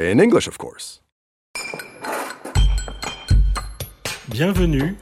In 0.00 0.20
English, 0.20 0.46
of 0.46 0.56
course. 0.58 1.02
Bienvenue 4.28 4.94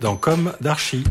dans 0.00 0.16
Comme 0.16 0.54
d'Archi. 0.62 1.04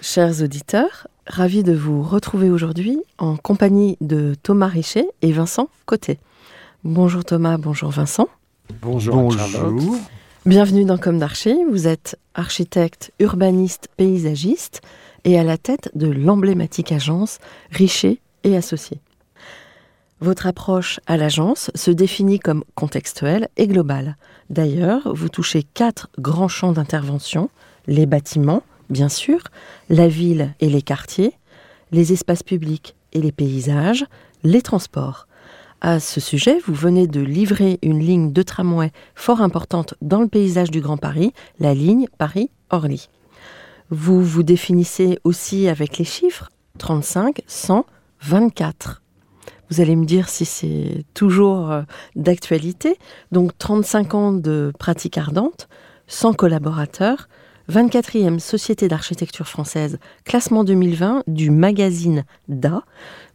Chers 0.00 0.40
auditeurs, 0.40 1.06
ravi 1.26 1.62
de 1.62 1.74
vous 1.74 2.02
retrouver 2.02 2.48
aujourd'hui 2.48 2.98
en 3.18 3.36
compagnie 3.36 3.98
de 4.00 4.34
Thomas 4.42 4.68
Richet 4.68 5.06
et 5.20 5.32
Vincent 5.32 5.68
Côté. 5.84 6.18
Bonjour 6.82 7.26
Thomas, 7.26 7.58
bonjour 7.58 7.90
Vincent. 7.90 8.28
Bonjour. 8.80 9.34
Charlotte. 9.36 9.82
Bienvenue 10.46 10.86
dans 10.86 10.96
Comme 10.96 11.18
d'Archi. 11.18 11.54
Vous 11.70 11.86
êtes 11.86 12.18
architecte, 12.34 13.12
urbaniste, 13.20 13.88
paysagiste 13.98 14.80
et 15.24 15.38
à 15.38 15.44
la 15.44 15.58
tête 15.58 15.90
de 15.94 16.08
l'emblématique 16.08 16.92
agence 16.92 17.38
Richer 17.70 18.20
et 18.44 18.56
Associés. 18.56 19.00
Votre 20.20 20.46
approche 20.46 21.00
à 21.06 21.16
l'agence 21.16 21.70
se 21.74 21.90
définit 21.90 22.38
comme 22.38 22.64
contextuelle 22.74 23.48
et 23.56 23.66
globale. 23.66 24.16
D'ailleurs, 24.48 25.14
vous 25.14 25.28
touchez 25.28 25.62
quatre 25.62 26.08
grands 26.18 26.48
champs 26.48 26.72
d'intervention 26.72 27.50
les 27.86 28.06
bâtiments, 28.06 28.62
bien 28.90 29.08
sûr, 29.08 29.40
la 29.88 30.08
ville 30.08 30.54
et 30.60 30.68
les 30.68 30.82
quartiers, 30.82 31.34
les 31.92 32.12
espaces 32.12 32.42
publics 32.42 32.94
et 33.12 33.20
les 33.20 33.32
paysages, 33.32 34.06
les 34.42 34.62
transports. 34.62 35.26
À 35.80 36.00
ce 36.00 36.20
sujet, 36.20 36.58
vous 36.66 36.74
venez 36.74 37.06
de 37.06 37.20
livrer 37.20 37.78
une 37.82 38.00
ligne 38.00 38.32
de 38.32 38.42
tramway 38.42 38.90
fort 39.14 39.42
importante 39.42 39.94
dans 40.00 40.20
le 40.20 40.28
paysage 40.28 40.70
du 40.70 40.80
Grand 40.80 40.96
Paris, 40.96 41.34
la 41.60 41.74
ligne 41.74 42.06
Paris-Orly. 42.16 43.08
Vous 43.94 44.24
vous 44.24 44.42
définissez 44.42 45.20
aussi 45.22 45.68
avec 45.68 45.98
les 45.98 46.04
chiffres 46.04 46.50
35, 46.78 47.42
100, 47.46 47.86
24. 48.22 49.02
Vous 49.70 49.80
allez 49.80 49.94
me 49.94 50.04
dire 50.04 50.28
si 50.28 50.44
c'est 50.44 51.04
toujours 51.14 51.70
euh, 51.70 51.82
d'actualité. 52.16 52.98
Donc 53.30 53.56
35 53.56 54.14
ans 54.14 54.32
de 54.32 54.72
pratique 54.80 55.16
ardente, 55.16 55.68
100 56.08 56.32
collaborateurs, 56.32 57.28
24e 57.70 58.40
Société 58.40 58.88
d'architecture 58.88 59.46
française, 59.46 60.00
classement 60.24 60.64
2020 60.64 61.22
du 61.28 61.50
magazine 61.50 62.24
DA. 62.48 62.82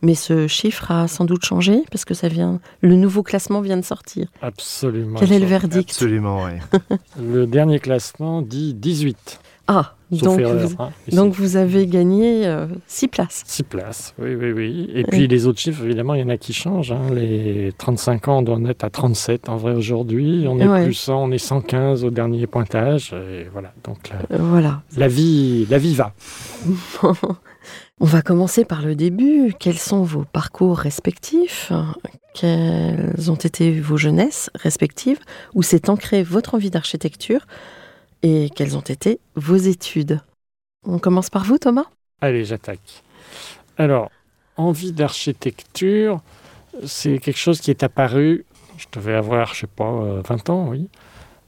Mais 0.02 0.14
ce 0.14 0.48
chiffre 0.48 0.92
a 0.92 1.08
sans 1.08 1.24
doute 1.24 1.46
changé 1.46 1.84
parce 1.90 2.04
que 2.04 2.14
ça 2.14 2.28
vient, 2.28 2.60
le 2.82 2.96
nouveau 2.96 3.24
classement 3.24 3.62
vient 3.62 3.78
de 3.78 3.86
sortir. 3.86 4.28
Absolument. 4.42 5.18
Quel 5.18 5.32
est 5.32 5.40
le 5.40 5.46
verdict? 5.46 5.90
Absolument, 5.90 6.44
oui. 6.44 6.98
Le 7.18 7.48
dernier 7.48 7.80
classement 7.80 8.42
dit 8.42 8.74
18. 8.74 9.40
Ah, 9.72 9.94
Sauf 10.12 10.22
donc, 10.24 10.40
erreur. 10.40 10.68
vous, 10.68 10.76
hein, 10.80 10.90
donc 11.12 11.34
vous 11.36 11.56
avez 11.56 11.86
gagné 11.86 12.52
6 12.88 13.08
places. 13.10 13.44
Six 13.46 13.62
places, 13.62 14.16
oui, 14.18 14.34
oui, 14.34 14.52
oui. 14.52 14.90
Et 14.96 15.04
puis 15.04 15.28
les 15.28 15.46
autres 15.46 15.60
chiffres, 15.60 15.84
évidemment, 15.86 16.16
il 16.16 16.22
y 16.22 16.24
en 16.24 16.30
a 16.30 16.38
qui 16.38 16.54
changent. 16.54 16.92
hein. 16.92 17.02
Les 17.14 17.72
35 17.78 18.28
ans, 18.30 18.40
on 18.40 18.42
doit 18.42 18.56
en 18.56 18.66
être 18.66 18.84
à 18.84 18.90
37 18.90 19.48
en 19.50 19.58
vrai 19.58 19.74
aujourd'hui. 19.76 20.46
On 20.50 20.60
est 20.60 20.68
Ouais. 20.68 20.86
plus 20.86 20.96
100, 20.96 21.26
on 21.26 21.32
est 21.32 21.38
115 21.38 22.04
au 22.04 22.10
dernier 22.10 22.48
pointage. 22.48 23.14
Et 23.14 23.48
voilà, 23.54 23.72
donc 23.84 24.10
la, 24.10 24.36
Euh, 24.36 24.42
Voilà. 24.42 24.82
la 24.98 25.08
vie, 25.08 25.68
la 25.70 25.78
vie 25.78 25.94
va. 25.94 26.14
On 28.02 28.06
va 28.06 28.22
commencer 28.22 28.64
par 28.66 28.82
le 28.82 28.96
début. 28.96 29.54
Quels 29.60 29.78
sont 29.78 30.02
vos 30.04 30.24
parcours 30.24 30.78
respectifs? 30.80 31.72
Quelles 32.34 33.30
ont 33.30 33.36
été 33.36 33.80
vos 33.80 33.98
jeunesses 33.98 34.50
respectives? 34.56 35.20
Où 35.54 35.62
s'est 35.64 35.90
ancrée 35.90 36.24
votre 36.24 36.56
envie 36.56 36.70
d'architecture? 36.70 37.42
Et 38.24 38.50
quelles 38.56 38.76
ont 38.78 38.82
été 38.82 39.20
vos 39.36 39.56
études? 39.56 40.22
On 40.86 41.00
commence 41.00 41.30
par 41.30 41.44
vous, 41.46 41.58
Thomas 41.58 41.86
Allez, 42.22 42.44
j'attaque. 42.46 43.04
Alors, 43.78 44.12
envie 44.58 44.92
d'architecture, 44.92 46.22
c'est 46.86 47.20
quelque 47.20 47.38
chose 47.40 47.62
qui 47.62 47.72
est 47.72 47.84
apparu, 47.84 48.46
je 48.78 48.86
devais 48.92 49.14
avoir, 49.14 49.54
je 49.54 49.62
sais 49.62 49.68
pas, 49.68 49.92
euh, 49.92 50.22
20 50.28 50.50
ans, 50.50 50.68
oui. 50.70 50.90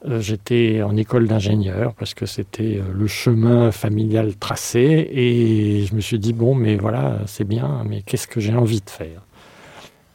Euh, 0.08 0.20
J'étais 0.20 0.82
en 0.82 0.98
école 0.98 1.28
d'ingénieur 1.28 1.94
parce 1.94 2.14
que 2.14 2.26
c'était 2.26 2.78
euh, 2.78 2.92
le 2.94 3.08
chemin 3.08 3.72
familial 3.72 4.36
tracé 4.36 5.10
et 5.12 5.86
je 5.86 5.94
me 5.94 6.02
suis 6.02 6.20
dit, 6.20 6.34
bon, 6.34 6.56
mais 6.56 6.76
voilà, 6.78 7.20
c'est 7.28 7.44
bien, 7.44 7.84
mais 7.88 8.02
qu'est-ce 8.02 8.28
que 8.28 8.40
j'ai 8.40 8.56
envie 8.56 8.82
de 8.82 8.90
faire? 8.90 9.22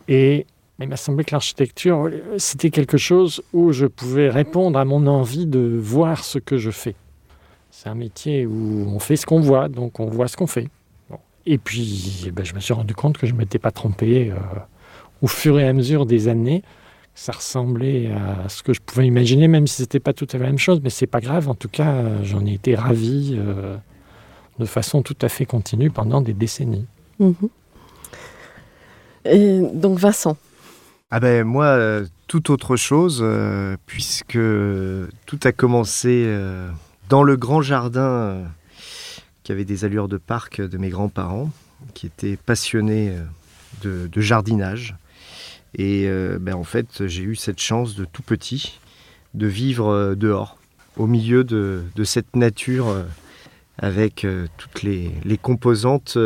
Et 0.08 0.46
il 0.84 0.88
m'a 0.88 0.96
semblé 0.96 1.24
que 1.24 1.32
l'architecture, 1.32 2.06
euh, 2.06 2.38
c'était 2.38 2.70
quelque 2.70 2.98
chose 2.98 3.42
où 3.52 3.72
je 3.72 3.86
pouvais 3.86 4.28
répondre 4.28 4.78
à 4.78 4.84
mon 4.84 5.06
envie 5.06 5.46
de 5.46 5.78
voir 5.80 6.24
ce 6.24 6.38
que 6.38 6.58
je 6.58 6.70
fais. 6.70 6.94
C'est 7.70 7.88
un 7.88 7.94
métier 7.94 8.46
où 8.46 8.86
on 8.88 8.98
fait 8.98 9.16
ce 9.16 9.26
qu'on 9.26 9.40
voit, 9.40 9.68
donc 9.68 10.00
on 10.00 10.06
voit 10.06 10.28
ce 10.28 10.36
qu'on 10.36 10.46
fait. 10.46 10.68
Et 11.46 11.58
puis, 11.58 12.24
eh 12.26 12.30
ben, 12.30 12.44
je 12.44 12.54
me 12.54 12.60
suis 12.60 12.74
rendu 12.74 12.94
compte 12.94 13.18
que 13.18 13.26
je 13.26 13.32
ne 13.32 13.38
m'étais 13.38 13.58
pas 13.58 13.70
trompé 13.70 14.30
euh, 14.30 14.36
au 15.22 15.28
fur 15.28 15.58
et 15.58 15.66
à 15.66 15.72
mesure 15.72 16.04
des 16.04 16.28
années. 16.28 16.62
Ça 17.14 17.32
ressemblait 17.32 18.10
à 18.10 18.48
ce 18.48 18.62
que 18.62 18.74
je 18.74 18.80
pouvais 18.80 19.06
imaginer, 19.06 19.48
même 19.48 19.66
si 19.66 19.76
ce 19.76 19.82
n'était 19.82 20.00
pas 20.00 20.12
tout 20.12 20.26
à 20.28 20.32
fait 20.32 20.38
la 20.38 20.46
même 20.46 20.58
chose, 20.58 20.80
mais 20.82 20.90
c'est 20.90 21.06
pas 21.06 21.20
grave. 21.20 21.48
En 21.48 21.54
tout 21.54 21.68
cas, 21.68 22.22
j'en 22.22 22.44
ai 22.44 22.52
été 22.52 22.74
ravi 22.74 23.34
euh, 23.38 23.76
de 24.58 24.64
façon 24.66 25.02
tout 25.02 25.16
à 25.22 25.28
fait 25.28 25.46
continue 25.46 25.90
pendant 25.90 26.20
des 26.20 26.34
décennies. 26.34 26.86
Mhm. 27.18 27.34
Et 29.24 29.60
donc 29.72 29.98
Vincent, 29.98 30.36
Ah 31.12 31.20
ben 31.20 31.44
moi, 31.44 31.66
euh, 31.66 32.04
tout 32.26 32.50
autre 32.50 32.74
chose, 32.74 33.20
euh, 33.22 33.76
puisque 33.86 34.40
tout 35.26 35.38
a 35.44 35.52
commencé 35.52 36.24
euh, 36.26 36.68
dans 37.08 37.22
le 37.22 37.36
grand 37.36 37.62
jardin 37.62 38.42
qui 39.44 39.52
avait 39.52 39.64
des 39.64 39.84
allures 39.84 40.08
de 40.08 40.16
parc 40.16 40.60
de 40.60 40.78
mes 40.78 40.88
grands-parents, 40.88 41.52
qui 41.94 42.06
étaient 42.06 42.36
passionnés 42.36 43.16
de, 43.82 44.10
jardinage. 44.20 44.96
Et 45.78 46.08
ben, 46.40 46.56
en 46.56 46.64
fait, 46.64 47.06
j'ai 47.06 47.22
eu 47.22 47.36
cette 47.36 47.60
chance 47.60 47.94
de 47.94 48.04
tout 48.04 48.22
petit 48.22 48.80
de 49.34 49.46
vivre 49.46 50.16
dehors, 50.16 50.58
au 50.96 51.06
milieu 51.06 51.44
de, 51.44 51.84
cette 52.02 52.34
nature, 52.34 53.04
avec 53.78 54.26
toutes 54.56 54.82
les, 54.82 55.38
composantes 55.40 56.18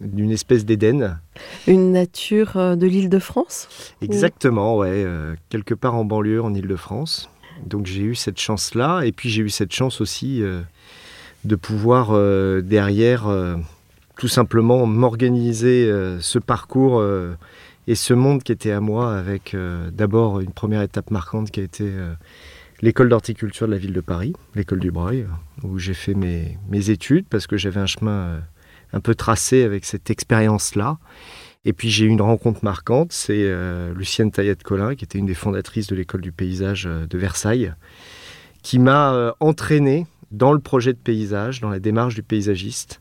d'une 0.00 0.30
espèce 0.30 0.64
d'Éden. 0.64 1.18
une 1.66 1.92
nature 1.92 2.56
euh, 2.56 2.76
de 2.76 2.86
l'île 2.86 3.08
de 3.08 3.18
France 3.18 3.68
Exactement, 4.00 4.76
ouais, 4.76 4.88
euh, 4.90 5.34
quelque 5.48 5.74
part 5.74 5.94
en 5.94 6.04
banlieue, 6.04 6.42
en 6.42 6.54
Île-de-France. 6.54 7.30
Donc 7.66 7.86
j'ai 7.86 8.02
eu 8.02 8.14
cette 8.14 8.40
chance-là, 8.40 9.02
et 9.02 9.12
puis 9.12 9.30
j'ai 9.30 9.42
eu 9.42 9.48
cette 9.48 9.72
chance 9.72 10.00
aussi 10.00 10.42
euh, 10.42 10.60
de 11.44 11.56
pouvoir 11.56 12.08
euh, 12.10 12.60
derrière 12.60 13.26
tout 14.16 14.28
simplement 14.28 14.86
m'organiser 14.86 15.90
ce 16.20 16.38
parcours 16.38 17.02
et 17.86 17.94
ce 17.94 18.14
monde 18.14 18.42
qui 18.42 18.52
était 18.52 18.70
à 18.70 18.80
moi 18.80 19.16
avec 19.16 19.56
d'abord 19.92 20.40
une 20.40 20.52
première 20.52 20.82
étape 20.82 21.10
marquante 21.10 21.50
qui 21.50 21.60
a 21.60 21.62
été 21.62 21.90
l'école 22.80 23.08
d'horticulture 23.08 23.66
de 23.66 23.72
la 23.72 23.78
ville 23.78 23.92
de 23.92 24.00
Paris, 24.00 24.34
l'école 24.54 24.80
du 24.80 24.90
Breuil, 24.90 25.26
où 25.64 25.78
j'ai 25.78 25.94
fait 25.94 26.14
mes, 26.14 26.58
mes 26.68 26.90
études 26.90 27.26
parce 27.28 27.46
que 27.46 27.56
j'avais 27.56 27.80
un 27.80 27.86
chemin 27.86 28.40
un 28.92 29.00
peu 29.00 29.14
tracé 29.14 29.62
avec 29.62 29.84
cette 29.84 30.10
expérience-là. 30.10 30.98
Et 31.64 31.72
puis 31.72 31.90
j'ai 31.90 32.06
eu 32.06 32.08
une 32.08 32.22
rencontre 32.22 32.64
marquante, 32.64 33.12
c'est 33.12 33.44
euh, 33.44 33.94
Lucienne 33.94 34.32
Taillette-Collin, 34.32 34.96
qui 34.96 35.04
était 35.04 35.18
une 35.18 35.26
des 35.26 35.34
fondatrices 35.34 35.86
de 35.86 35.94
l'école 35.94 36.20
du 36.20 36.32
paysage 36.32 36.86
euh, 36.86 37.06
de 37.06 37.18
Versailles, 37.18 37.72
qui 38.62 38.80
m'a 38.80 39.12
euh, 39.12 39.32
entraîné 39.38 40.06
dans 40.32 40.52
le 40.52 40.58
projet 40.58 40.92
de 40.92 40.98
paysage, 40.98 41.60
dans 41.60 41.70
la 41.70 41.78
démarche 41.78 42.14
du 42.14 42.22
paysagiste, 42.24 43.00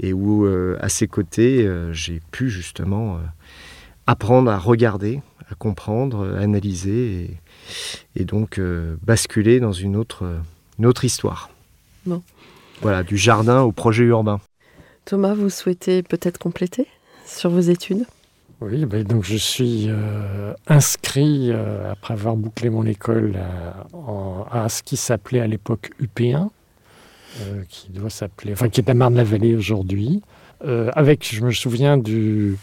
et 0.00 0.12
où 0.12 0.44
euh, 0.44 0.76
à 0.80 0.88
ses 0.88 1.06
côtés, 1.06 1.68
j'ai 1.92 2.20
pu 2.30 2.48
justement 2.48 3.20
apprendre 4.06 4.50
à 4.50 4.58
regarder, 4.58 5.20
à 5.50 5.54
comprendre, 5.54 6.34
à 6.36 6.40
analyser, 6.40 7.30
et, 8.16 8.20
et 8.22 8.24
donc 8.24 8.58
basculer 9.02 9.60
dans 9.60 9.72
une 9.72 9.94
autre, 9.96 10.24
une 10.78 10.86
autre 10.86 11.04
histoire. 11.04 11.50
Bon. 12.06 12.22
Voilà, 12.80 13.02
du 13.02 13.18
jardin 13.18 13.60
au 13.60 13.72
projet 13.72 14.04
urbain. 14.04 14.40
Thomas, 15.10 15.34
vous 15.34 15.50
souhaitez 15.50 16.04
peut-être 16.04 16.38
compléter 16.38 16.86
sur 17.26 17.50
vos 17.50 17.58
études? 17.58 18.04
Oui, 18.60 18.84
ben 18.84 19.02
donc 19.02 19.24
je 19.24 19.36
suis 19.36 19.86
euh, 19.88 20.52
inscrit, 20.68 21.48
euh, 21.50 21.90
après 21.90 22.14
avoir 22.14 22.36
bouclé 22.36 22.70
mon 22.70 22.86
école, 22.86 23.34
en- 23.92 24.44
à 24.52 24.68
ce 24.68 24.84
qui 24.84 24.96
s'appelait 24.96 25.40
à 25.40 25.48
l'époque 25.48 25.90
UP1, 26.00 26.50
euh, 27.40 27.62
qui 27.68 27.90
doit 27.90 28.08
s'appeler, 28.08 28.52
enfin 28.52 28.68
qui 28.68 28.80
est 28.80 28.88
à 28.88 28.94
Marne-la-Vallée 28.94 29.56
aujourd'hui, 29.56 30.22
euh, 30.64 30.92
avec, 30.94 31.28
je 31.34 31.42
me 31.42 31.50
souviens 31.50 31.96
du, 31.98 32.56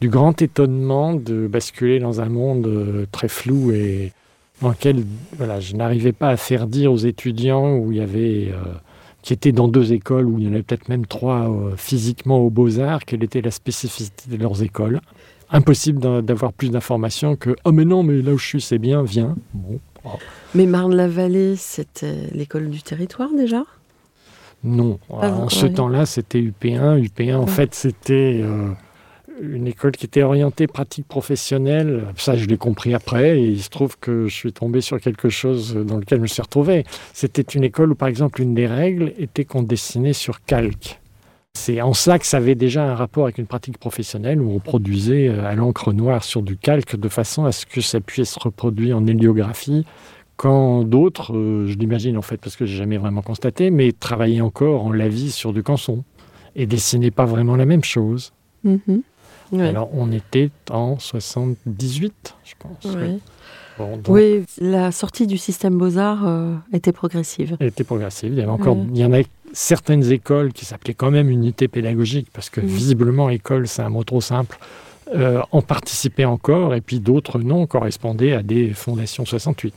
du 0.00 0.08
grand 0.08 0.42
étonnement 0.42 1.14
de 1.14 1.46
basculer 1.46 2.00
dans 2.00 2.20
un 2.20 2.28
monde 2.28 2.66
euh, 2.66 3.06
très 3.12 3.28
flou 3.28 3.70
et 3.70 4.12
dans 4.60 4.70
lequel 4.70 5.04
voilà, 5.36 5.60
je 5.60 5.76
n'arrivais 5.76 6.10
pas 6.12 6.30
à 6.30 6.36
faire 6.36 6.66
dire 6.66 6.92
aux 6.92 6.96
étudiants 6.96 7.76
où 7.76 7.92
il 7.92 7.98
y 7.98 8.00
avait, 8.00 8.48
euh, 8.50 8.56
qui 9.22 9.32
étaient 9.32 9.52
dans 9.52 9.68
deux 9.68 9.92
écoles, 9.92 10.26
où 10.26 10.38
il 10.38 10.44
y 10.44 10.48
en 10.48 10.52
avait 10.52 10.62
peut-être 10.62 10.88
même 10.88 11.06
trois 11.06 11.48
euh, 11.50 11.74
physiquement 11.76 12.38
aux 12.40 12.50
beaux-arts, 12.50 13.04
quelle 13.04 13.22
était 13.22 13.40
la 13.40 13.50
spécificité 13.52 14.30
de 14.30 14.36
leurs 14.36 14.62
écoles. 14.62 15.00
Impossible 15.50 16.22
d'avoir 16.24 16.52
plus 16.52 16.70
d'informations 16.70 17.36
que 17.36 17.54
oh 17.64 17.72
mais 17.72 17.84
non 17.84 18.02
mais 18.02 18.22
là 18.22 18.32
où 18.32 18.38
je 18.38 18.46
suis 18.46 18.60
c'est 18.62 18.78
bien 18.78 19.02
viens 19.02 19.36
bon 19.52 19.78
oh, 20.04 20.08
Mais 20.54 20.64
Marne-la-Vallée, 20.66 21.56
c'était 21.56 22.28
l'école 22.32 22.70
du 22.70 22.82
territoire 22.82 23.28
déjà? 23.36 23.64
Non. 24.64 24.98
Ah, 25.20 25.30
en 25.32 25.48
ce 25.50 25.66
temps-là 25.66 26.06
c'était 26.06 26.40
UP1 26.40 27.02
UP1 27.06 27.34
en 27.34 27.40
Ouais. 27.42 27.46
fait 27.48 27.74
c'était 27.74 28.40
euh, 28.42 28.70
une 29.40 29.66
école 29.66 29.92
qui 29.92 30.06
était 30.06 30.22
orientée 30.22 30.66
pratique 30.66 31.06
professionnelle 31.06 32.04
ça 32.16 32.36
je 32.36 32.46
l'ai 32.46 32.56
compris 32.56 32.94
après 32.94 33.38
et 33.38 33.44
il 33.44 33.62
se 33.62 33.70
trouve 33.70 33.98
que 33.98 34.26
je 34.28 34.34
suis 34.34 34.52
tombé 34.52 34.80
sur 34.80 35.00
quelque 35.00 35.28
chose 35.28 35.74
dans 35.74 35.96
lequel 35.96 36.18
je 36.18 36.22
me 36.22 36.26
suis 36.26 36.42
retrouvé 36.42 36.84
c'était 37.12 37.42
une 37.42 37.64
école 37.64 37.92
où 37.92 37.94
par 37.94 38.08
exemple 38.08 38.42
une 38.42 38.54
des 38.54 38.66
règles 38.66 39.12
était 39.18 39.44
qu'on 39.44 39.62
dessinait 39.62 40.12
sur 40.12 40.44
calque 40.44 41.00
c'est 41.54 41.80
en 41.82 41.92
ça 41.92 42.18
que 42.18 42.26
ça 42.26 42.38
avait 42.38 42.54
déjà 42.54 42.84
un 42.84 42.94
rapport 42.94 43.24
avec 43.24 43.38
une 43.38 43.46
pratique 43.46 43.78
professionnelle 43.78 44.40
où 44.40 44.50
on 44.52 44.58
produisait 44.58 45.28
euh, 45.28 45.44
à 45.44 45.54
l'encre 45.54 45.92
noire 45.92 46.24
sur 46.24 46.42
du 46.42 46.56
calque 46.56 46.96
de 46.96 47.08
façon 47.08 47.44
à 47.44 47.52
ce 47.52 47.66
que 47.66 47.80
ça 47.80 48.00
puisse 48.00 48.30
se 48.30 48.40
reproduire 48.40 48.96
en 48.96 49.06
héliographie 49.06 49.84
quand 50.36 50.82
d'autres, 50.82 51.36
euh, 51.36 51.66
je 51.68 51.78
l'imagine 51.78 52.16
en 52.16 52.22
fait 52.22 52.38
parce 52.38 52.56
que 52.56 52.66
j'ai 52.66 52.76
jamais 52.76 52.98
vraiment 52.98 53.22
constaté, 53.22 53.70
mais 53.70 53.92
travaillaient 53.92 54.40
encore 54.40 54.84
en 54.84 54.90
lavis 54.90 55.30
sur 55.30 55.52
du 55.52 55.62
canson 55.62 56.02
et 56.56 56.66
dessinaient 56.66 57.12
pas 57.12 57.26
vraiment 57.26 57.54
la 57.54 57.64
même 57.64 57.84
chose. 57.84 58.32
Mhm. 58.64 59.02
Ouais. 59.52 59.68
Alors 59.68 59.90
on 59.94 60.10
était 60.12 60.50
en 60.70 60.98
78, 60.98 62.34
je 62.44 62.52
pense. 62.58 62.94
Ouais. 62.94 63.02
Oui. 63.02 63.20
Bon, 63.78 63.96
donc, 63.96 64.06
Oui, 64.08 64.44
la 64.60 64.92
sortie 64.92 65.26
du 65.26 65.38
système 65.38 65.78
Beaux-Arts 65.78 66.26
euh, 66.26 66.54
était 66.72 66.92
progressive. 66.92 67.56
Elle 67.60 67.68
était 67.68 67.84
progressive. 67.84 68.32
Il 68.32 68.38
y 68.38 68.42
avait 68.42 68.50
encore, 68.50 68.76
Ouais. 68.76 68.84
il 68.92 68.98
y 68.98 69.04
en 69.04 69.12
a 69.14 69.22
certaines 69.54 70.10
écoles 70.12 70.52
qui 70.52 70.64
s'appelaient 70.64 70.94
quand 70.94 71.10
même 71.10 71.28
unité 71.30 71.68
pédagogique 71.68 72.28
parce 72.32 72.50
que 72.50 72.60
Mhm. 72.60 72.66
visiblement 72.66 73.28
école 73.30 73.66
c'est 73.68 73.82
un 73.82 73.88
mot 73.90 74.04
trop 74.04 74.20
simple. 74.20 74.58
euh, 75.14 75.42
en 75.50 75.60
participaient 75.60 76.24
encore 76.24 76.74
et 76.74 76.80
puis 76.80 76.98
d'autres 76.98 77.38
non 77.38 77.66
correspondaient 77.66 78.32
à 78.32 78.42
des 78.42 78.72
fondations 78.72 79.26
68. 79.26 79.74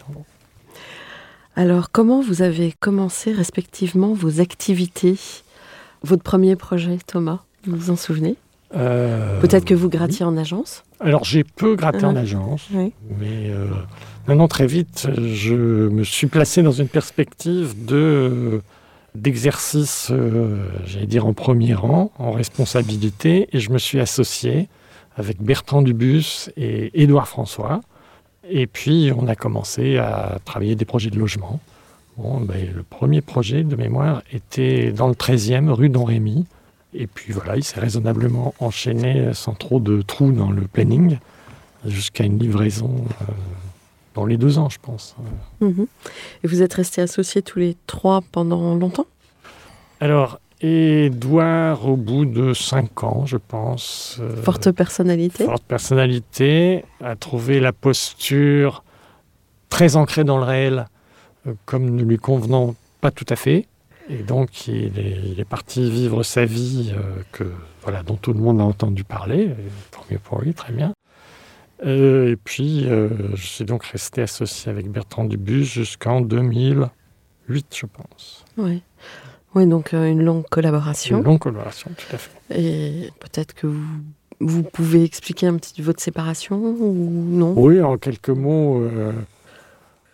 Alors, 1.58 1.92
comment 1.92 2.22
vous 2.22 2.42
avez 2.42 2.74
commencé 2.80 3.34
respectivement 3.34 4.14
vos 4.14 4.40
activités? 4.40 5.18
Votre 6.04 6.24
premier 6.24 6.56
projet, 6.56 7.00
Thomas, 7.06 7.40
vous 7.66 7.76
vous 7.76 7.90
en 7.90 7.96
souvenez? 7.98 8.36
Euh, 8.76 9.40
Peut-être 9.42 9.66
que 9.66 9.74
vous 9.74 9.90
grattiez 9.90 10.26
en 10.26 10.36
agence 10.38 10.84
Alors 11.00 11.24
j'ai 11.24 11.44
peu 11.44 11.76
gratté 11.76 12.04
en 12.06 12.14
Ouais. 12.14 12.22
agence. 12.22 12.68
Oui. 12.74 12.92
Mais 13.20 13.50
euh, 13.50 13.68
maintenant, 14.28 14.48
très 14.48 14.68
vite, 14.68 15.08
je 15.18 15.54
me 15.90 16.04
suis 16.04 16.28
placé 16.28 16.62
dans 16.62 16.72
une 16.72 16.88
perspective 16.90 17.86
de 17.86 18.62
d'exercice, 19.16 20.10
euh, 20.12 20.58
j'allais 20.86 21.06
dire 21.06 21.26
en 21.26 21.32
premier 21.32 21.74
rang, 21.74 22.12
en 22.20 22.32
responsabilité, 22.32 23.48
et 23.54 23.60
je 23.62 23.72
me 23.72 23.78
suis 23.78 24.02
associé 24.02 24.68
avec 25.16 25.42
Bertrand 25.42 25.82
Dubus 25.82 26.50
et 26.58 26.92
Édouard 27.02 27.30
François. 27.30 27.80
Et 28.50 28.68
puis, 28.68 29.12
on 29.18 29.28
a 29.30 29.36
commencé 29.36 29.98
à 29.98 30.38
travailler 30.44 30.76
des 30.76 30.84
projets 30.84 31.10
de 31.10 31.18
logement. 31.18 31.62
Bon, 32.18 32.42
ben, 32.42 32.68
le 32.76 32.84
premier 32.84 33.22
projet 33.22 33.64
de 33.64 33.76
mémoire 33.78 34.22
était 34.34 34.92
dans 34.92 35.08
le 35.08 35.16
13e, 35.16 35.70
rue 35.70 35.88
d'Henrémy. 35.90 36.46
Et 36.98 37.08
puis 37.08 37.34
voilà, 37.34 37.58
il 37.58 37.64
s'est 37.64 37.80
raisonnablement 37.80 38.54
enchaîné 38.60 39.34
sans 39.34 39.54
trop 39.54 39.80
de 39.80 40.02
trous 40.02 40.32
dans 40.32 40.52
le 40.52 40.62
planning 40.62 41.18
jusqu'à 41.86 42.24
une 42.24 42.40
livraison 42.40 43.06
euh, 43.22 43.26
dans 44.14 44.26
les 44.26 44.38
deux 44.38 44.58
ans, 44.58 44.70
je 44.70 44.80
pense. 44.82 45.16
Mhm. 45.60 45.88
Et 46.44 46.48
vous 46.48 46.62
êtes 46.62 46.74
restés 46.74 47.02
associés 47.02 47.42
tous 47.42 47.60
les 47.60 47.76
trois 47.86 48.24
pendant 48.32 48.76
longtemps? 48.76 49.08
Alors, 50.00 50.40
Édouard, 50.62 51.88
au 51.88 51.98
bout 51.98 52.26
de 52.26 52.54
cinq 52.54 53.04
ans, 53.04 53.26
je 53.26 53.38
pense, 53.38 54.18
euh, 54.22 54.42
Forte 54.42 54.72
personnalité 54.72 55.44
forte 55.44 55.64
personnalité, 55.64 56.86
a 57.04 57.16
trouvé 57.16 57.60
la 57.60 57.74
posture 57.74 58.84
très 59.70 59.98
ancrée 59.98 60.24
dans 60.24 60.38
le 60.38 60.44
réel, 60.44 60.86
euh, 61.46 61.54
comme 61.66 61.90
ne 61.90 62.04
lui 62.04 62.18
convenant 62.18 62.74
pas 63.02 63.12
tout 63.12 63.26
à 63.30 63.36
fait. 63.36 63.68
Et 64.10 64.24
donc, 64.24 64.68
il 64.68 65.00
est, 65.00 65.20
il 65.26 65.40
est 65.40 65.46
parti 65.46 65.90
vivre 65.90 66.24
sa 66.24 66.46
vie 66.46 66.94
euh, 66.96 67.22
que, 67.32 67.52
voilà, 67.82 68.04
dont 68.04 68.18
tout 68.18 68.34
le 68.34 68.40
monde 68.40 68.60
a 68.62 68.64
entendu 68.64 69.04
parler. 69.04 69.50
Tant 69.92 70.04
mieux 70.12 70.20
pour 70.20 70.42
lui, 70.42 70.54
très 70.54 70.74
bien. 70.74 70.94
Euh, 71.86 72.32
et 72.32 72.36
puis, 72.36 72.88
euh, 72.88 73.10
je 73.36 73.46
suis 73.46 73.66
donc 73.66 73.84
resté 73.86 74.22
associé 74.22 74.72
avec 74.72 74.90
Bertrand 74.90 75.26
Dubus 75.26 75.66
jusqu'en 75.66 76.22
2008, 76.22 77.66
je 77.76 77.86
pense. 77.86 78.46
Oui. 78.58 78.82
Oui, 79.56 79.68
donc 79.68 79.94
euh, 79.94 80.06
une 80.06 80.24
longue 80.24 80.46
collaboration. 80.50 81.20
Une 81.20 81.24
longue 81.24 81.40
collaboration, 81.40 81.92
tout 81.98 82.16
à 82.16 82.18
fait. 82.18 82.32
Et 82.52 83.10
peut-être 83.20 83.54
que 83.54 83.68
vous, 83.68 84.02
vous 84.40 84.64
pouvez 84.64 85.04
expliquer 85.04 85.48
un 85.48 85.58
petit 85.58 85.82
votre 85.82 86.02
séparation 86.02 86.58
ou 86.58 87.26
non? 87.30 87.54
Oui, 87.56 87.82
en 87.82 87.98
quelques 87.98 88.30
mots. 88.30 88.84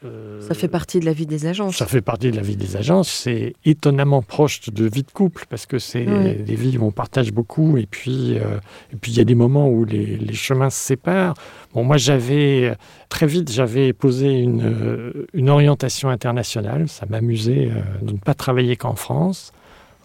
Euh, 0.04 0.42
Ça 0.42 0.54
fait 0.54 0.68
partie 0.68 1.00
de 1.00 1.06
la 1.06 1.14
vie 1.14 1.26
des 1.26 1.46
agences. 1.46 1.78
Ça 1.78 1.86
fait 1.86 2.02
partie 2.02 2.32
de 2.32 2.36
la 2.36 2.42
vie 2.42 2.56
des 2.56 2.76
agences. 2.78 3.10
C'est 3.10 3.54
étonnamment 3.66 4.22
proche 4.22 4.70
de 4.70 4.86
vie 4.86 5.04
de 5.04 5.12
couple 5.12 5.46
parce 5.50 5.66
que 5.66 5.78
c'est 5.80 6.08
Oui. 6.08 6.36
des 6.44 6.56
vies 6.56 6.78
où 6.78 6.86
on 6.86 6.92
partage 6.92 7.32
beaucoup 7.32 7.78
et 7.78 7.86
puis 7.86 8.38
euh, 8.40 8.58
et 8.92 8.96
puis 8.96 9.12
il 9.12 9.18
y 9.18 9.22
a 9.22 9.24
des 9.26 9.36
moments 9.36 9.70
où 9.70 9.86
les, 9.86 10.18
les 10.18 10.34
chemins 10.34 10.70
se 10.70 10.80
séparent. 10.80 11.36
Bon, 11.74 11.84
moi 11.84 11.98
j'avais 11.98 12.76
très 13.10 13.28
vite 13.28 13.52
j'avais 13.52 13.94
posé 13.94 14.28
une, 14.40 14.64
euh, 14.64 15.28
une 15.34 15.50
orientation 15.50 16.10
internationale. 16.10 16.88
Ça 16.90 17.06
m'amusait 17.08 17.70
euh, 17.72 17.82
de 18.06 18.14
ne 18.14 18.18
pas 18.18 18.34
travailler 18.34 18.76
qu'en 18.76 18.96
France. 18.96 19.54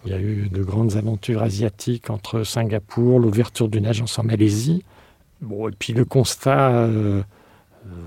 Il 0.05 0.11
y 0.11 0.15
a 0.15 0.19
eu 0.19 0.47
de 0.51 0.63
grandes 0.63 0.95
aventures 0.95 1.41
asiatiques 1.41 2.09
entre 2.09 2.43
Singapour, 2.43 3.19
l'ouverture 3.19 3.67
d'une 3.67 3.85
agence 3.87 4.17
en 4.19 4.23
Malaisie. 4.23 4.83
Bon, 5.41 5.67
et 5.67 5.71
puis 5.77 5.91
le 5.93 6.05
constat 6.05 6.87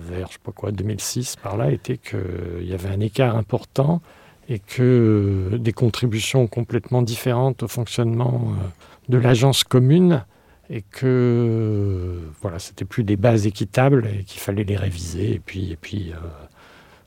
vers, 0.03 0.29
je 0.29 0.35
sais 0.35 0.39
pas 0.43 0.53
quoi, 0.53 0.73
2006 0.73 1.37
par 1.37 1.57
là, 1.57 1.71
était 1.71 1.99
qu'il 1.99 2.65
y 2.67 2.75
avait 2.75 2.89
un 2.89 3.01
écart 3.01 3.37
important 3.37 4.01
et 4.49 4.59
que 4.59 5.53
euh, 5.53 5.59
des 5.59 5.73
contributions 5.73 6.47
complètement 6.47 7.03
différentes 7.03 7.63
au 7.63 7.69
fonctionnement 7.69 8.49
euh, 8.49 8.65
de 9.09 9.19
l'agence 9.19 9.65
commune 9.65 10.25
et 10.71 10.83
que 10.83 11.07
euh, 11.07 12.31
voilà, 12.41 12.61
c'était 12.61 12.85
plus 12.85 13.03
des 13.03 13.17
bases 13.17 13.47
équitables 13.47 14.07
et 14.07 14.25
qu'il 14.25 14.41
fallait 14.41 14.65
les 14.65 14.77
réviser. 14.77 15.35
Et 15.35 15.41
puis, 15.41 15.73
et 15.73 15.77
puis 15.77 16.13
euh, 16.13 16.17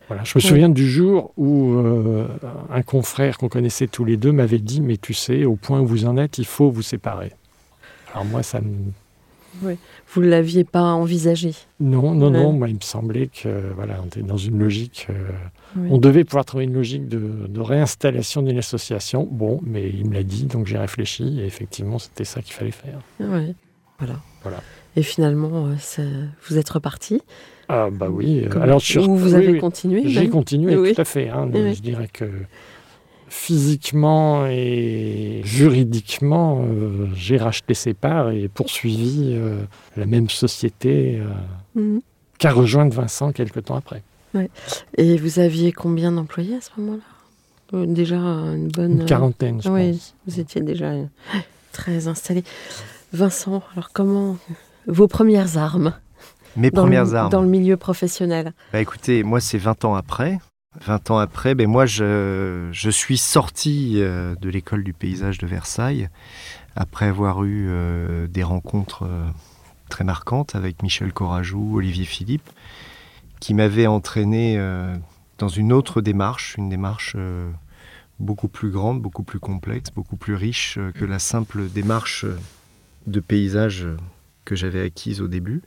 voilà. 0.10 0.24
Je 0.26 0.34
me 0.36 0.42
souviens 0.42 0.70
du 0.70 0.88
jour 0.88 1.32
où 1.38 1.76
euh, 1.76 2.28
un 2.70 2.82
confrère 2.82 3.38
qu'on 3.38 3.48
connaissait 3.48 3.88
tous 3.88 4.04
les 4.04 4.18
deux 4.18 4.34
m'avait 4.34 4.60
dit 4.60 4.82
Mais 4.82 4.98
tu 4.98 5.14
sais, 5.14 5.46
au 5.46 5.56
point 5.56 5.80
où 5.80 5.88
vous 5.88 6.06
en 6.06 6.18
êtes, 6.18 6.38
il 6.38 6.46
faut 6.46 6.70
vous 6.70 6.82
séparer. 6.82 7.32
Alors 8.12 8.26
moi, 8.26 8.44
ça 8.44 8.60
me 8.60 8.92
Vous 9.62 10.22
ne 10.22 10.28
l'aviez 10.28 10.64
pas 10.64 10.82
envisagé? 10.82 11.54
Non, 11.80 12.14
non, 12.14 12.30
non, 12.32 12.52
moi 12.54 12.68
il 12.70 12.76
me 12.76 12.82
semblait 12.82 13.28
que 13.28 13.72
voilà, 13.76 14.00
on 14.04 14.08
était 14.08 14.22
dans 14.22 14.38
une 14.38 14.58
logique. 14.60 15.08
euh, 15.10 15.14
Oui. 15.78 15.88
On 15.92 15.98
devait 15.98 16.24
pouvoir 16.24 16.46
trouver 16.46 16.64
une 16.66 16.74
logique 16.74 17.08
de, 17.08 17.48
de 17.48 17.60
réinstallation 17.62 18.42
d'une 18.42 18.58
association. 18.58 19.28
Bon, 19.30 19.60
mais 19.64 19.90
il 19.90 20.08
me 20.10 20.14
l'a 20.14 20.24
dit, 20.24 20.46
donc 20.46 20.68
j'ai 20.68 20.78
réfléchi 20.78 21.40
et 21.40 21.46
effectivement 21.46 22.00
c'était 22.00 22.26
ça 22.26 22.42
qu'il 22.42 22.54
fallait 22.54 22.72
faire. 22.72 23.00
Ouais. 23.20 23.54
Voilà. 24.00 24.16
Voilà. 24.42 24.58
Et 24.96 25.02
finalement, 25.04 25.68
euh, 26.00 26.26
vous 26.48 26.58
êtes 26.58 26.70
reparti? 26.70 27.22
Ah 27.70 27.90
bah 27.92 28.10
oui. 28.12 28.42
euh, 28.44 28.50
Comme- 28.50 28.62
alors 28.62 28.80
je 28.80 29.00
Ou 29.00 29.16
vous 29.16 29.30
oui, 29.30 29.36
avez 29.36 29.52
oui, 29.54 29.60
continué 29.60 30.04
J'ai 30.06 30.30
continué, 30.30 30.76
Oui. 30.78 30.94
tout 30.94 31.02
à 31.02 31.06
fait. 31.06 31.30
hein. 31.30 31.50
Oui. 31.54 31.74
Je 31.74 31.82
dirais 31.82 32.10
que 32.12 32.26
physiquement 33.34 34.46
et 34.48 35.42
juridiquement, 35.44 36.64
euh, 36.64 37.08
j'ai 37.16 37.38
racheté 37.38 37.74
ses 37.74 37.94
parts 37.94 38.30
et 38.32 38.48
poursuivi 38.48 39.34
euh, 39.34 39.64
la 39.98 40.06
même 40.06 40.30
société 40.30 41.20
euh, 41.20 41.28
Mhm. 41.76 42.02
qu'a 42.38 42.52
rejointe 42.52 42.94
Vincent 42.94 43.32
quelques 43.32 43.66
temps 43.66 43.76
après. 43.76 44.04
Et 44.98 45.18
vous 45.18 45.40
aviez 45.40 45.72
combien 45.72 46.12
d'employés 46.12 46.56
à 46.56 46.62
ce 46.62 46.70
moment-là? 46.78 47.04
Euh, 47.74 47.86
déjà 47.88 48.18
une 48.18 48.68
bonne... 48.68 49.02
Une 49.02 49.06
quarantaine, 49.06 49.62
je 49.62 49.70
oui, 49.70 49.92
pense. 49.94 50.16
vous 50.28 50.40
étiez 50.40 50.62
déjà 50.62 50.92
très 51.72 52.08
installé. 52.08 52.44
Vincent, 53.12 53.62
alors 53.74 53.90
comment 53.94 54.38
vos 54.88 55.08
premières 55.08 55.58
armes 55.58 55.94
Mes 56.56 56.70
dans, 56.72 56.84
premières 56.84 57.06
le, 57.06 57.16
armes. 57.16 57.30
dans 57.32 57.42
le 57.42 57.48
milieu 57.48 57.78
professionnel? 57.78 58.54
Bah 58.72 58.80
écoutez, 58.82 59.24
moi 59.24 59.40
c'est 59.40 59.58
20 59.58 59.86
ans 59.86 59.96
après. 59.96 60.40
20 60.82 61.12
ans 61.12 61.18
après, 61.18 61.56
ben 61.56 61.68
moi 61.68 61.86
je, 61.86 62.70
je 62.72 62.90
suis 62.90 63.18
sorti 63.18 63.96
euh, 63.98 64.36
de 64.36 64.50
l'école 64.50 64.84
du 64.84 64.94
paysage 64.94 65.38
de 65.38 65.48
Versailles 65.48 66.10
après 66.76 67.06
avoir 67.06 67.44
eu 67.44 67.68
euh, 67.70 68.28
des 68.28 68.44
rencontres 68.44 69.04
euh, 69.04 69.28
très 69.90 70.04
marquantes 70.04 70.56
avec 70.56 70.82
Michel 70.82 71.14
Corajou, 71.14 71.78
Olivier 71.78 72.06
Philippe, 72.06 72.50
qui 73.40 73.54
m'avaient 73.54 73.88
entraîné 73.88 74.58
dans 75.38 75.50
une 75.50 75.74
autre 75.74 76.00
démarche, 76.00 76.56
une 76.58 76.70
démarche 76.70 77.18
beaucoup 78.20 78.48
plus 78.48 78.70
grande, 78.70 79.02
beaucoup 79.02 79.24
plus 79.24 79.40
complexe, 79.40 79.92
beaucoup 79.94 80.16
plus 80.16 80.34
riche 80.34 80.80
que 80.96 81.04
la 81.04 81.20
simple 81.20 81.68
démarche 81.68 82.26
de 83.06 83.20
paysage 83.20 83.86
que 84.46 84.56
j'avais 84.56 84.82
acquise 84.82 85.20
au 85.20 85.28
début 85.28 85.62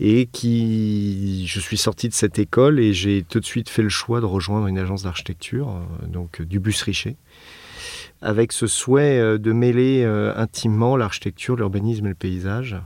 et 0.00 0.26
qui 0.26 1.46
je 1.46 1.60
suis 1.60 1.76
sorti 1.76 2.08
de 2.08 2.14
cette 2.14 2.38
école 2.38 2.80
et 2.80 2.92
j'ai 2.92 3.22
tout 3.22 3.38
de 3.40 3.44
suite 3.44 3.68
fait 3.68 3.82
le 3.82 3.88
choix 3.88 4.20
de 4.20 4.26
rejoindre 4.26 4.66
une 4.66 4.78
agence 4.78 5.04
d'architecture 5.04 5.68
euh, 5.68 6.06
donc 6.06 6.40
euh, 6.40 6.44
du 6.44 6.58
bus 6.58 6.82
Richer 6.82 7.16
avec 8.24 8.52
ce 8.52 8.66
souhait 8.66 9.18
euh, 9.20 9.38
de 9.38 9.52
mêler 9.52 10.04
intimement 10.36 10.96
l'architecture, 10.96 11.56
l'urbanisme 11.56 12.06
et 12.06 12.10
le 12.10 12.14
paysage. 12.14 12.76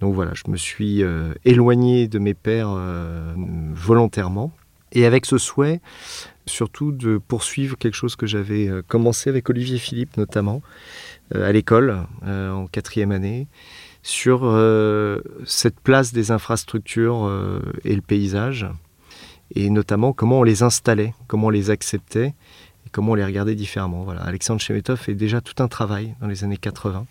Donc 0.00 0.14
voilà, 0.14 0.32
je 0.34 0.50
me 0.50 0.56
suis 0.56 1.02
éloigné 1.44 2.06
de 2.06 2.18
mes 2.18 2.36
euh, 2.46 3.34
volontairement 3.72 4.52
et 4.92 5.06
avec 5.06 5.26
ce 5.26 5.38
souhait 5.38 5.80
surtout 6.44 6.92
de 6.92 7.18
poursuivre 7.18 7.76
quelque 7.76 7.94
chose 7.94 8.14
que 8.14 8.26
j'avais 8.26 8.70
commencé 8.86 9.30
avec 9.30 9.48
Olivier 9.50 9.78
Philippe 9.78 10.16
notamment 10.16 10.62
à 11.34 11.50
l'école 11.50 12.06
en 12.22 12.66
quatrième 12.66 13.10
année 13.10 13.48
sur 14.06 14.42
euh, 14.44 15.20
cette 15.44 15.80
place 15.80 16.12
des 16.12 16.30
infrastructures 16.30 17.26
euh, 17.26 17.60
et 17.84 17.96
le 17.96 18.02
paysage, 18.02 18.64
et 19.52 19.68
notamment 19.68 20.12
comment 20.12 20.38
on 20.38 20.42
les 20.44 20.62
installait, 20.62 21.12
comment 21.26 21.48
on 21.48 21.50
les 21.50 21.70
acceptait, 21.70 22.28
et 22.86 22.90
comment 22.92 23.12
on 23.12 23.14
les 23.16 23.24
regardait 23.24 23.56
différemment. 23.56 24.04
Voilà. 24.04 24.20
Alexandre 24.22 24.60
Chemetov 24.60 24.96
fait 24.96 25.14
déjà 25.14 25.40
tout 25.40 25.60
un 25.60 25.66
travail 25.66 26.14
dans 26.20 26.28
les 26.28 26.44
années 26.44 26.56
80 26.56 27.04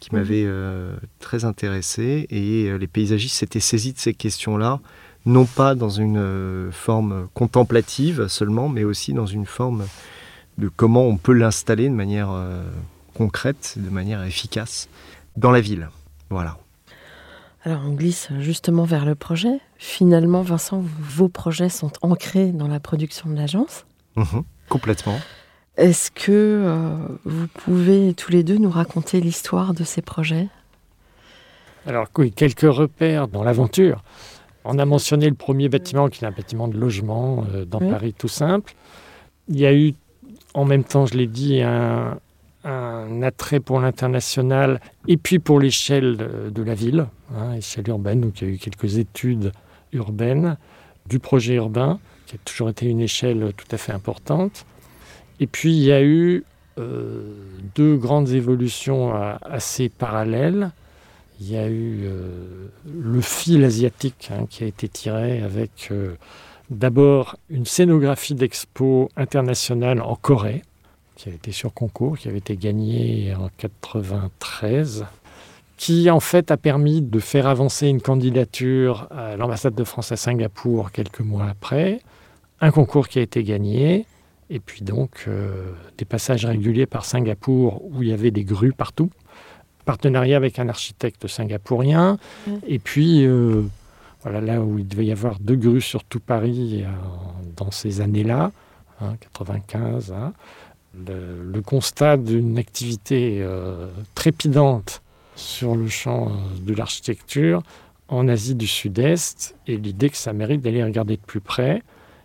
qui 0.00 0.14
m'avait 0.14 0.44
euh, 0.44 0.94
très 1.18 1.46
intéressé, 1.46 2.26
et 2.28 2.66
euh, 2.66 2.76
les 2.76 2.86
paysagistes 2.88 3.36
s'étaient 3.36 3.58
saisis 3.58 3.94
de 3.94 3.98
ces 3.98 4.12
questions-là, 4.12 4.80
non 5.24 5.46
pas 5.46 5.74
dans 5.74 5.88
une 5.88 6.18
euh, 6.18 6.70
forme 6.72 7.28
contemplative 7.32 8.28
seulement, 8.28 8.68
mais 8.68 8.84
aussi 8.84 9.14
dans 9.14 9.26
une 9.26 9.46
forme 9.46 9.86
de 10.58 10.68
comment 10.68 11.06
on 11.06 11.16
peut 11.16 11.32
l'installer 11.32 11.88
de 11.88 11.94
manière 11.94 12.28
euh, 12.32 12.62
concrète, 13.14 13.76
de 13.78 13.88
manière 13.88 14.22
efficace 14.24 14.90
dans 15.38 15.50
la 15.52 15.62
ville. 15.62 15.88
Voilà. 16.30 16.58
Alors 17.64 17.82
on 17.84 17.92
glisse 17.92 18.28
justement 18.38 18.84
vers 18.84 19.04
le 19.04 19.14
projet. 19.14 19.60
Finalement, 19.76 20.42
Vincent, 20.42 20.82
vos 21.00 21.28
projets 21.28 21.68
sont 21.68 21.90
ancrés 22.02 22.52
dans 22.52 22.68
la 22.68 22.80
production 22.80 23.28
de 23.30 23.36
l'agence. 23.36 23.84
Mhm, 24.16 24.42
complètement. 24.68 25.18
Est-ce 25.76 26.10
que 26.10 26.30
euh, 26.32 26.96
vous 27.24 27.46
pouvez 27.48 28.14
tous 28.14 28.32
les 28.32 28.42
deux 28.42 28.58
nous 28.58 28.70
raconter 28.70 29.20
l'histoire 29.20 29.74
de 29.74 29.84
ces 29.84 30.02
projets? 30.02 30.48
Alors 31.86 32.06
oui, 32.16 32.32
quelques 32.32 32.60
repères 32.62 33.28
dans 33.28 33.44
l'aventure. 33.44 34.02
On 34.64 34.78
a 34.78 34.84
mentionné 34.84 35.28
le 35.28 35.34
premier 35.36 35.68
bâtiment 35.68 36.08
qui 36.08 36.24
est 36.24 36.28
un 36.28 36.32
bâtiment 36.32 36.68
de 36.68 36.76
logement 36.76 37.44
euh, 37.54 37.64
dans 37.64 37.80
Oui. 37.80 37.90
Paris 37.90 38.14
tout 38.16 38.28
simple. 38.28 38.74
Il 39.48 39.58
y 39.58 39.66
a 39.66 39.72
eu 39.72 39.94
en 40.54 40.64
même 40.64 40.84
temps, 40.84 41.06
je 41.06 41.14
l'ai 41.14 41.26
dit, 41.26 41.62
un, 41.62 42.18
un 42.64 43.22
attrait 43.22 43.60
pour 43.60 43.80
l'international 43.80 44.80
et 45.06 45.16
puis 45.16 45.38
pour 45.38 45.60
l'échelle 45.60 46.16
de, 46.16 46.62
la 46.62 46.74
ville, 46.74 47.06
hein, 47.34 47.54
échelle 47.54 47.88
urbaine. 47.88 48.32
Il 48.40 48.46
y 48.46 48.50
a 48.50 48.54
eu 48.54 48.58
quelques 48.58 48.98
études 48.98 49.52
urbaines 49.92 50.56
du 51.06 51.18
projet 51.18 51.54
urbain 51.54 51.98
qui 52.26 52.36
a 52.36 52.38
toujours 52.44 52.68
été 52.68 52.86
une 52.86 53.00
échelle 53.00 53.52
tout 53.56 53.66
à 53.70 53.78
fait 53.78 53.92
importante. 53.92 54.66
Et 55.40 55.46
puis 55.46 55.76
il 55.76 55.82
y 55.82 55.92
a 55.92 56.02
eu 56.02 56.44
euh, 56.78 57.32
deux 57.74 57.96
grandes 57.96 58.30
évolutions 58.30 59.14
euh, 59.14 59.34
assez 59.42 59.88
parallèles. 59.88 60.70
Il 61.40 61.50
y 61.50 61.56
a 61.56 61.68
eu 61.68 62.02
euh, 62.04 62.68
le 62.86 63.20
fil 63.20 63.64
asiatique 63.64 64.30
hein, 64.32 64.46
qui 64.50 64.64
a 64.64 64.66
été 64.66 64.88
tiré 64.88 65.42
avec 65.42 65.92
d'abord 66.70 67.36
une 67.48 67.64
scénographie 67.64 68.34
d'expo 68.34 69.08
internationale 69.16 70.02
en 70.02 70.16
Corée, 70.16 70.62
qui 71.18 71.28
a 71.28 71.32
été 71.32 71.52
sur 71.52 71.74
concours, 71.74 72.16
qui 72.16 72.28
avait 72.28 72.38
été 72.38 72.56
gagnée 72.56 73.34
en 73.34 73.50
93, 73.58 75.04
qui 75.76 76.08
en 76.10 76.20
fait 76.20 76.50
a 76.50 76.56
permis 76.56 77.02
de 77.02 77.18
faire 77.18 77.46
avancer 77.46 77.88
une 77.88 78.00
candidature 78.00 79.08
à 79.10 79.36
l'ambassade 79.36 79.74
de 79.74 79.84
France 79.84 80.12
à 80.12 80.16
Singapour 80.16 80.92
quelques 80.92 81.20
mois 81.20 81.46
après, 81.50 82.00
un 82.60 82.70
concours 82.70 83.08
qui 83.08 83.18
a 83.18 83.22
été 83.22 83.42
gagné, 83.42 84.06
et 84.48 84.60
puis 84.60 84.82
donc 84.82 85.24
euh, 85.26 85.72
des 85.98 86.04
passages 86.04 86.46
réguliers 86.46 86.86
par 86.86 87.04
Singapour 87.04 87.82
où 87.84 88.02
il 88.02 88.08
y 88.08 88.12
avait 88.12 88.30
des 88.30 88.44
grues 88.44 88.72
partout 88.72 89.10
partenariat 89.88 90.36
avec 90.36 90.58
un 90.58 90.68
architecte 90.68 91.26
singapourien. 91.28 92.18
Mm. 92.46 92.52
Et 92.66 92.78
puis, 92.78 93.24
euh, 93.24 93.62
voilà, 94.22 94.42
là 94.42 94.60
où 94.60 94.78
il 94.78 94.86
devait 94.86 95.06
y 95.06 95.12
avoir 95.12 95.38
deux 95.40 95.56
grues 95.56 95.80
sur 95.80 96.04
tout 96.04 96.20
Paris 96.20 96.84
euh, 96.84 96.88
dans 97.56 97.70
ces 97.70 98.02
années-là, 98.02 98.52
hein, 99.00 99.14
95, 99.18 100.12
hein, 100.12 100.34
le, 101.06 101.60
constat 101.60 102.16
d'une 102.16 102.58
activité 102.58 103.38
euh, 103.40 103.88
trépidante 104.14 105.02
sur 105.36 105.76
le 105.76 105.88
champ 105.88 106.28
euh, 106.28 106.32
de 106.60 106.74
l'architecture 106.74 107.62
en 108.08 108.28
Asie 108.28 108.54
du 108.54 108.66
Sud-Est 108.66 109.54
et 109.66 109.76
l'idée 109.76 110.10
que 110.10 110.16
ça 110.16 110.32
mérite 110.32 110.62
d'aller 110.62 110.82
regarder 110.82 111.16
de 111.16 111.22
plus 111.22 111.40
près. 111.40 111.82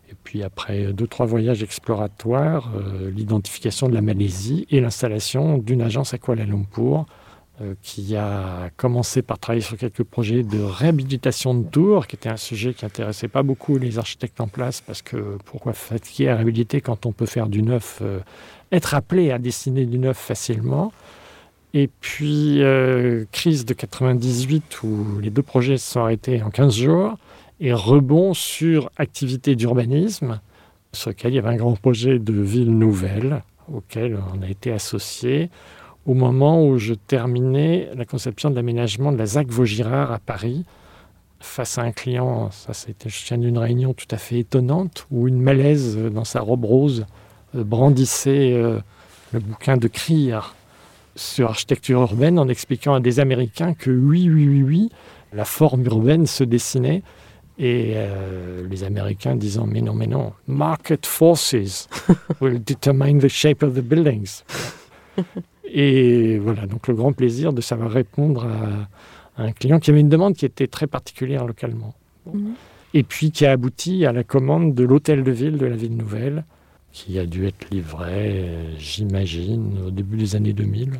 Et 0.09 0.15
puis 0.23 0.43
après 0.43 0.93
deux, 0.93 1.07
trois 1.07 1.25
voyages 1.25 1.63
exploratoires, 1.63 2.71
euh, 2.75 3.09
l'identification 3.11 3.89
de 3.89 3.93
la 3.93 4.01
Malaisie 4.01 4.65
et 4.69 4.79
l'installation 4.79 5.57
d'une 5.57 5.81
agence 5.81 6.13
à 6.13 6.17
Kuala 6.17 6.45
Lumpur 6.45 6.99
euh, 6.99 7.22
qui 7.81 8.15
a 8.15 8.69
commencé 8.77 9.21
par 9.21 9.39
travailler 9.39 9.63
sur 9.63 9.77
quelques 9.77 10.03
projets 10.03 10.43
de 10.43 10.61
réhabilitation 10.61 11.53
de 11.53 11.63
tours, 11.67 12.07
qui 12.07 12.15
était 12.15 12.29
un 12.29 12.37
sujet 12.37 12.73
qui 12.73 12.85
intéressait 12.85 13.27
pas 13.27 13.43
beaucoup 13.43 13.77
les 13.77 13.97
architectes 13.97 14.41
en 14.41 14.47
place, 14.47 14.81
parce 14.81 15.01
que 15.01 15.37
pourquoi 15.45 15.73
fatiguer 15.73 16.29
à 16.29 16.35
réhabiliter 16.35 16.81
quand 16.81 17.05
on 17.05 17.11
peut 17.11 17.25
faire 17.25 17.47
du 17.47 17.61
neuf, 17.61 17.99
euh, 18.01 18.19
être 18.71 18.93
appelé 18.93 19.31
à 19.31 19.39
dessiner 19.39 19.85
du 19.85 19.99
neuf 19.99 20.17
facilement. 20.17 20.91
Et 21.73 21.89
puis, 22.01 22.61
euh, 22.61 23.25
crise 23.31 23.65
de 23.65 23.73
98, 23.73 24.83
où 24.83 25.19
les 25.21 25.29
deux 25.29 25.41
projets 25.41 25.77
se 25.77 25.93
sont 25.93 26.01
arrêtés 26.01 26.43
en 26.43 26.51
15 26.51 26.75
jours, 26.75 27.17
et 27.59 27.73
rebond 27.73 28.33
sur 28.33 28.91
activité 28.97 29.55
d'urbanisme, 29.55 30.39
sur 30.91 31.09
lequel 31.09 31.33
il 31.33 31.35
y 31.35 31.39
avait 31.39 31.49
un 31.49 31.55
grand 31.55 31.79
projet 31.79 32.19
de 32.19 32.33
ville 32.33 32.77
nouvelle, 32.77 33.43
auquel 33.71 34.19
on 34.35 34.41
a 34.43 34.49
été 34.49 34.71
associé 34.71 35.49
au 36.05 36.13
moment 36.13 36.65
où 36.65 36.77
je 36.77 36.93
terminais 36.93 37.89
la 37.95 38.05
conception 38.05 38.49
de 38.49 38.55
l'aménagement 38.55 39.11
de 39.11 39.17
la 39.17 39.25
ZAC 39.25 39.47
Vaugirard 39.47 40.11
à 40.11 40.19
Paris, 40.19 40.65
face 41.39 41.77
à 41.77 41.81
un 41.81 41.91
client, 41.91 42.51
ça 42.51 42.73
c'était, 42.73 43.09
je 43.09 43.25
tiens 43.25 43.37
d'une 43.37 43.57
réunion 43.57 43.93
tout 43.93 44.07
à 44.11 44.17
fait 44.17 44.39
étonnante, 44.39 45.07
où 45.11 45.27
une 45.27 45.41
malaise 45.41 45.97
euh, 45.97 46.09
dans 46.09 46.23
sa 46.23 46.39
robe 46.39 46.65
rose 46.65 47.05
euh, 47.55 47.63
brandissait 47.63 48.53
euh, 48.53 48.79
le 49.31 49.39
bouquin 49.39 49.77
de 49.77 49.87
Krier 49.87 50.39
sur 51.15 51.49
architecture 51.49 52.01
urbaine 52.01 52.39
en 52.39 52.47
expliquant 52.47 52.95
à 52.95 52.99
des 52.99 53.19
Américains 53.19 53.73
que 53.73 53.91
oui, 53.91 54.29
oui, 54.29 54.47
oui, 54.47 54.63
oui, 54.63 54.89
la 55.33 55.45
forme 55.45 55.85
urbaine 55.85 56.25
se 56.25 56.43
dessinait. 56.43 57.03
Et 57.59 57.93
euh, 57.95 58.67
les 58.67 58.83
Américains 58.83 59.35
disant 59.35 59.67
mais 59.67 59.81
non, 59.81 59.93
mais 59.93 60.07
non, 60.07 60.33
market 60.47 61.05
forces 61.05 61.87
will 62.41 62.59
determine 62.63 63.19
the 63.19 63.27
shape 63.27 63.61
of 63.61 63.75
the 63.75 63.81
buildings. 63.81 64.43
Et 65.73 66.37
voilà, 66.37 66.67
donc 66.67 66.87
le 66.87 66.93
grand 66.93 67.13
plaisir 67.13 67.51
de 67.51 67.59
savoir 67.59 67.91
répondre 67.91 68.45
à, 68.45 69.41
à 69.41 69.45
un 69.45 69.51
client 69.51 69.79
qui 69.79 69.89
avait 69.89 69.99
une 69.99 70.09
demande 70.09 70.35
qui 70.35 70.45
était 70.45 70.67
très 70.67 70.87
particulière 70.87 71.45
localement. 71.45 71.93
Bon. 72.25 72.37
Mhm. 72.37 72.53
Et 72.95 73.01
puis 73.01 73.31
qui 73.31 73.45
a 73.45 73.51
abouti 73.51 74.05
à 74.05 74.11
la 74.11 74.23
commande 74.23 74.75
de 74.75 74.83
l'hôtel 74.83 75.23
de 75.23 75.31
ville 75.31 75.57
de 75.57 75.65
la 75.65 75.75
ville 75.75 75.97
nouvelle, 75.97 76.45
qui 76.91 77.17
a 77.17 77.25
dû 77.25 77.47
être 77.47 77.71
livré, 77.71 78.45
j'imagine, 78.77 79.79
au 79.87 79.89
début 79.89 80.15
des 80.15 80.35
années 80.35 80.53
2000. 80.53 80.91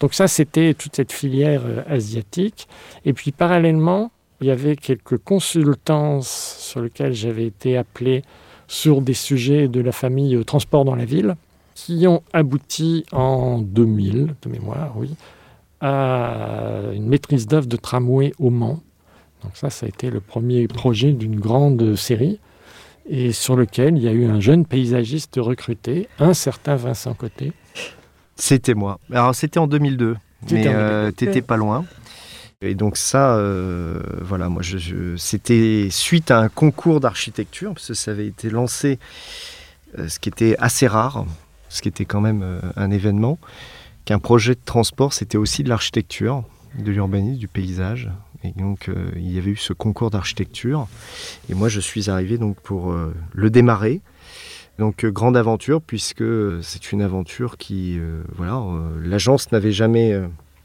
Donc 0.00 0.14
ça, 0.14 0.28
c'était 0.28 0.74
toute 0.74 0.96
cette 0.96 1.12
filière 1.12 1.62
euh, 1.64 1.82
asiatique. 1.86 2.68
Et 3.04 3.12
puis 3.12 3.32
parallèlement, 3.32 4.10
il 4.40 4.48
y 4.48 4.50
avait 4.50 4.76
quelques 4.76 5.18
consultances 5.18 6.56
sur 6.58 6.80
lesquelles 6.80 7.14
j'avais 7.14 7.46
été 7.46 7.76
appelé 7.76 8.22
sur 8.68 9.00
des 9.00 9.14
sujets 9.14 9.68
de 9.68 9.80
la 9.80 9.92
famille 9.92 10.36
euh, 10.36 10.44
transport 10.44 10.84
dans 10.84 10.94
la 10.94 11.04
ville, 11.04 11.36
qui 11.78 12.08
ont 12.08 12.24
abouti 12.32 13.04
en 13.12 13.60
2000, 13.60 14.34
de 14.42 14.48
mémoire, 14.50 14.94
oui, 14.96 15.14
à 15.80 16.80
une 16.92 17.06
maîtrise 17.06 17.46
d'œuvre 17.46 17.68
de 17.68 17.76
tramway 17.76 18.32
au 18.40 18.50
Mans. 18.50 18.80
Donc 19.44 19.52
ça, 19.54 19.70
ça 19.70 19.86
a 19.86 19.88
été 19.88 20.10
le 20.10 20.20
premier 20.20 20.66
projet 20.66 21.12
d'une 21.12 21.38
grande 21.38 21.94
série. 21.94 22.40
et 23.08 23.30
sur 23.32 23.54
lequel 23.54 23.96
il 23.96 24.02
y 24.02 24.08
a 24.08 24.12
eu 24.12 24.26
un 24.26 24.40
jeune 24.40 24.66
paysagiste 24.66 25.36
recruté, 25.38 26.08
un 26.18 26.34
certain 26.34 26.74
Vincent 26.74 27.14
Côté. 27.14 27.52
C'était 28.34 28.74
moi. 28.74 28.98
Alors 29.12 29.34
c'était 29.36 29.60
en 29.60 29.68
2002, 29.68 30.16
mais 30.50 30.66
euh, 30.66 31.12
t'étais 31.12 31.42
pas 31.42 31.56
loin. 31.56 31.84
Et 32.60 32.74
donc 32.74 32.96
ça, 32.96 33.36
euh, 33.36 34.02
voilà, 34.20 34.48
moi, 34.48 34.62
je, 34.62 35.14
c'était 35.16 35.86
suite 35.92 36.32
à 36.32 36.40
un 36.40 36.48
concours 36.48 36.98
d'architecture, 36.98 37.72
parce 37.72 37.86
que 37.86 37.94
ça 37.94 38.10
avait 38.10 38.26
été 38.26 38.50
lancé, 38.50 38.98
euh, 39.96 40.08
ce 40.08 40.18
qui 40.18 40.28
était 40.28 40.56
assez 40.58 40.88
rare, 40.88 41.24
ce 41.68 41.82
qui 41.82 41.88
était 41.88 42.04
quand 42.04 42.20
même 42.20 42.60
un 42.76 42.90
événement, 42.90 43.38
qu'un 44.04 44.18
projet 44.18 44.54
de 44.54 44.60
transport, 44.64 45.12
c'était 45.12 45.38
aussi 45.38 45.62
de 45.62 45.68
l'architecture, 45.68 46.44
de 46.78 46.90
l'urbanisme, 46.90 47.38
du 47.38 47.48
paysage. 47.48 48.10
Et 48.44 48.52
donc, 48.52 48.90
il 49.16 49.32
y 49.32 49.38
avait 49.38 49.50
eu 49.50 49.56
ce 49.56 49.72
concours 49.72 50.10
d'architecture. 50.10 50.86
Et 51.50 51.54
moi, 51.54 51.68
je 51.68 51.80
suis 51.80 52.08
arrivé 52.08 52.38
donc 52.38 52.60
pour 52.60 52.94
le 53.32 53.50
démarrer. 53.50 54.00
Donc 54.78 55.04
euh, 55.04 55.10
grande 55.10 55.36
aventure 55.36 55.82
puisque 55.82 56.24
c'est 56.62 56.92
une 56.92 57.02
aventure 57.02 57.56
qui, 57.56 57.98
euh, 57.98 58.22
voilà, 58.36 58.56
euh, 58.56 58.90
l'agence 59.04 59.50
n'avait 59.50 59.72
jamais 59.72 60.16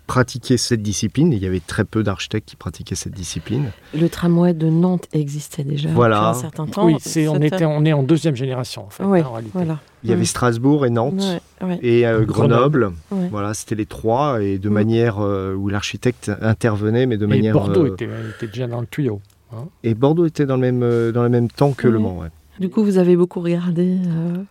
pratiqué 0.05 0.57
cette 0.57 0.83
discipline. 0.83 1.33
Il 1.33 1.39
y 1.39 1.47
avait 1.47 1.61
très 1.61 1.83
peu 1.83 2.03
d'architectes 2.03 2.47
qui 2.47 2.55
pratiquaient 2.55 2.95
cette 2.95 3.13
discipline. 3.13 3.71
Le 3.97 4.07
tramway 4.09 4.53
de 4.53 4.69
Nantes 4.69 5.07
existait 5.13 5.63
déjà 5.63 5.89
voilà. 5.89 6.17
depuis 6.17 6.37
un 6.37 6.41
certain 6.41 6.67
temps. 6.67 6.85
Oui, 6.85 6.95
c'est, 6.99 7.27
on, 7.27 7.41
était, 7.41 7.65
on 7.65 7.83
est 7.85 7.93
en 7.93 8.03
deuxième 8.03 8.35
génération 8.35 8.85
en 8.85 8.89
fait. 8.89 9.03
Oui, 9.03 9.21
en 9.21 9.31
réalité. 9.33 9.51
voilà. 9.53 9.79
Il 10.03 10.09
y 10.09 10.13
avait 10.13 10.25
Strasbourg 10.25 10.85
et 10.85 10.89
Nantes 10.89 11.41
et 11.81 12.05
Grenoble. 12.21 12.91
Voilà, 13.31 13.53
c'était 13.53 13.75
les 13.75 13.85
trois 13.85 14.41
et 14.41 14.57
de 14.57 14.69
manière 14.69 15.19
où 15.19 15.69
l'architecte 15.69 16.31
intervenait, 16.41 17.05
mais 17.05 17.17
de 17.17 17.25
et 17.25 17.29
manière. 17.29 17.53
Bordeaux 17.53 17.87
était, 17.87 18.09
était, 18.35 18.47
déjà 18.47 18.67
dans 18.67 18.81
le 18.81 18.87
tuyau. 18.87 19.21
Hein. 19.55 19.65
et 19.83 19.93
Bordeaux 19.93 20.25
était 20.25 20.47
dans 20.47 20.55
le 20.55 20.71
même, 20.71 21.11
dans 21.11 21.21
le 21.23 21.29
même 21.29 21.47
temps 21.47 21.73
que 21.73 21.87
Le 21.87 21.99
Mans. 21.99 22.23
Du 22.59 22.69
coup, 22.69 22.83
vous 22.83 22.97
avez 22.97 23.15
beaucoup 23.15 23.39
regardé 23.39 23.97
euh, 24.07 24.43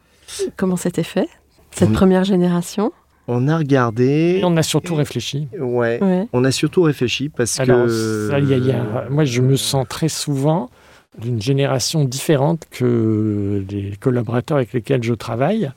comment 0.56 0.76
c'était 0.76 1.02
fait, 1.02 1.28
cette 1.70 1.90
on... 1.90 1.92
première 1.92 2.24
génération? 2.24 2.92
On 3.28 3.46
a 3.46 3.56
regardé. 3.56 4.40
Et 4.40 4.44
on 4.44 4.56
a 4.56 4.62
surtout 4.64 4.96
réfléchi. 4.96 5.46
Ouais, 5.58 6.02
ouais. 6.02 6.28
On 6.32 6.44
a 6.44 6.50
surtout 6.50 6.82
réfléchi 6.82 7.28
parce 7.28 7.60
Alors, 7.60 7.86
que. 7.86 8.28
Ça, 8.30 8.40
y 8.40 8.52
a, 8.52 8.58
y 8.58 8.72
a... 8.72 9.08
moi, 9.10 9.24
je 9.24 9.40
me 9.40 9.54
sens 9.54 9.86
très 9.88 10.08
souvent 10.08 10.70
d'une 11.18 11.40
génération 11.40 12.04
différente 12.04 12.64
que 12.70 13.64
les 13.68 13.96
collaborateurs 13.96 14.56
avec 14.56 14.72
lesquels 14.72 15.02
je 15.02 15.14
travaille, 15.14 15.70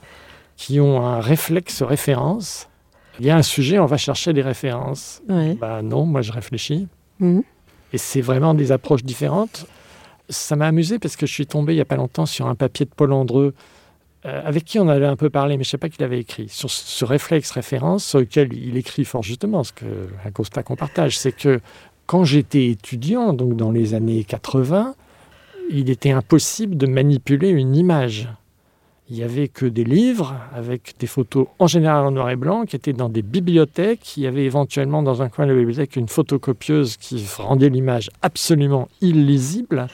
qui 0.55 0.79
ont 0.79 1.05
un 1.05 1.19
réflexe 1.19 1.81
référence. 1.83 2.69
Il 3.19 3.25
y 3.25 3.29
a 3.29 3.35
un 3.35 3.43
sujet, 3.43 3.79
on 3.79 3.85
va 3.85 3.97
chercher 3.97 4.33
des 4.33 4.41
références. 4.41 5.21
Ouais. 5.29 5.55
Bah 5.55 5.81
non, 5.81 6.05
moi 6.05 6.21
je 6.21 6.31
réfléchis. 6.31 6.87
Mmh. 7.19 7.41
Et 7.93 7.97
c'est 7.97 8.21
vraiment 8.21 8.53
des 8.53 8.71
approches 8.71 9.03
différentes 9.03 9.67
ça 10.29 10.55
m'a 10.55 10.67
amusé 10.67 10.99
parce 10.99 11.15
que 11.15 11.25
je 11.25 11.33
suis 11.33 11.47
tombé 11.47 11.73
il 11.73 11.77
n'y 11.77 11.81
a 11.81 11.85
pas 11.85 11.95
longtemps 11.95 12.25
sur 12.25 12.47
un 12.47 12.55
papier 12.55 12.85
de 12.85 12.91
Paul 12.95 13.11
Andreu 13.13 13.53
euh, 14.25 14.41
avec 14.43 14.65
qui 14.65 14.79
on 14.79 14.87
avait 14.87 15.05
un 15.05 15.15
peu 15.15 15.29
parlé, 15.29 15.57
mais 15.57 15.63
je 15.63 15.69
ne 15.69 15.71
sais 15.71 15.77
pas 15.77 15.89
qu'il 15.89 16.03
avait 16.03 16.19
écrit, 16.19 16.49
sur 16.49 16.69
ce 16.71 17.05
réflexe 17.05 17.51
référence 17.51 18.05
sur 18.05 18.19
lequel 18.19 18.53
il 18.53 18.75
écrit 18.77 19.05
fort 19.05 19.21
justement, 19.21 19.63
ce 19.63 19.71
que, 19.71 19.85
un 20.25 20.31
constat 20.31 20.63
qu'on 20.63 20.75
partage, 20.75 21.17
c'est 21.17 21.31
que 21.31 21.59
quand 22.07 22.23
j'étais 22.23 22.67
étudiant, 22.69 23.33
donc 23.33 23.55
dans 23.55 23.71
les 23.71 23.93
années 23.93 24.23
80, 24.23 24.95
il 25.69 25.89
était 25.89 26.11
impossible 26.11 26.77
de 26.77 26.87
manipuler 26.87 27.49
une 27.49 27.75
image. 27.75 28.29
Il 29.09 29.17
n'y 29.17 29.23
avait 29.23 29.47
que 29.47 29.67
des 29.67 29.83
livres 29.83 30.35
avec 30.53 30.95
des 30.99 31.05
photos 31.05 31.47
en 31.59 31.67
général 31.67 32.05
en 32.05 32.11
noir 32.11 32.31
et 32.31 32.35
blanc 32.35 32.65
qui 32.65 32.75
étaient 32.75 32.93
dans 32.93 33.09
des 33.09 33.21
bibliothèques. 33.21 34.17
Il 34.17 34.23
y 34.23 34.27
avait 34.27 34.45
éventuellement 34.45 35.03
dans 35.03 35.21
un 35.21 35.29
coin 35.29 35.45
de 35.45 35.51
la 35.51 35.57
bibliothèque 35.57 35.95
une 35.95 36.07
photocopieuse 36.07 36.97
qui 36.97 37.23
rendait 37.37 37.69
l'image 37.69 38.09
absolument 38.23 38.87
illisible. 39.01 39.87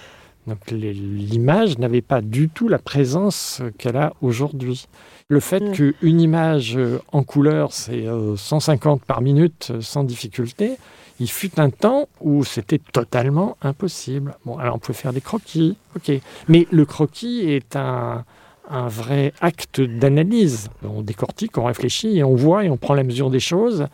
Donc 0.48 0.72
l'image 0.72 1.78
n'avait 1.78 2.01
pas 2.01 2.22
du 2.22 2.48
tout 2.48 2.70
la 2.70 2.80
présence 2.80 3.62
qu'elle 3.78 3.98
a 3.98 4.13
aujourd'hui. 4.22 4.88
Le 5.28 5.42
fait 5.42 5.60
mmh. 5.60 5.72
qu'une 5.74 6.22
image 6.22 6.80
en 7.12 7.24
couleur, 7.24 7.74
c'est 7.74 8.06
150 8.38 9.04
par 9.04 9.22
minute 9.22 9.74
sans 9.82 10.06
difficulté, 10.06 10.78
il 11.22 11.30
fut 11.30 11.60
un 11.60 11.70
temps 11.70 12.10
où 12.20 12.44
c'était 12.44 12.79
totalement 12.79 13.55
impossible. 13.62 14.34
Bon, 14.44 14.57
alors 14.57 14.75
on 14.75 14.79
pouvait 14.79 14.98
faire 14.98 15.14
des 15.14 15.22
croquis, 15.22 15.77
ok. 15.96 16.12
Mais 16.48 16.68
le 16.72 16.84
croquis 16.84 17.42
est 17.48 17.75
un, 17.75 18.25
un 18.70 18.88
vrai 18.88 19.34
acte 19.40 19.79
d'analyse. 19.81 20.70
On 20.84 21.03
décortique, 21.03 21.57
on 21.60 21.66
réfléchit 21.66 22.18
et 22.18 22.24
on 22.24 22.36
voit 22.36 22.66
et 22.66 22.70
on 22.70 22.77
prend 22.77 22.96
la 22.96 23.03
mesure 23.03 23.29
des 23.29 23.40
choses. 23.40 23.86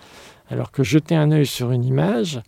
Alors 0.50 0.72
que 0.72 0.84
jeter 0.84 1.16
un 1.16 1.32
œil 1.32 1.46
sur 1.46 1.72
une 1.72 1.84
image, 1.84 2.42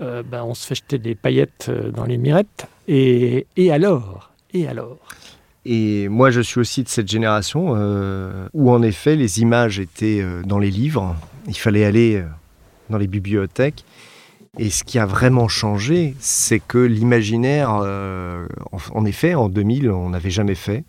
euh, 0.00 0.22
ben, 0.22 0.42
on 0.44 0.54
se 0.54 0.66
fait 0.66 0.76
jeter 0.76 0.98
des 0.98 1.14
paillettes 1.14 1.70
dans 1.94 2.06
les 2.06 2.16
mirettes. 2.16 2.66
Et, 2.88 3.46
et 3.58 3.70
alors? 3.70 4.32
Et 4.54 4.66
alors? 4.66 4.98
Et 5.64 6.08
moi, 6.08 6.30
je 6.30 6.40
suis 6.40 6.58
aussi 6.58 6.82
de 6.82 6.88
cette 6.88 7.08
génération 7.08 7.74
euh, 7.76 8.48
où, 8.54 8.70
en 8.70 8.82
effet, 8.82 9.14
les 9.14 9.40
images 9.40 9.78
étaient 9.78 10.20
euh, 10.20 10.42
dans 10.42 10.58
les 10.58 10.70
livres. 10.70 11.14
Il 11.46 11.56
fallait 11.56 11.84
aller 11.84 12.16
euh, 12.16 12.24
dans 12.90 12.98
les 12.98 13.06
bibliothèques. 13.06 13.84
Et 14.58 14.68
ce 14.68 14.84
qui 14.84 14.98
a 14.98 15.06
vraiment 15.06 15.48
changé, 15.48 16.14
c'est 16.18 16.60
que 16.60 16.76
l'imaginaire, 16.76 17.80
euh, 17.82 18.46
en, 18.92 19.06
effet, 19.06 19.34
en 19.34 19.48
2000, 19.48 19.90
on 19.90 20.10
n'avait 20.10 20.30
jamais 20.30 20.54
fait, 20.54 20.84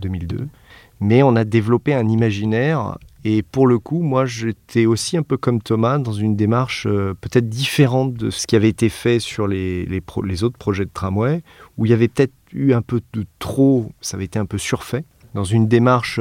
2002, 0.00 0.46
mais 1.00 1.24
on 1.24 1.34
a 1.34 1.44
développé 1.44 1.94
un 1.94 2.08
imaginaire. 2.08 2.96
Et 3.24 3.42
pour 3.42 3.66
le 3.66 3.80
coup, 3.80 4.02
moi, 4.02 4.24
j'étais 4.24 4.86
aussi 4.86 5.16
un 5.16 5.24
peu 5.24 5.36
comme 5.36 5.60
Thomas 5.60 5.98
dans 5.98 6.12
une 6.12 6.36
démarche 6.36 6.86
euh, 6.86 7.12
peut-être 7.20 7.48
différente 7.48 8.14
de 8.14 8.30
ce 8.30 8.46
qui 8.46 8.54
avait 8.54 8.68
été 8.68 8.88
fait 8.88 9.18
sur 9.18 9.48
les, 9.48 9.88
autres 10.44 10.58
projets 10.58 10.84
de 10.84 10.90
tramway, 10.94 11.42
où 11.76 11.86
il 11.86 11.90
y 11.90 11.94
avait 11.94 12.06
peut-être 12.06 12.34
eu 12.52 12.72
un 12.72 12.82
peu 12.82 13.00
de 13.14 13.26
trop, 13.40 13.90
ça 14.00 14.16
avait 14.16 14.26
été 14.26 14.38
un 14.38 14.46
peu 14.46 14.58
surfait, 14.58 15.04
dans 15.34 15.42
une 15.42 15.66
démarche 15.66 16.20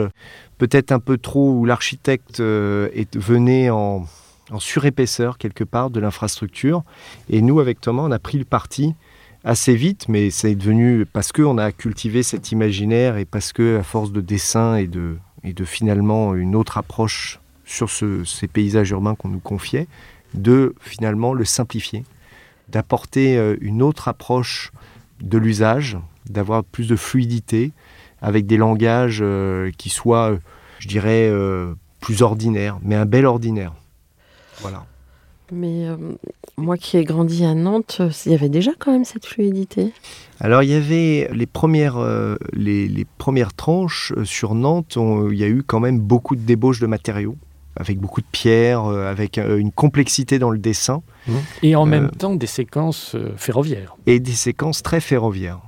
peut-être 0.57 0.91
un 0.91 0.99
peu 0.99 1.19
trop 1.19 1.51
où 1.51 1.65
l'architecte 1.65 2.39
euh, 2.39 2.89
venait 3.13 3.69
en, 3.69 4.07
en 4.51 4.59
surépaisseur 4.59 5.37
quelque 5.37 5.63
part 5.63 5.89
de 5.89 5.99
l'infrastructure. 5.99 6.83
Et 7.29 7.41
nous, 7.41 7.59
avec 7.59 7.81
Thomas, 7.81 8.03
on 8.03 8.11
a 8.11 8.19
pris 8.19 8.37
le 8.37 8.45
parti 8.45 8.95
assez 9.43 9.75
vite, 9.75 10.07
mais 10.09 10.29
c'est 10.29 10.55
devenu 10.55 11.05
parce 11.05 11.31
qu'on 11.31 11.57
a 11.57 11.71
cultivé 11.71 12.23
cet 12.23 12.51
imaginaire 12.51 13.17
et 13.17 13.25
parce 13.25 13.53
que, 13.53 13.77
à 13.77 13.83
force 13.83 14.11
de 14.11 14.21
dessin 14.21 14.75
et 14.75 14.87
de, 14.87 15.17
et 15.43 15.53
de 15.53 15.65
finalement 15.65 16.35
une 16.35 16.55
autre 16.55 16.77
approche 16.77 17.39
sur 17.65 17.89
ce, 17.89 18.23
ces 18.23 18.47
paysages 18.47 18.91
urbains 18.91 19.15
qu'on 19.15 19.29
nous 19.29 19.39
confiait, 19.39 19.87
de 20.33 20.75
finalement 20.81 21.33
le 21.33 21.45
simplifier, 21.45 22.03
d'apporter 22.69 23.37
euh, 23.37 23.55
une 23.61 23.81
autre 23.81 24.07
approche 24.07 24.71
de 25.21 25.37
l'usage, 25.37 25.97
d'avoir 26.29 26.63
plus 26.63 26.87
de 26.87 26.95
fluidité 26.95 27.71
avec 28.21 28.45
des 28.45 28.57
langages 28.57 29.19
euh, 29.21 29.71
qui 29.77 29.89
soient, 29.89 30.37
je 30.79 30.87
dirais, 30.87 31.29
euh, 31.29 31.73
plus 32.01 32.21
ordinaires, 32.21 32.79
mais 32.81 32.95
un 32.95 33.05
bel 33.05 33.25
ordinaire. 33.25 33.73
Voilà. 34.61 34.85
Mais 35.51 35.87
euh, 35.87 35.95
moi 36.57 36.77
qui 36.77 36.97
ai 36.97 37.03
grandi 37.03 37.45
à 37.45 37.53
Nantes, 37.53 38.01
il 38.25 38.31
y 38.31 38.35
avait 38.35 38.49
déjà 38.49 38.71
quand 38.77 38.91
même 38.91 39.05
cette 39.05 39.25
fluidité 39.25 39.93
Alors 40.39 40.63
il 40.63 40.69
y 40.69 40.73
avait 40.73 41.29
les 41.31 41.45
premières, 41.45 41.97
euh, 41.97 42.35
les, 42.53 42.87
les, 42.87 43.05
premières 43.05 43.53
tranches 43.53 44.11
euh, 44.17 44.25
sur 44.25 44.55
Nantes, 44.55 44.97
on, 44.97 45.29
il 45.29 45.37
y 45.37 45.43
a 45.43 45.47
eu 45.47 45.63
quand 45.63 45.79
même 45.79 45.99
beaucoup 45.99 46.35
de 46.35 46.41
débauches 46.41 46.79
de 46.79 46.87
matériaux, 46.87 47.37
avec 47.75 47.99
beaucoup 47.99 48.21
de 48.21 48.27
pierres, 48.31 48.85
euh, 48.85 49.09
avec 49.09 49.37
une 49.37 49.71
complexité 49.71 50.39
dans 50.39 50.49
le 50.49 50.57
dessin. 50.57 51.01
Et 51.61 51.75
en 51.75 51.85
même 51.85 52.09
temps 52.09 52.33
des 52.33 52.47
séquences 52.47 53.15
ferroviaires. 53.37 53.95
Et 54.05 54.19
des 54.19 54.31
séquences 54.31 54.81
très 54.81 54.99
ferroviaires. 54.99 55.59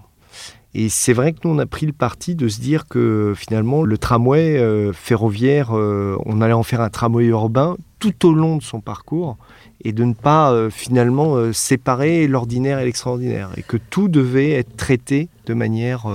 Et 0.75 0.89
c'est 0.89 1.13
vrai 1.13 1.33
que 1.33 1.39
nous, 1.43 1.51
on 1.51 1.59
a 1.59 1.65
pris 1.65 1.85
le 1.85 1.93
parti 1.93 2.35
de 2.35 2.47
se 2.47 2.59
dire 2.61 2.87
que 2.87 3.33
finalement, 3.35 3.83
le 3.83 3.97
tramway 3.97 4.57
euh, 4.57 4.93
ferroviaire, 4.93 5.75
euh, 5.75 6.15
on 6.25 6.41
allait 6.41 6.53
en 6.53 6.63
faire 6.63 6.81
un 6.81 6.89
tramway 6.89 7.25
urbain 7.25 7.75
tout 7.97 8.27
au 8.27 8.33
long 8.33 8.57
de 8.57 8.63
son 8.63 8.79
parcours 8.79 9.37
et 9.83 9.91
de 9.93 10.03
ne 10.03 10.13
pas 10.13 10.51
euh, 10.51 10.69
finalement 10.69 11.51
séparer 11.53 12.27
l'ordinaire 12.27 12.79
et 12.79 12.85
l'extraordinaire. 12.85 13.49
Et 13.57 13.63
que 13.63 13.77
tout 13.77 14.09
devait 14.09 14.51
être 14.51 14.77
traité 14.77 15.29
de 15.47 15.53
manière 15.53 16.05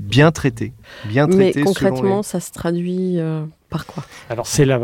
bien 0.00 0.32
traitée. 0.32 0.72
Bien 1.04 1.28
traité 1.28 1.60
Mais 1.60 1.64
concrètement, 1.64 2.18
les... 2.18 2.22
ça 2.22 2.40
se 2.40 2.50
traduit 2.50 3.20
par 3.72 3.86
quoi? 3.86 4.04
Alors, 4.28 4.46
c'est 4.46 4.64
la, 4.64 4.78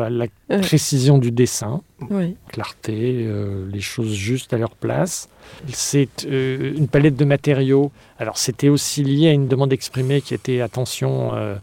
précision 0.63 1.19
du 1.19 1.31
dessin, 1.31 1.83
Oui. 2.11 2.37
clarté, 2.49 3.25
euh, 3.27 3.69
les 3.71 3.81
choses 3.81 4.15
justes 4.15 4.53
à 4.53 4.59
leur 4.59 4.75
place. 4.75 5.29
C'est 5.73 6.27
euh, 6.27 6.75
une 6.77 6.89
palette 6.89 7.17
de 7.17 7.25
matériaux. 7.25 7.91
Alors, 8.19 8.39
c'était 8.39 8.69
aussi 8.69 9.03
lié 9.05 9.29
à 9.29 9.33
une 9.33 9.49
demande 9.49 9.73
exprimée 9.73 10.21
qui 10.21 10.35
était 10.35 10.61
attention, 10.61 11.31
euh, 11.35 11.57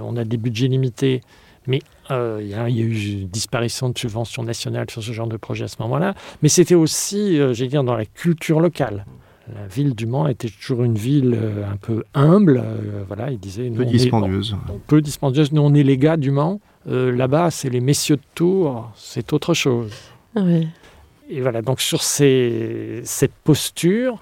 on 0.00 0.16
a 0.16 0.24
des 0.24 0.36
budgets 0.36 0.68
limités, 0.68 1.20
mais 1.66 1.80
euh, 2.10 2.38
il 2.40 2.48
y, 2.48 2.54
a, 2.54 2.68
il 2.68 2.76
y, 2.76 2.80
a 2.80 2.84
eu 2.84 3.20
une 3.22 3.28
disparition 3.28 3.88
de 3.88 3.98
subventions 3.98 4.42
nationales 4.42 4.90
sur 4.90 5.02
ce 5.02 5.12
genre 5.12 5.26
de 5.26 5.36
projet 5.36 5.64
à 5.64 5.68
ce 5.68 5.76
moment-là. 5.80 6.14
Mais 6.42 6.48
c'était 6.48 6.74
aussi, 6.74 7.38
euh, 7.40 7.52
j'allais 7.54 7.70
dire, 7.70 7.84
dans 7.84 7.96
la 7.96 8.04
culture 8.06 8.60
locale. 8.60 9.04
La 9.54 9.66
ville 9.68 9.94
du 9.94 10.06
Mans 10.06 10.26
était 10.26 10.48
toujours 10.48 10.82
une 10.82 10.96
ville 10.96 11.36
euh, 11.40 11.70
un 11.70 11.76
peu 11.76 12.02
humble. 12.14 12.58
euh, 12.64 13.04
voilà, 13.06 13.30
il 13.30 13.38
disait. 13.38 13.70
peu 13.70 13.84
dispendieuse. 13.84 14.56
On, 14.68 14.78
peu 14.78 15.00
dispendieuse. 15.00 15.52
Nous, 15.52 15.62
on 15.62 15.72
est 15.74 15.84
les 15.84 15.96
gars 15.98 16.16
du 16.16 16.32
Mans. 16.32 16.60
Euh, 16.88 17.12
Là-bas, 17.12 17.52
c'est 17.52 17.70
les 17.70 17.80
messieurs 17.80 18.16
de 18.16 18.22
Tours. 18.34 18.90
C'est 18.96 19.32
autre 19.32 19.54
chose. 19.54 19.92
Oui. 20.34 20.66
Et 21.28 21.40
voilà, 21.40 21.62
donc 21.62 21.80
sur 21.80 22.02
ces, 22.02 23.00
cette 23.04 23.34
posture, 23.44 24.18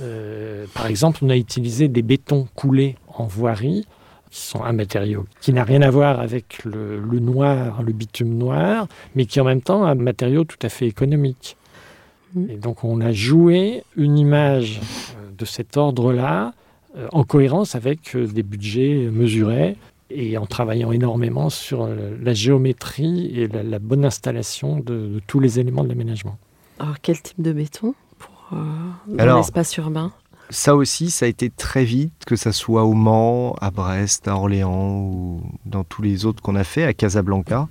Euh, 0.00 0.66
par 0.74 0.86
exemple, 0.86 1.20
on 1.22 1.30
a 1.30 1.36
utilisé 1.36 1.86
des 1.88 2.02
bétons 2.02 2.48
coulés 2.56 2.96
en 3.06 3.26
voirie, 3.26 3.86
qui 4.30 4.40
sont 4.40 4.62
un 4.64 4.72
matériau 4.72 5.24
qui 5.40 5.52
n'a 5.52 5.62
rien 5.62 5.82
à 5.82 5.90
voir 5.90 6.18
avec 6.18 6.64
le, 6.64 6.98
le 6.98 7.20
noir, 7.20 7.80
le 7.80 7.92
bitume 7.92 8.36
noir, 8.36 8.88
mais 9.14 9.26
qui 9.26 9.40
en 9.40 9.44
même 9.44 9.60
temps 9.60 9.84
un 9.84 9.94
matériau 9.94 10.42
tout 10.42 10.58
à 10.62 10.68
fait 10.68 10.88
économique. 10.88 11.56
Mhm. 12.34 12.50
Et 12.50 12.56
donc 12.56 12.82
on 12.82 13.00
a 13.00 13.12
joué 13.12 13.84
une 13.96 14.18
image 14.18 14.80
euh, 14.80 15.30
de 15.38 15.44
cet 15.44 15.76
ordre-là 15.76 16.54
euh, 16.96 17.06
en 17.12 17.22
cohérence 17.22 17.76
avec 17.76 18.16
des 18.16 18.42
budgets 18.42 19.08
mesurés 19.12 19.76
et 20.10 20.36
en 20.38 20.46
travaillant 20.46 20.90
énormément 20.90 21.50
sur 21.50 21.88
la 21.88 22.34
géométrie 22.34 23.30
et 23.38 23.46
la, 23.46 23.62
la 23.62 23.78
bonne 23.78 24.04
installation 24.04 24.80
de, 24.80 24.96
de 25.14 25.20
tous 25.28 25.38
les 25.38 25.58
éléments 25.60 25.84
de 25.84 25.88
l'aménagement. 25.88 26.36
Alors, 26.78 26.96
quel 27.00 27.20
type 27.20 27.40
de 27.40 27.52
béton 27.52 27.94
pour 28.18 28.50
euh, 28.52 29.36
l'espace 29.36 29.76
urbain? 29.76 30.12
Ça 30.50 30.76
aussi, 30.76 31.10
ça 31.10 31.26
a 31.26 31.28
été 31.28 31.50
très 31.50 31.84
vite, 31.84 32.12
que 32.26 32.36
ça 32.36 32.52
soit 32.52 32.84
au 32.84 32.92
Mans, 32.92 33.54
à 33.60 33.70
Brest, 33.70 34.28
à 34.28 34.36
Orléans 34.36 34.98
ou 34.98 35.42
dans 35.64 35.84
tous 35.84 36.02
les 36.02 36.26
autres 36.26 36.42
qu'on 36.42 36.54
a 36.56 36.64
fait, 36.64 36.84
à 36.84 36.92
Casablanca. 36.92 37.68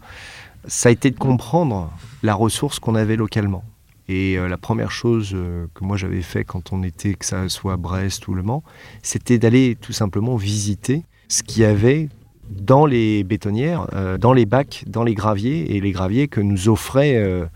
Ça 0.65 0.89
a 0.89 0.91
été 0.91 1.11
de 1.11 1.17
comprendre 1.17 1.91
la 2.23 2.33
ressource 2.33 2.79
qu'on 2.79 2.95
avait 2.95 3.15
localement. 3.15 3.63
Et 4.09 4.37
euh, 4.37 4.47
la 4.47 4.57
première 4.57 4.91
chose 4.91 5.31
euh, 5.33 5.67
que 5.73 5.83
moi 5.83 5.97
j'avais 5.97 6.21
fait 6.21 6.43
quand 6.43 6.73
on 6.73 6.83
était, 6.83 7.13
que 7.13 7.25
ça 7.25 7.47
soit 7.47 7.73
à 7.73 7.77
Brest 7.77 8.27
ou 8.27 8.33
Le 8.33 8.43
Mans, 8.43 8.63
c'était 9.01 9.37
d'aller 9.37 9.77
tout 9.79 9.93
simplement 9.93 10.35
visiter 10.35 11.03
ce 11.29 11.43
qu'il 11.43 11.61
y 11.61 11.65
avait 11.65 12.09
dans 12.49 12.85
les 12.85 13.23
bétonnières, 13.23 13.87
euh, 13.93 14.17
dans 14.17 14.33
les 14.33 14.45
bacs, 14.45 14.83
dans 14.87 15.03
les 15.03 15.13
graviers 15.13 15.75
et 15.75 15.79
les 15.79 15.91
graviers 15.91 16.27
que 16.27 16.41
nous 16.41 16.67
offrait 16.67 17.47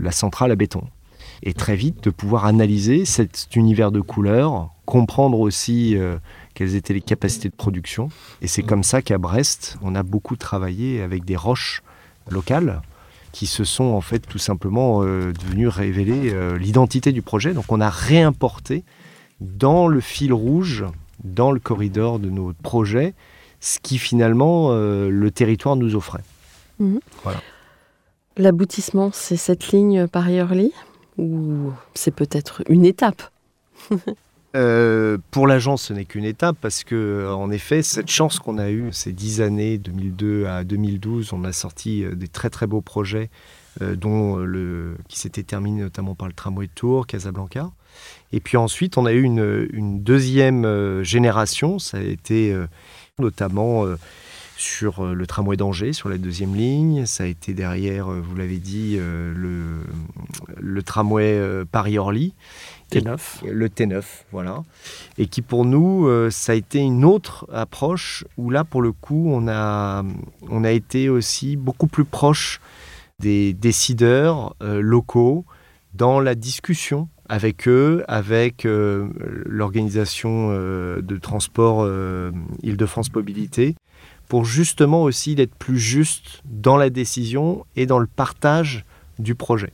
la 0.00 0.12
centrale 0.12 0.50
à 0.50 0.56
béton. 0.56 0.82
Et 1.42 1.54
très 1.54 1.76
vite 1.76 2.02
de 2.04 2.10
pouvoir 2.10 2.46
analyser 2.46 3.04
cet 3.04 3.48
univers 3.54 3.92
de 3.92 4.00
couleurs, 4.00 4.70
comprendre 4.86 5.38
aussi 5.38 5.96
euh, 5.96 6.16
quelles 6.54 6.74
étaient 6.74 6.94
les 6.94 7.00
capacités 7.00 7.48
de 7.48 7.54
production. 7.54 8.08
Et 8.42 8.48
c'est 8.48 8.62
comme 8.62 8.82
ça 8.82 9.02
qu'à 9.02 9.18
Brest, 9.18 9.78
on 9.82 9.94
a 9.94 10.02
beaucoup 10.02 10.36
travaillé 10.36 11.00
avec 11.02 11.24
des 11.24 11.36
roches 11.36 11.82
locales 12.28 12.82
qui 13.30 13.46
se 13.46 13.62
sont 13.62 13.84
en 13.84 14.00
fait 14.00 14.20
tout 14.20 14.38
simplement 14.38 15.02
euh, 15.02 15.32
devenues 15.32 15.68
révéler 15.68 16.32
euh, 16.32 16.58
l'identité 16.58 17.12
du 17.12 17.22
projet. 17.22 17.52
Donc 17.52 17.66
on 17.68 17.80
a 17.80 17.90
réimporté 17.90 18.82
dans 19.40 19.86
le 19.86 20.00
fil 20.00 20.32
rouge, 20.32 20.84
dans 21.22 21.52
le 21.52 21.60
corridor 21.60 22.18
de 22.18 22.30
notre 22.30 22.58
projet, 22.58 23.14
ce 23.60 23.78
qui 23.78 23.98
finalement 23.98 24.72
le 24.72 25.30
territoire 25.30 25.76
nous 25.76 25.94
offrait. 25.94 26.22
L'aboutissement, 28.38 29.10
c'est 29.12 29.36
cette 29.36 29.72
ligne 29.72 30.06
Paris-Orly 30.06 30.72
Ou 31.18 31.72
c'est 31.94 32.14
peut-être 32.14 32.62
une 32.68 32.84
étape? 32.84 33.30
Euh, 34.56 35.18
pour 35.30 35.46
l'agence, 35.46 35.82
ce 35.82 35.92
n'est 35.92 36.06
qu'une 36.06 36.24
étape 36.24 36.56
parce 36.58 36.82
que, 36.82 37.30
en 37.30 37.50
effet, 37.50 37.82
cette 37.82 38.10
chance 38.10 38.38
qu'on 38.38 38.56
a 38.56 38.70
eue 38.70 38.88
ces 38.92 39.12
dix 39.12 39.42
années, 39.42 39.76
2002 39.76 40.46
à 40.46 40.64
2012, 40.64 41.34
on 41.34 41.44
a 41.44 41.52
sorti 41.52 42.02
euh, 42.02 42.14
des 42.14 42.28
très 42.28 42.48
très 42.48 42.66
beaux 42.66 42.80
projets, 42.80 43.28
euh, 43.82 43.94
dont 43.94 44.36
le 44.36 44.96
qui 45.06 45.18
s'étaient 45.18 45.42
terminés 45.42 45.82
notamment 45.82 46.14
par 46.14 46.28
le 46.28 46.32
tramway 46.32 46.66
de 46.66 46.72
Tours, 46.74 47.06
Casablanca. 47.06 47.70
Et 48.32 48.40
puis 48.40 48.56
ensuite, 48.56 48.96
on 48.96 49.04
a 49.04 49.12
eu 49.12 49.22
une, 49.22 50.02
deuxième 50.02 51.02
génération. 51.02 51.78
Ça 51.78 51.98
a 51.98 52.00
été 52.00 52.56
notamment 53.18 53.84
sur 54.58 55.00
euh, 55.00 55.14
le 55.14 55.26
tramway 55.26 55.56
d'Angers, 55.56 55.92
sur 55.92 56.08
la 56.08 56.18
deuxième 56.18 56.54
ligne. 56.54 57.06
Ça 57.06 57.24
a 57.24 57.26
été 57.26 57.54
derrière, 57.54 58.12
euh, 58.12 58.20
vous 58.20 58.36
l'avez 58.36 58.58
dit, 58.58 58.96
euh, 58.98 59.32
le, 59.34 59.80
le 60.60 60.82
tramway 60.82 61.40
Paris-Orly 61.70 62.34
T9. 62.90 63.46
le 63.46 63.68
T9, 63.68 64.02
voilà. 64.32 64.62
Et 65.18 65.26
qui 65.26 65.42
pour 65.42 65.64
nous, 65.64 66.06
euh, 66.06 66.30
ça 66.30 66.52
a 66.52 66.54
été 66.54 66.78
une 66.78 67.04
autre 67.04 67.46
approche 67.52 68.24
où 68.36 68.50
là, 68.50 68.64
pour 68.64 68.82
le 68.82 68.92
coup, 68.92 69.30
on 69.30 69.46
a, 69.48 70.04
on 70.48 70.64
a 70.64 70.70
été 70.70 71.08
aussi 71.08 71.56
beaucoup 71.56 71.86
plus 71.86 72.04
proche 72.04 72.60
des 73.20 73.52
décideurs 73.52 74.54
euh, 74.62 74.80
locaux 74.80 75.44
dans 75.94 76.20
la 76.20 76.34
discussion 76.34 77.08
avec 77.28 77.68
eux, 77.68 78.04
avec 78.08 78.64
euh, 78.64 79.08
l'organisation 79.44 80.48
de 80.50 81.16
transport 81.18 81.86
Île-de-France 82.62 83.12
Mobilité, 83.14 83.74
pour 84.28 84.44
justement 84.44 85.02
aussi 85.02 85.34
d'être 85.34 85.54
plus 85.54 85.78
juste 85.78 86.42
dans 86.44 86.76
la 86.76 86.90
décision 86.90 87.64
et 87.76 87.86
dans 87.86 87.98
le 87.98 88.06
partage 88.06 88.84
du 89.18 89.34
projet. 89.34 89.72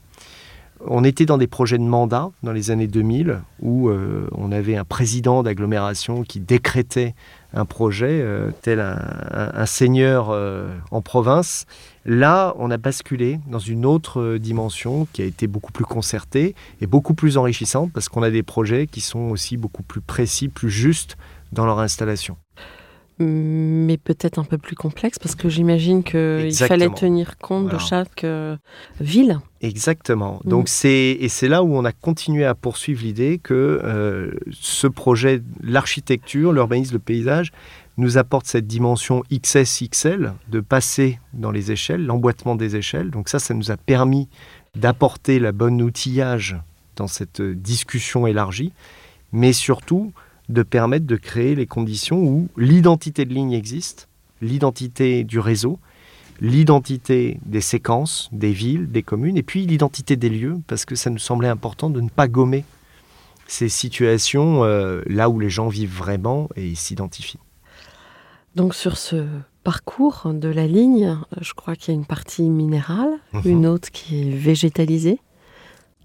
On 0.87 1.03
était 1.03 1.25
dans 1.25 1.37
des 1.37 1.47
projets 1.47 1.77
de 1.77 1.83
mandat 1.83 2.29
dans 2.43 2.51
les 2.51 2.69
années 2.69 2.87
2000 2.87 3.39
où 3.61 3.89
euh, 3.89 4.27
on 4.33 4.51
avait 4.51 4.75
un 4.75 4.83
président 4.83 5.41
d'agglomération 5.41 6.23
qui 6.23 6.39
décrétait 6.39 7.15
un 7.53 7.65
projet 7.65 8.19
euh, 8.21 8.51
tel 8.61 8.81
un, 8.81 9.65
seigneur 9.65 10.29
euh, 10.29 10.67
en 10.91 11.01
province. 11.01 11.65
Là, 12.05 12.53
on 12.59 12.69
a 12.71 12.77
basculé 12.77 13.39
dans 13.47 13.59
une 13.59 13.85
autre 13.85 14.37
dimension 14.37 15.07
qui 15.13 15.21
a 15.21 15.25
été 15.25 15.47
beaucoup 15.47 15.71
plus 15.71 15.85
concertée 15.85 16.55
et 16.81 16.87
beaucoup 16.87 17.13
plus 17.13 17.37
enrichissante 17.37 17.91
parce 17.93 18.09
qu'on 18.09 18.21
a 18.21 18.29
des 18.29 18.43
projets 18.43 18.85
qui 18.85 19.01
sont 19.01 19.31
aussi 19.31 19.55
beaucoup 19.55 19.83
plus 19.83 20.01
précis, 20.01 20.49
plus 20.49 20.69
justes 20.69 21.17
dans 21.53 21.65
leur 21.65 21.79
installation. 21.79 22.35
Mais 23.17 23.97
peut-être 23.97 24.39
un 24.39 24.43
peu 24.43 24.57
plus 24.57 24.75
complexe 24.75 25.19
parce 25.19 25.35
que 25.35 25.47
j'imagine 25.47 26.03
qu'il 26.03 26.53
fallait 26.53 26.89
tenir 26.89 27.37
compte 27.37 27.69
de 27.69 27.77
chaque 27.77 28.23
euh, 28.23 28.57
ville. 28.99 29.39
Exactement. 29.61 30.41
Mm. 30.43 30.49
Donc 30.49 30.69
c'est 30.69 31.17
et 31.19 31.29
c'est 31.29 31.47
là 31.47 31.63
où 31.63 31.75
on 31.75 31.85
a 31.85 31.93
continué 31.93 32.45
à 32.45 32.55
poursuivre 32.55 33.03
l'idée 33.03 33.39
que 33.41 33.53
euh, 33.83 34.31
ce 34.51 34.87
projet, 34.87 35.41
l'architecture, 35.61 36.51
l'urbanisme, 36.51 36.93
le 36.93 36.99
paysage, 36.99 37.51
nous 37.97 38.17
apporte 38.17 38.45
cette 38.47 38.67
dimension 38.67 39.23
XS-XL 39.31 40.33
de 40.49 40.59
passer 40.59 41.19
dans 41.33 41.51
les 41.51 41.71
échelles, 41.71 42.05
l'emboîtement 42.05 42.55
des 42.55 42.75
échelles. 42.75 43.09
Donc 43.09 43.29
ça, 43.29 43.39
ça 43.39 43.53
nous 43.53 43.71
a 43.71 43.77
permis 43.77 44.27
d'apporter 44.75 45.39
la 45.39 45.53
bonne 45.53 45.81
outillage 45.81 46.57
dans 46.97 47.07
cette 47.07 47.41
discussion 47.41 48.27
élargie, 48.27 48.73
mais 49.31 49.53
surtout 49.53 50.11
de 50.49 50.63
permettre 50.63 51.05
de 51.05 51.15
créer 51.15 51.55
les 51.55 51.65
conditions 51.67 52.19
où 52.23 52.47
l'identité 52.57 53.25
de 53.25 53.33
ligne 53.33 53.53
existe, 53.53 54.07
l'identité 54.41 55.23
du 55.23 55.39
réseau, 55.39 55.79
l'identité 56.41 57.39
des 57.45 57.61
séquences, 57.61 58.29
des 58.31 58.51
villes, 58.51 58.91
des 58.91 59.03
communes, 59.03 59.37
et 59.37 59.43
puis 59.43 59.65
l'identité 59.65 60.15
des 60.15 60.29
lieux, 60.29 60.57
parce 60.67 60.85
que 60.85 60.95
ça 60.95 61.09
nous 61.09 61.17
semblait 61.17 61.47
important 61.47 61.89
de 61.89 62.01
ne 62.01 62.09
pas 62.09 62.27
gommer 62.27 62.63
ces 63.47 63.69
situations 63.69 64.63
euh, 64.63 65.01
là 65.07 65.29
où 65.29 65.39
les 65.39 65.49
gens 65.49 65.67
vivent 65.67 65.95
vraiment 65.95 66.49
et 66.55 66.75
s'identifient. 66.75 67.39
Donc 68.55 68.73
sur 68.75 68.97
ce 68.97 69.25
parcours 69.63 70.31
de 70.33 70.47
la 70.47 70.67
ligne, 70.67 71.17
je 71.41 71.53
crois 71.53 71.75
qu'il 71.75 71.93
y 71.93 71.97
a 71.97 71.99
une 71.99 72.05
partie 72.05 72.49
minérale, 72.49 73.11
Mhm. 73.33 73.41
une 73.45 73.65
autre 73.67 73.91
qui 73.91 74.21
est 74.29 74.31
végétalisée. 74.35 75.19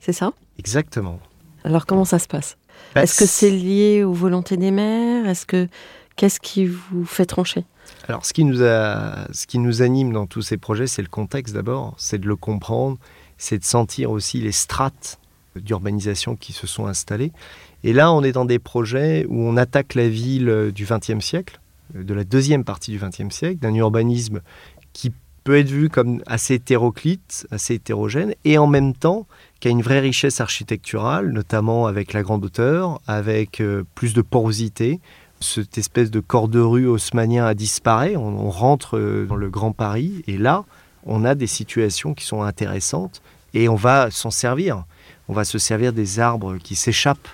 C'est 0.01 0.13
ça? 0.13 0.33
Exactement. 0.59 1.21
Alors 1.65 1.87
comment 1.87 2.05
ça 2.05 2.19
se 2.19 2.27
passe? 2.29 2.57
Bah, 2.95 3.03
Est-ce 3.03 3.19
que 3.19 3.27
c'est 3.27 3.51
lié 3.51 4.05
aux 4.05 4.13
volontés 4.13 4.57
des 4.57 4.71
maires 4.71 5.29
Est-ce 5.29 5.47
que 5.47 5.69
qu'est-ce 6.17 6.41
qui 6.41 6.67
vous 6.67 7.05
fait 7.05 7.27
trancher? 7.27 7.65
Alors, 8.09 8.25
ce 8.25 8.33
qui, 8.33 8.45
nous 8.45 8.63
a, 8.63 9.27
ce 9.33 9.47
qui 9.47 9.59
nous 9.59 9.83
anime 9.83 10.13
dans 10.13 10.27
tous 10.27 10.43
ces 10.43 10.57
projets, 10.57 10.87
c'est 10.87 11.03
le 11.03 11.09
contexte 11.09 11.55
d'abord, 11.55 11.95
c'est 11.97 12.19
de 12.19 12.27
le 12.27 12.37
comprendre, 12.37 12.99
c'est 13.39 13.59
de 13.59 13.65
sentir 13.65 14.11
aussi 14.11 14.41
les 14.41 14.53
strates 14.53 15.19
d'urbanisation 15.57 16.37
qui 16.37 16.53
se 16.53 16.67
sont 16.67 16.87
installées. 16.87 17.33
Et 17.83 17.93
là, 17.93 18.13
on 18.13 18.23
est 18.23 18.33
dans 18.33 18.45
des 18.45 18.59
projets 18.59 19.27
où 19.29 19.41
on 19.41 19.57
attaque 19.57 19.95
la 19.95 20.09
ville 20.09 20.49
euh, 20.49 20.71
du 20.71 20.85
XXe 20.85 21.25
siècle, 21.25 21.61
euh, 21.97 22.05
de 22.05 22.15
la 22.15 22.25
deuxième 22.25 22.65
partie 22.65 22.91
du 22.91 22.99
XXe 22.99 23.35
siècle, 23.35 23.59
d'un 23.59 23.75
urbanisme 23.75 24.41
qui 24.93 25.13
peut 25.51 25.59
être 25.59 25.69
vu 25.69 25.89
comme 25.89 26.23
assez 26.27 26.55
hétéroclite, 26.55 27.45
assez 27.51 27.75
hétérogène, 27.75 28.35
et 28.45 28.57
en 28.57 28.69
même 28.69 28.95
temps 28.95 29.27
qui 29.59 29.67
a 29.67 29.73
une 29.73 29.83
vraie 29.83 29.99
richesse 29.99 30.41
architecturale, 30.41 31.33
notamment 31.33 31.89
avec 31.89 32.13
la 32.13 32.23
grande 32.23 32.45
hauteur, 32.45 33.01
avec 33.09 33.61
euh, 33.61 33.83
plus 33.97 34.15
de 34.15 34.23
porosité, 34.23 35.01
cette 35.41 35.77
espèce 35.77 36.13
de 36.13 36.21
corps 36.21 36.47
de 36.47 36.61
rue 36.61 36.87
haussmanien 36.87 37.47
a 37.47 37.55
disparu. 37.55 38.17
On, 38.17 38.49
rentre 38.49 38.97
euh, 38.97 39.27
dans 39.27 39.35
le 39.35 39.51
Grand 39.51 39.73
Paris 39.73 40.23
et 40.29 40.39
là, 40.39 40.65
on 41.05 41.25
a 41.25 41.35
des 41.35 41.49
situations 41.49 42.15
qui 42.15 42.25
sont 42.25 42.43
intéressantes 42.43 43.21
et 43.53 43.69
on 43.69 43.75
va 43.75 44.13
s'en 44.13 44.31
servir. 44.31 44.85
On 45.27 45.33
va 45.33 45.43
se 45.43 45.59
servir 45.59 45.93
des 45.93 46.21
arbres 46.21 46.59
qui 46.59 46.77
s'échappent 46.77 47.29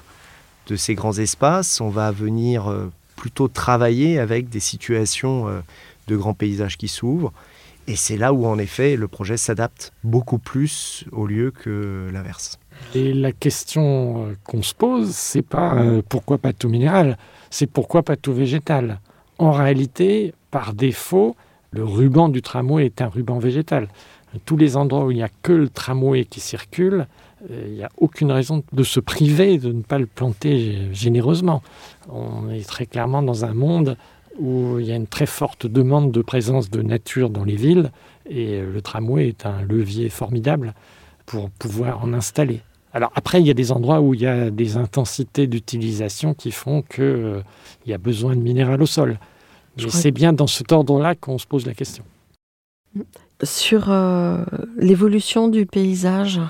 de 0.69 0.77
ces 0.77 0.95
grands 0.95 1.19
espaces. 1.19 1.83
On 1.83 1.91
va 1.91 2.13
venir 2.13 2.71
euh, 2.71 2.91
plutôt 3.15 3.49
travailler 3.49 4.19
avec 4.19 4.49
des 4.49 4.61
situations 4.61 5.63
de 6.09 6.17
grands 6.17 6.33
paysages 6.33 6.79
qui 6.79 6.89
s'ouvrent. 6.89 7.35
Et 7.89 7.95
c'est 7.95 8.17
là 8.17 8.33
où, 8.33 8.47
en 8.47 8.59
effet, 8.59 8.97
le 8.97 9.07
projet 9.07 9.37
s'adapte 9.37 9.93
beaucoup 10.03 10.39
plus 10.39 11.05
au 11.13 11.27
lieu 11.27 11.53
que 11.53 12.09
l'inverse. 12.13 12.59
Et 12.95 13.13
la 13.13 13.33
question 13.33 14.27
euh, 14.27 14.35
qu'on 14.45 14.63
se 14.63 14.75
pose, 14.75 15.11
c'est 15.11 15.43
pas 15.43 15.77
euh, 15.77 16.03
pourquoi 16.07 16.39
pas 16.39 16.53
tout 16.53 16.69
minéral, 16.69 17.17
c'est 17.51 17.67
pourquoi 17.67 18.03
pas 18.03 18.17
tout 18.17 18.33
végétal. 18.33 19.01
En 19.39 19.53
réalité, 19.53 20.35
par 20.51 20.75
défaut, 20.75 21.37
le 21.71 21.85
ruban 21.85 22.29
du 22.29 22.43
tramway 22.43 22.87
est 22.87 23.03
un 23.03 23.09
ruban 23.09 23.39
végétal. 23.39 23.89
Tous 24.45 24.57
les 24.57 24.77
endroits 24.77 25.05
où 25.07 25.11
il 25.11 25.17
n'y 25.17 25.23
a 25.23 25.31
que 25.43 25.53
le 25.53 25.69
tramway 25.69 26.25
qui 26.25 26.41
circule, 26.41 27.07
euh, 27.51 27.65
il 27.67 27.75
n'y 27.75 27.85
a 27.85 27.91
aucune 27.99 28.33
raison 28.33 28.65
de 28.73 28.83
se 28.83 28.99
priver 28.99 29.59
de 29.59 29.73
ne 29.73 29.83
pas 29.83 29.99
le 29.99 30.07
planter 30.07 30.93
généreusement. 30.93 31.63
On 32.11 32.51
est 32.51 32.67
très 32.67 32.87
clairement 32.87 33.23
dans 33.23 33.45
un 33.45 33.55
monde 33.55 33.97
où 34.39 34.79
il 34.79 34.87
y 34.87 34.93
a 34.93 34.97
une 34.97 35.07
très 35.07 35.27
forte 35.27 35.67
demande 35.67 36.13
de 36.13 36.23
présence 36.23 36.71
de 36.71 36.83
nature 36.83 37.31
dans 37.31 37.45
les 37.45 37.57
villes 37.57 37.91
et 38.29 38.61
le 38.61 38.83
tramway 38.83 39.29
est 39.29 39.47
un 39.47 39.63
levier 39.63 40.09
formidable 40.09 40.75
pour 41.27 41.51
pouvoir 41.51 42.03
en 42.03 42.13
installer. 42.13 42.61
Alors 42.93 43.13
après, 43.15 43.43
il 43.43 43.47
y 43.47 43.51
a 43.51 43.55
des 43.55 43.73
endroits 43.73 44.01
où 44.01 44.15
il 44.15 44.23
y 44.23 44.27
a 44.27 44.51
des 44.51 44.79
intensités 44.79 45.47
d'utilisation 45.47 46.33
qui 46.33 46.51
font 46.51 46.81
qu'il 46.81 47.05
euh, 47.05 47.43
y 47.85 47.93
a 47.93 47.99
besoin 47.99 48.35
de 48.35 48.41
minéral 48.41 48.81
au 48.81 48.87
sol. 48.87 49.19
Mais 49.77 49.91
c'est 49.91 50.13
bien 50.13 50.33
dans 50.33 50.47
cet 50.47 50.73
ordre-là 50.73 51.15
qu'on 51.15 51.37
se 51.37 51.47
pose 51.47 51.67
la 51.67 51.75
question. 51.75 52.05
Sur 53.43 53.91
euh, 53.91 54.43
l'évolution 54.79 55.49
du 55.49 55.67
paysage, 55.67 56.41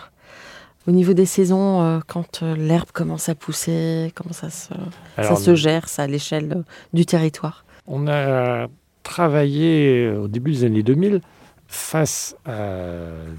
au 0.87 0.93
niveau 0.93 1.15
des 1.15 1.27
saisons, 1.27 1.83
euh, 1.83 1.99
quand 2.07 2.43
l'herbe 2.43 2.93
commence 2.93 3.29
à 3.29 3.35
pousser, 3.35 4.13
comment 4.15 4.33
ça 4.33 4.51
se, 4.51 4.73
ça 5.17 5.35
se 5.35 5.57
gère 5.57 5.89
ça, 5.89 6.05
à 6.05 6.07
l'échelle 6.07 6.63
du 6.93 7.05
territoire? 7.05 7.66
On 7.87 8.09
a 8.09 8.69
travaillé 9.03 10.11
au 10.11 10.29
début 10.29 10.53
des 10.53 10.65
années 10.65 10.83
2000 10.83 11.21
face 11.69 12.37
à 12.45 12.69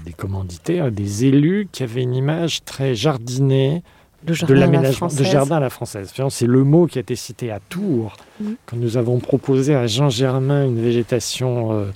des 0.04 0.12
commanditaires, 0.12 0.90
des 0.92 1.24
élus 1.24 1.68
qui 1.70 1.82
avaient 1.82 2.02
une 2.02 2.14
image 2.14 2.64
très 2.64 2.94
jardinée 2.94 3.82
de 4.24 4.54
l'aménagement 4.54 5.08
de 5.08 5.24
jardin 5.24 5.56
à 5.56 5.60
la 5.60 5.70
française. 5.70 6.12
C'est 6.30 6.46
le 6.46 6.64
mot 6.64 6.86
qui 6.86 6.98
a 6.98 7.00
été 7.00 7.16
cité 7.16 7.50
à 7.50 7.60
Tours, 7.60 8.16
mm. 8.40 8.52
quand 8.66 8.76
nous 8.76 8.96
avons 8.96 9.18
proposé 9.18 9.74
à 9.74 9.86
Jean 9.86 10.10
Germain 10.10 10.64
une 10.64 10.80
végétation 10.80 11.72
euh, 11.72 11.90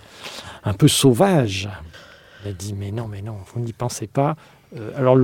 un 0.65 0.73
peu 0.73 0.89
sauvage. 0.89 1.69
Il 2.45 2.51
a 2.51 2.53
dit 2.53 2.75
mais 2.75 2.91
non, 2.93 3.09
mais 3.09 3.23
non, 3.23 3.37
vous 3.53 3.61
n'y 3.61 3.73
pensez 3.73 4.07
pas. 4.07 4.37
Euh, 4.77 4.91
alors, 4.97 5.19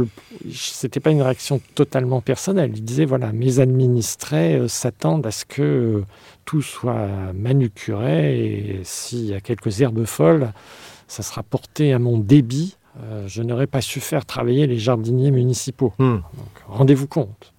ce 0.52 0.86
n'était 0.86 1.00
pas 1.00 1.10
une 1.10 1.22
réaction 1.22 1.60
totalement 1.74 2.20
personnelle. 2.20 2.72
Il 2.74 2.84
disait 2.84 3.04
voilà, 3.04 3.32
mes 3.32 3.60
administrés 3.60 4.56
euh, 4.56 4.68
s'attendent 4.68 5.26
à 5.26 5.30
ce 5.30 5.44
que 5.44 6.02
tout 6.48 6.62
soit 6.62 7.08
manucuré 7.34 8.40
et 8.40 8.80
s'il 8.82 9.26
y 9.26 9.34
a 9.34 9.40
quelques 9.40 9.82
herbes 9.82 10.06
folles, 10.06 10.50
ça 11.06 11.22
sera 11.22 11.42
porté 11.42 11.92
à 11.92 11.98
mon 11.98 12.16
débit. 12.16 12.76
Euh, 13.02 13.28
je 13.28 13.42
n'aurais 13.42 13.66
pas 13.66 13.82
su 13.82 14.00
faire 14.00 14.24
travailler 14.24 14.66
les 14.66 14.78
jardiniers 14.78 15.30
municipaux. 15.30 15.92
Hmm. 15.98 16.20
Rendez-vous 16.66 17.06
compte. 17.06 17.52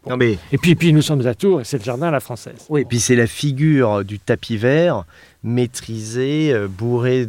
Et 0.51 0.57
puis, 0.57 0.73
puis 0.73 0.91
nous 0.91 1.03
sommes 1.03 1.27
à 1.27 1.35
Tours 1.35 1.61
et 1.61 1.65
c'est 1.65 1.77
le 1.77 1.83
jardin 1.83 2.07
à 2.07 2.11
la 2.11 2.19
française. 2.19 2.65
Oui, 2.69 2.81
et 2.81 2.85
puis 2.85 2.99
c'est 2.99 3.15
la 3.15 3.27
figure 3.27 4.03
du 4.03 4.17
tapis 4.17 4.57
vert 4.57 5.05
maîtrisé, 5.43 6.51
euh, 6.51 6.67
bourré 6.67 7.27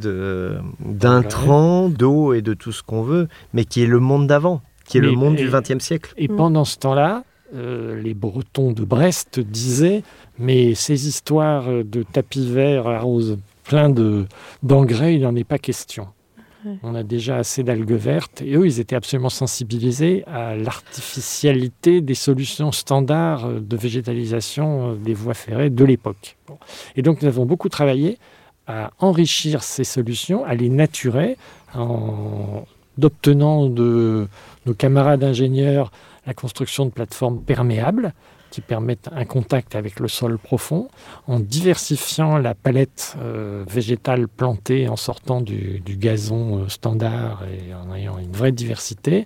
d'intrants, 0.80 1.90
d'eau 1.90 2.32
et 2.32 2.40
de 2.40 2.54
tout 2.54 2.72
ce 2.72 2.82
qu'on 2.82 3.02
veut, 3.02 3.28
mais 3.52 3.66
qui 3.66 3.82
est 3.82 3.86
le 3.86 4.00
monde 4.00 4.26
d'avant, 4.26 4.62
qui 4.86 4.96
est 4.96 5.02
le 5.02 5.12
monde 5.12 5.36
du 5.36 5.50
XXe 5.50 5.84
siècle. 5.84 6.14
Et 6.16 6.26
pendant 6.26 6.64
ce 6.64 6.78
temps-là, 6.78 7.22
euh, 7.54 8.00
les 8.00 8.14
Bretons 8.14 8.72
de 8.72 8.84
Brest 8.84 9.40
disaient 9.40 10.02
mais 10.38 10.74
ces 10.74 11.06
histoires 11.06 11.68
de 11.84 12.02
tapis 12.02 12.50
vert 12.50 12.86
arrosent 12.86 13.38
plein 13.64 13.90
d'engrais, 14.62 15.14
il 15.14 15.22
n'en 15.22 15.36
est 15.36 15.44
pas 15.44 15.58
question. 15.58 16.08
On 16.82 16.94
a 16.94 17.02
déjà 17.02 17.36
assez 17.36 17.62
d'algues 17.62 17.92
vertes 17.92 18.42
et 18.42 18.54
eux, 18.54 18.66
ils 18.66 18.80
étaient 18.80 18.96
absolument 18.96 19.30
sensibilisés 19.30 20.24
à 20.26 20.56
l'artificialité 20.56 22.02
des 22.02 22.14
solutions 22.14 22.70
standards 22.70 23.48
de 23.48 23.76
végétalisation 23.76 24.94
des 24.94 25.14
voies 25.14 25.34
ferrées 25.34 25.70
de 25.70 25.84
l'époque. 25.84 26.36
Et 26.96 27.02
donc, 27.02 27.22
nous 27.22 27.28
avons 27.28 27.46
beaucoup 27.46 27.70
travaillé 27.70 28.18
à 28.66 28.90
enrichir 28.98 29.62
ces 29.62 29.84
solutions, 29.84 30.44
à 30.44 30.54
les 30.54 30.68
naturer, 30.68 31.38
en 31.74 32.64
obtenant 33.02 33.66
de 33.66 34.28
nos 34.66 34.74
camarades 34.74 35.24
ingénieurs 35.24 35.90
la 36.26 36.34
construction 36.34 36.86
de 36.86 36.90
plateformes 36.90 37.42
perméables 37.42 38.12
qui 38.50 38.60
permettent 38.60 39.08
un 39.12 39.24
contact 39.24 39.74
avec 39.74 40.00
le 40.00 40.08
sol 40.08 40.38
profond, 40.38 40.88
en 41.26 41.40
diversifiant 41.40 42.36
la 42.38 42.54
palette 42.54 43.16
euh, 43.18 43.64
végétale 43.68 44.28
plantée 44.28 44.88
en 44.88 44.96
sortant 44.96 45.40
du, 45.40 45.82
gazon 45.86 46.58
euh, 46.58 46.68
standard 46.68 47.44
et 47.44 47.74
en 47.74 47.94
ayant 47.94 48.18
une 48.18 48.32
vraie 48.32 48.52
diversité, 48.52 49.24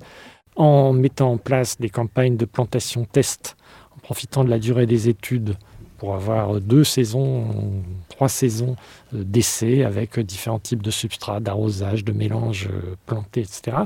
en 0.57 0.93
mettant 0.93 1.33
en 1.33 1.39
place 1.39 1.79
des 1.79 1.91
campagnes 1.91 2.37
de 2.37 2.45
plantation 2.45 3.05
test, 3.05 3.57
en 3.97 3.99
profitant 3.99 4.45
de 4.45 4.51
la 4.51 4.59
durée 4.59 4.87
des 4.87 5.09
études 5.09 5.57
pour 5.97 6.15
avoir 6.15 6.61
deux 6.61 6.85
saisons, 6.85 7.83
trois 8.11 8.29
saisons 8.29 8.77
euh, 9.15 9.25
d'essais 9.25 9.85
avec 9.85 10.21
différents 10.21 10.59
types 10.59 10.83
de 10.83 10.91
substrats, 10.91 11.41
d'arrosage, 11.41 12.05
de 12.05 12.13
mélanges 12.13 12.69
plantés, 13.07 13.41
etc. 13.41 13.79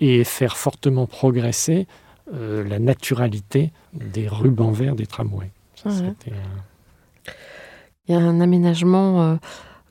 Et 0.00 0.24
faire 0.24 0.56
fortement 0.56 1.06
progresser 1.06 1.86
euh, 2.32 2.64
la 2.64 2.78
naturalité 2.78 3.72
des 3.92 4.28
rubans 4.28 4.72
verts 4.72 4.94
des 4.94 5.06
tramways. 5.06 5.50
Il 5.84 6.32
y 8.08 8.14
a 8.14 8.18
un 8.18 8.40
aménagement 8.40 9.22
euh, 9.22 9.36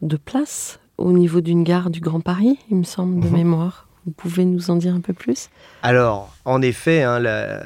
de 0.02 0.18
place 0.18 0.80
au 0.98 1.12
niveau 1.12 1.42
d'une 1.42 1.64
gare 1.64 1.90
du 1.90 2.00
Grand 2.00 2.22
Paris, 2.22 2.58
il 2.70 2.78
me 2.78 2.84
semble, 2.84 3.20
de 3.20 3.28
mhm. 3.28 3.34
mémoire. 3.34 3.88
Vous 4.06 4.12
pouvez 4.12 4.44
nous 4.44 4.70
en 4.70 4.76
dire 4.76 4.94
un 4.94 5.00
peu 5.00 5.14
plus? 5.14 5.50
Alors, 5.82 6.34
en 6.44 6.62
effet, 6.62 7.04
hein, 7.04 7.20
là, 7.20 7.64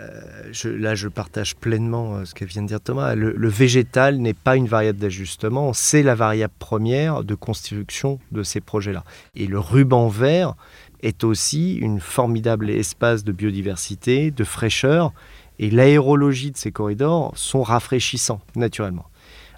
je, 0.52 1.08
partage 1.08 1.56
pleinement 1.56 2.16
euh, 2.16 2.26
ce 2.26 2.36
que 2.36 2.46
vient 2.46 2.62
de 2.62 2.68
dire 2.68 2.80
Thomas. 2.80 3.16
Le, 3.16 3.48
végétal 3.48 4.18
n'est 4.18 4.36
pas 4.36 4.56
une 4.56 4.68
variable 4.68 5.00
d'ajustement, 5.00 5.74
c'est 5.74 6.04
la 6.04 6.14
variable 6.14 6.54
première 6.60 7.24
de 7.24 7.34
construction 7.34 8.20
de 8.32 8.44
ces 8.44 8.62
projets-là. 8.62 9.04
Et 9.36 9.48
le 9.48 9.58
ruban 9.58 10.10
vert, 10.10 10.56
est 11.02 11.24
aussi 11.24 11.76
une 11.76 12.00
formidable 12.00 12.70
espace 12.70 13.24
de 13.24 13.32
biodiversité, 13.32 14.32
de 14.32 14.44
fraîcheur, 14.44 15.14
et 15.60 15.70
l'aérologie 15.70 16.52
de 16.52 16.58
ces 16.58 16.72
corridors 16.72 17.38
sont 17.38 17.64
rafraîchissants, 17.64 18.42
naturellement. 18.56 19.06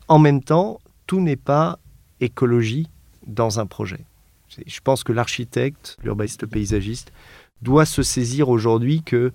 En 0.07 0.19
même 0.19 0.41
temps, 0.41 0.79
tout 1.07 1.21
n'est 1.21 1.35
pas 1.35 1.79
écologie 2.21 2.87
dans 3.27 3.59
un 3.59 3.65
projet. 3.65 4.05
Je 4.65 4.79
pense 4.83 5.03
que 5.03 5.13
l'architecte, 5.13 5.97
l'urbaniste, 6.03 6.41
le 6.41 6.47
paysagiste, 6.47 7.11
doit 7.61 7.85
se 7.85 8.03
saisir 8.03 8.49
aujourd'hui 8.49 9.03
que 9.03 9.31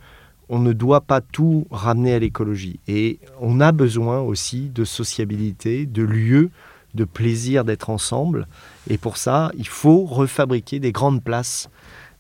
on 0.49 0.59
ne 0.59 0.73
doit 0.73 1.01
pas 1.01 1.21
tout 1.21 1.67
ramener 1.71 2.15
à 2.15 2.19
l'écologie. 2.19 2.79
Et 2.87 3.19
on 3.41 3.61
a 3.61 3.73
besoin 3.73 4.21
aussi 4.21 4.69
de 4.69 4.85
sociabilité, 4.85 5.87
de 5.87 6.03
lieux, 6.03 6.51
de 6.95 7.05
plaisir 7.05 7.65
d'être 7.65 7.91
ensemble. 7.91 8.47
Et 8.89 8.99
pour 8.99 9.17
ça, 9.17 9.51
il 9.57 9.67
faut 9.67 10.05
refabriquer 10.05 10.81
des 10.81 10.93
grandes 10.93 11.23
places 11.23 11.71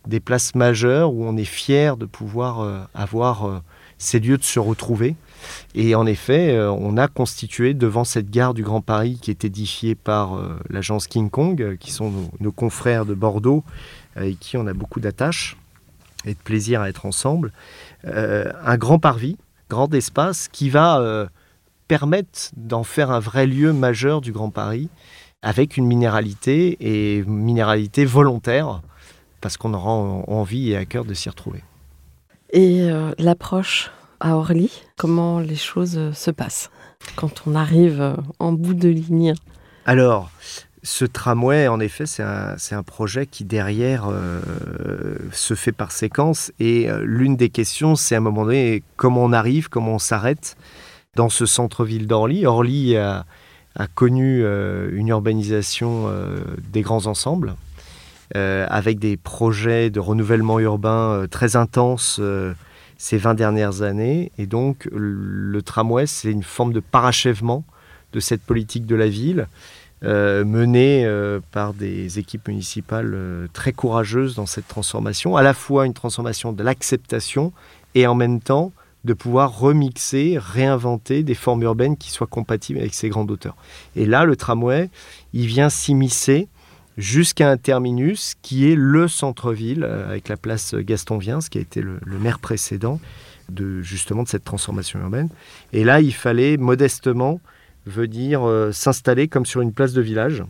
des 0.06 0.20
places 0.20 0.54
majeures 0.54 1.12
où 1.12 1.24
on 1.24 1.36
est 1.36 1.44
fier 1.44 1.96
de 1.96 2.06
pouvoir 2.06 2.60
euh, 2.60 2.80
avoir 2.94 3.46
euh, 3.46 3.58
ces 3.98 4.20
lieux 4.20 4.38
de 4.38 4.44
se 4.44 4.58
retrouver. 4.58 5.16
Et 5.74 5.94
en 5.94 6.06
effet, 6.06 6.50
euh, 6.50 6.70
on 6.70 6.96
a 6.96 7.08
constitué 7.08 7.74
devant 7.74 8.04
cette 8.04 8.30
gare 8.30 8.54
du 8.54 8.62
Grand 8.62 8.80
Paris 8.80 9.18
qui 9.20 9.30
est 9.30 9.44
édifiée 9.44 9.94
par 9.94 10.38
l'agence 10.68 11.06
King 11.06 11.30
Kong, 11.30 11.76
qui 11.78 11.90
sont 11.90 12.12
nos, 12.40 12.52
confrères 12.52 13.06
de 13.06 13.14
Bordeaux, 13.14 13.64
avec 14.16 14.38
qui 14.38 14.56
on 14.56 14.66
a 14.66 14.72
beaucoup 14.72 15.00
d'attaches 15.00 15.56
et 16.24 16.34
de 16.34 16.38
plaisir 16.38 16.80
à 16.80 16.88
être 16.88 17.06
ensemble, 17.06 17.52
un 18.04 18.76
grand 18.76 18.98
parvis, 18.98 19.36
grand 19.68 19.92
espace 19.92 20.48
qui 20.48 20.70
va 20.70 21.28
permettre 21.88 22.50
d'en 22.56 22.84
faire 22.84 23.10
un 23.10 23.20
vrai 23.20 23.46
lieu 23.46 23.72
majeur 23.72 24.20
du 24.20 24.32
Grand 24.32 24.50
Paris, 24.50 24.88
avec 25.42 25.76
une 25.76 25.86
minéralité 25.86 26.76
et 26.80 27.22
minéralité 27.24 28.06
volontaire 28.06 28.80
parce 29.44 29.58
qu'on 29.58 29.74
aura 29.74 29.90
envie 29.90 30.70
et 30.70 30.76
à 30.78 30.86
cœur 30.86 31.04
de 31.04 31.12
s'y 31.12 31.28
retrouver. 31.28 31.62
Et 32.48 32.90
euh, 32.90 33.12
l'approche 33.18 33.90
à 34.18 34.38
Orly, 34.38 34.72
comment 34.96 35.38
les 35.38 35.54
choses 35.54 35.98
euh, 35.98 36.14
se 36.14 36.30
passent 36.30 36.70
quand 37.14 37.42
on 37.46 37.54
arrive 37.54 38.00
euh, 38.00 38.14
en 38.38 38.52
bout 38.52 38.72
de 38.72 38.88
ligne? 38.88 39.34
Alors, 39.84 40.30
ce 40.82 41.04
tramway, 41.04 41.68
en 41.68 41.78
effet, 41.78 42.06
c'est 42.06 42.22
un, 42.22 42.82
projet 42.84 43.26
qui 43.26 43.44
derrière 43.44 44.10
se 45.32 45.52
fait 45.52 45.72
par 45.72 45.92
séquence. 45.92 46.52
Et 46.58 46.88
l'une 47.02 47.36
des 47.36 47.50
questions, 47.50 47.96
c'est 47.96 48.14
à 48.14 48.18
un 48.18 48.22
moment 48.22 48.44
donné 48.44 48.82
comment 48.96 49.24
on 49.24 49.32
arrive, 49.32 49.68
comment 49.68 49.96
on 49.96 49.98
s'arrête 49.98 50.56
dans 51.16 51.28
ce 51.28 51.44
centre-ville 51.44 52.06
d'Orly? 52.06 52.46
Orly 52.46 52.96
a, 52.96 53.24
connu 53.94 54.42
une 54.92 55.08
urbanisation 55.08 56.10
des 56.70 56.82
grands 56.82 57.06
ensembles. 57.06 57.54
Euh, 58.36 58.66
avec 58.68 58.98
des 58.98 59.16
projets 59.16 59.90
de 59.90 60.00
renouvellement 60.00 60.58
urbain 60.58 61.12
euh, 61.12 61.26
très 61.28 61.54
intenses 61.54 62.16
euh, 62.18 62.52
ces 62.98 63.16
20 63.16 63.34
dernières 63.34 63.82
années. 63.82 64.32
Et 64.38 64.46
donc, 64.46 64.88
le 64.90 65.62
tramway, 65.62 66.06
c'est 66.06 66.32
une 66.32 66.42
forme 66.42 66.72
de 66.72 66.80
parachèvement 66.80 67.62
de 68.12 68.18
cette 68.18 68.42
politique 68.42 68.86
de 68.86 68.96
la 68.96 69.06
ville, 69.06 69.46
menée 70.02 71.08
par 71.50 71.72
des 71.72 72.18
équipes 72.18 72.48
municipales 72.48 73.48
très 73.54 73.72
courageuses 73.72 74.34
dans 74.34 74.46
cette 74.46 74.68
transformation, 74.68 75.36
à 75.36 75.42
la 75.42 75.54
fois 75.54 75.86
une 75.86 75.94
transformation 75.94 76.52
de 76.52 76.62
l'acceptation 76.62 77.52
et 77.94 78.06
en 78.06 78.14
même 78.14 78.40
temps 78.40 78.72
de 79.04 79.14
pouvoir 79.14 79.58
remixer, 79.58 80.36
réinventer 80.38 81.22
des 81.22 81.34
formes 81.34 81.62
urbaines 81.62 81.96
qui 81.96 82.10
soient 82.10 82.26
compatibles 82.26 82.80
avec 82.80 82.94
ces 82.94 83.08
grandes 83.08 83.30
hauteurs. 83.30 83.56
Et 83.96 84.04
là, 84.06 84.24
le 84.24 84.36
tramway, 84.36 84.90
il 85.32 85.46
vient 85.46 85.70
s'immiscer 85.70 86.48
jusqu'à 86.96 87.50
un 87.50 87.56
terminus 87.56 88.34
qui 88.42 88.70
est 88.70 88.76
le 88.76 89.08
centre-ville, 89.08 89.84
euh, 89.84 90.08
avec 90.08 90.28
la 90.28 90.36
place 90.36 90.74
Gaston 90.74 91.18
Viens, 91.18 91.40
qui 91.40 91.58
a 91.58 91.60
été 91.60 91.80
le, 91.80 91.98
maire 92.20 92.38
précédent 92.38 93.00
de 93.48 93.82
justement 93.82 94.22
de 94.22 94.28
cette 94.28 94.44
transformation 94.44 95.00
urbaine. 95.00 95.28
Et 95.72 95.84
là, 95.84 96.00
il 96.00 96.14
fallait 96.14 96.56
modestement 96.56 97.40
venir 97.86 98.48
euh, 98.48 98.72
s'installer 98.72 99.28
comme 99.28 99.44
sur 99.44 99.60
une 99.60 99.72
place 99.72 99.92
de 99.92 100.00
village, 100.00 100.42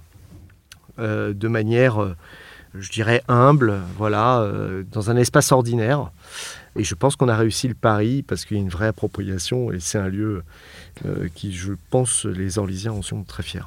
euh, 0.98 1.32
de 1.32 1.48
manière, 1.48 2.14
je 2.74 2.90
dirais, 2.90 3.22
humble, 3.26 3.80
voilà, 3.96 4.48
dans 4.92 5.10
un 5.10 5.16
espace 5.16 5.50
ordinaire. 5.50 6.10
Et 6.76 6.84
je 6.84 6.94
pense 6.94 7.16
qu'on 7.16 7.28
a 7.28 7.36
réussi 7.36 7.68
le 7.68 7.74
pari 7.74 8.22
parce 8.22 8.44
qu'il 8.44 8.56
y 8.56 8.60
a 8.60 8.62
une 8.62 8.68
vraie 8.68 8.88
appropriation 8.88 9.72
et 9.72 9.80
c'est 9.80 9.98
un 9.98 10.08
lieu 10.08 10.42
qui, 11.34 11.52
je 11.52 11.72
pense, 11.90 12.24
les 12.24 12.58
Orlysiens 12.58 12.92
en 12.92 13.02
sont 13.02 13.22
très 13.22 13.42
fiers. 13.42 13.60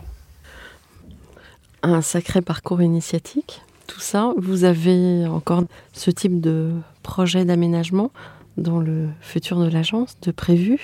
Un 1.84 2.02
sacré 2.02 2.42
parcours 2.42 2.82
initiatique, 2.82 3.62
tout 3.88 4.00
ça. 4.00 4.34
Vous 4.38 4.64
avez 4.64 5.26
encore 5.28 5.64
ce 5.94 6.12
type 6.12 6.42
de 6.42 6.72
projet 7.04 7.46
d'aménagement 7.46 8.12
dans 8.58 8.80
le 8.80 9.08
futur 9.22 9.60
de 9.60 9.70
l'agence, 9.70 10.20
de 10.22 10.32
prévu? 10.32 10.80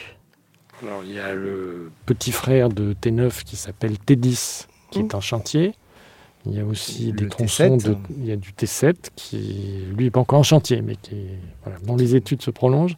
Alors, 0.84 1.01
il 1.06 1.13
y 1.13 1.19
a 1.19 1.34
le 1.34 1.91
petit 2.06 2.32
frère 2.32 2.69
de 2.69 2.93
T9 2.93 3.43
qui 3.43 3.56
s'appelle 3.56 3.93
T10 4.06 4.67
qui 4.91 4.99
Mm. 4.99 5.06
est 5.06 5.15
en 5.15 5.21
chantier. 5.21 5.73
Il 6.45 6.53
y 6.53 6.60
a 6.60 6.65
aussi 6.65 7.08
Le 7.08 7.13
des 7.13 7.27
tronçons 7.29 7.77
T7. 7.77 7.84
de, 7.89 7.97
il 8.19 8.25
y 8.25 8.32
a 8.32 8.36
du 8.36 8.51
T7 8.51 8.95
qui 9.15 9.86
lui 9.95 10.08
est 10.08 10.12
pas 10.12 10.19
encore 10.19 10.39
en 10.39 10.43
chantier 10.43 10.82
mais 10.82 10.95
qui 10.97 11.15
est- 11.15 11.39
voilà, 11.63 11.79
dont 11.79 11.95
les 11.95 12.15
études 12.15 12.41
se 12.41 12.51
prolongent. 12.51 12.97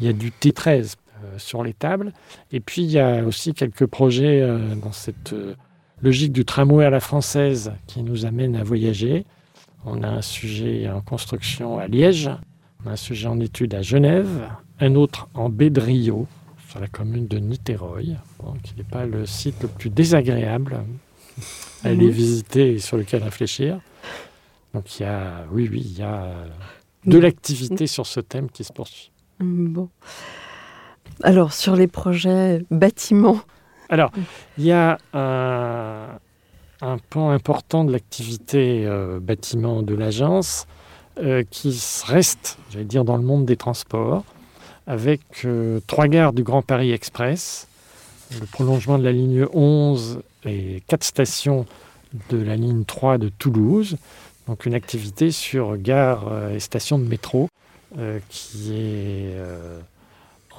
Il 0.00 0.06
y 0.06 0.08
a 0.08 0.12
du 0.12 0.30
T13 0.30 0.94
euh, 1.24 1.38
sur 1.38 1.64
les 1.64 1.72
tables 1.74 2.12
et 2.52 2.60
puis 2.60 2.82
il 2.82 2.90
y 2.90 2.98
a 3.00 3.24
aussi 3.24 3.54
quelques 3.54 3.86
projets 3.86 4.40
euh, 4.40 4.74
dans 4.76 4.92
cette 4.92 5.32
euh, 5.32 5.54
logique 6.02 6.32
du 6.32 6.44
tramway 6.44 6.84
à 6.84 6.90
la 6.90 7.00
française 7.00 7.72
qui 7.86 8.02
nous 8.02 8.26
amène 8.26 8.56
à 8.56 8.62
voyager. 8.62 9.24
On 9.84 10.02
a 10.02 10.08
un 10.08 10.22
sujet 10.22 10.88
en 10.90 11.00
construction 11.00 11.78
à 11.78 11.86
Liège, 11.86 12.30
on 12.84 12.90
a 12.90 12.92
un 12.92 12.96
sujet 12.96 13.28
en 13.28 13.40
étude 13.40 13.74
à 13.74 13.82
Genève, 13.82 14.48
un 14.80 14.94
autre 14.94 15.28
en 15.34 15.48
baie 15.48 15.70
de 15.70 15.80
Rio, 15.80 16.26
sur 16.68 16.80
la 16.80 16.88
commune 16.88 17.28
de 17.28 17.38
Niterói, 17.38 18.16
bon, 18.38 18.54
qui 18.62 18.74
n'est 18.76 18.84
pas 18.84 19.06
le 19.06 19.26
site 19.26 19.62
le 19.62 19.68
plus 19.68 19.90
désagréable 19.90 20.82
à 21.84 21.88
aller 21.88 22.10
visiter 22.10 22.74
et 22.74 22.78
sur 22.78 22.96
lequel 22.96 23.22
réfléchir. 23.22 23.80
Donc 24.74 24.98
il 24.98 25.04
y 25.04 25.06
a, 25.06 25.46
oui, 25.52 25.68
oui, 25.70 25.82
il 25.84 25.98
y 25.98 26.02
a 26.02 26.24
euh, 26.24 26.46
de 27.06 27.18
l'activité 27.18 27.86
sur 27.86 28.06
ce 28.06 28.20
thème 28.20 28.50
qui 28.50 28.64
se 28.64 28.72
poursuit. 28.72 29.10
Bon. 29.40 29.88
Alors, 31.22 31.52
sur 31.52 31.76
les 31.76 31.86
projets 31.86 32.62
bâtiments, 32.70 33.40
Alors, 33.88 34.10
il 34.58 34.64
y 34.64 34.72
a 34.72 34.98
un, 35.12 36.08
un 36.80 36.98
pan 37.10 37.30
important 37.30 37.84
de 37.84 37.92
l'activité 37.92 38.84
euh, 38.86 39.20
bâtiment 39.20 39.82
de 39.82 39.94
l'agence 39.94 40.66
euh, 41.18 41.42
qui 41.50 41.80
reste, 42.04 42.58
j'allais 42.70 42.84
dire, 42.84 43.04
dans 43.04 43.16
le 43.16 43.22
monde 43.22 43.46
des 43.46 43.56
transports, 43.56 44.24
avec 44.86 45.20
euh, 45.44 45.80
trois 45.86 46.08
gares 46.08 46.32
du 46.32 46.42
Grand 46.42 46.62
Paris 46.62 46.92
Express, 46.92 47.68
le 48.40 48.46
prolongement 48.46 48.98
de 48.98 49.04
la 49.04 49.12
ligne 49.12 49.46
11 49.52 50.20
et 50.44 50.82
quatre 50.86 51.04
stations 51.04 51.66
de 52.30 52.38
la 52.38 52.56
ligne 52.56 52.84
3 52.84 53.18
de 53.18 53.28
Toulouse. 53.28 53.96
Donc 54.46 54.66
une 54.66 54.74
activité 54.74 55.30
sur 55.30 55.76
gares 55.76 56.28
euh, 56.30 56.54
et 56.54 56.60
stations 56.60 56.98
de 56.98 57.04
métro 57.04 57.48
euh, 57.98 58.20
qui 58.28 58.72
est 58.72 59.34
euh, 59.34 59.80